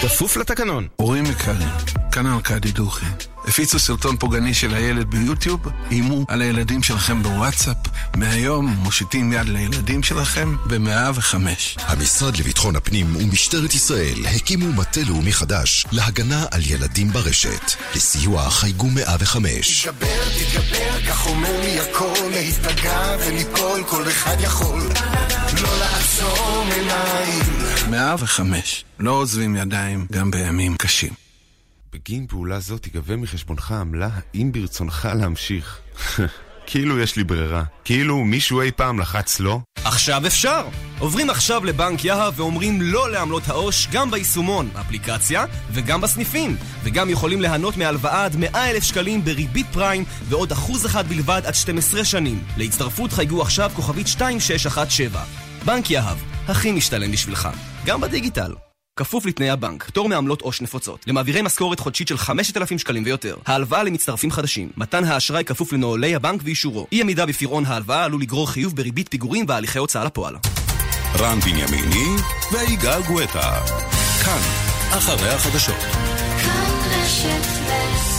כפוף 0.00 0.36
לתקנון. 0.36 0.88
הורים 0.96 1.26
יקרים, 1.26 1.68
כאן 2.12 2.26
ארכדי 2.26 2.72
דוכי. 2.72 3.06
הפיצו 3.48 3.78
סרטון 3.78 4.16
פוגעני 4.16 4.54
של 4.54 4.74
הילד 4.74 5.10
ביוטיוב, 5.10 5.60
איימו 5.90 6.24
על 6.28 6.42
הילדים 6.42 6.82
שלכם 6.82 7.22
בוואטסאפ, 7.22 7.76
מהיום 8.16 8.66
מושיטים 8.66 9.32
יד 9.32 9.48
לילדים 9.48 10.02
שלכם 10.02 10.56
ב-105. 10.66 11.34
המשרד 11.78 12.36
לביטחון 12.36 12.76
הפנים 12.76 13.16
ומשטרת 13.16 13.74
ישראל 13.74 14.26
הקימו 14.36 14.72
מטה 14.72 15.00
לאומי 15.08 15.32
חדש 15.32 15.86
להגנה 15.92 16.44
על 16.50 16.60
ילדים 16.66 17.08
ברשת. 17.08 17.72
לסיוע 17.94 18.50
חייגו 18.50 18.86
105. 18.86 19.86
תתגבר, 19.86 20.24
תתגבר, 20.38 21.00
כך 21.08 21.26
אומר 21.26 21.60
לי 21.60 21.80
הכל, 21.80 22.28
להיפגע 22.30 23.16
וליפול, 23.26 23.84
כל 23.88 24.08
אחד 24.08 24.36
יכול. 24.40 24.80
לא 25.62 25.78
לעצום 25.78 26.68
עיניים. 26.74 27.90
105, 27.90 28.84
לא 28.98 29.10
עוזבים 29.10 29.56
ידיים 29.56 30.06
גם 30.12 30.30
בימים 30.30 30.76
קשים. 30.76 31.27
בגין 31.92 32.26
פעולה 32.26 32.60
זו 32.60 32.78
תיגבה 32.78 33.16
מחשבונך 33.16 33.72
עמלה 33.72 34.08
האם 34.34 34.52
ברצונך 34.52 35.08
להמשיך. 35.14 35.80
כאילו 36.70 36.98
יש 36.98 37.16
לי 37.16 37.24
ברירה. 37.24 37.64
כאילו 37.84 38.24
מישהו 38.24 38.60
אי 38.60 38.70
פעם 38.70 39.00
לחץ 39.00 39.40
לא? 39.40 39.60
עכשיו 39.84 40.26
אפשר! 40.26 40.66
עוברים 40.98 41.30
עכשיו 41.30 41.64
לבנק 41.64 42.04
יהב 42.04 42.40
ואומרים 42.40 42.82
לא 42.82 43.10
לעמלות 43.10 43.48
העו"ש 43.48 43.88
גם 43.92 44.10
ביישומון, 44.10 44.70
אפליקציה, 44.80 45.44
וגם 45.72 46.00
בסניפים. 46.00 46.56
וגם 46.82 47.10
יכולים 47.10 47.40
ליהנות 47.40 47.76
מהלוואה 47.76 48.24
עד 48.24 48.36
100 48.36 48.70
אלף 48.70 48.82
שקלים 48.82 49.24
בריבית 49.24 49.66
פריים 49.72 50.04
ועוד 50.28 50.52
אחוז 50.52 50.86
אחד 50.86 51.08
בלבד 51.08 51.42
עד 51.44 51.54
12 51.54 52.04
שנים. 52.04 52.42
להצטרפות 52.56 53.12
חייגו 53.12 53.42
עכשיו 53.42 53.70
כוכבית 53.74 54.06
2617. 54.06 55.24
בנק 55.64 55.90
יהב, 55.90 56.16
הכי 56.48 56.72
משתלם 56.72 57.12
בשבילך. 57.12 57.48
גם 57.86 58.00
בדיגיטל. 58.00 58.67
כפוף 58.98 59.26
לתנאי 59.26 59.50
הבנק, 59.50 59.84
פטור 59.84 60.08
מעמלות 60.08 60.40
עו"ש 60.40 60.62
נפוצות. 60.62 61.04
למעבירי 61.06 61.42
משכורת 61.42 61.80
חודשית 61.80 62.08
של 62.08 62.18
5,000 62.18 62.78
שקלים 62.78 63.02
ויותר. 63.06 63.36
ההלוואה 63.46 63.82
למצטרפים 63.82 64.30
חדשים. 64.30 64.68
מתן 64.76 65.04
האשראי 65.04 65.44
כפוף 65.44 65.72
לנוהלי 65.72 66.14
הבנק 66.14 66.40
ואישורו. 66.44 66.86
אי 66.92 67.00
עמידה 67.00 67.26
בפירעון 67.26 67.64
ההלוואה 67.66 68.04
עלול 68.04 68.22
לגרור 68.22 68.50
חיוב 68.50 68.76
בריבית 68.76 69.08
פיגורים 69.08 69.44
והליכי 69.48 69.78
הוצאה 69.78 70.04
לפועל. 70.04 70.36
רן 71.18 71.40
בנימיני 71.40 72.16
ויגאל 72.52 73.02
גואטה. 73.02 73.60
כאן, 74.24 74.40
אחרי 74.90 75.28
החדשות. 75.28 75.80
כאן 76.44 76.74
רשת 76.90 77.46
ב' 77.68 78.17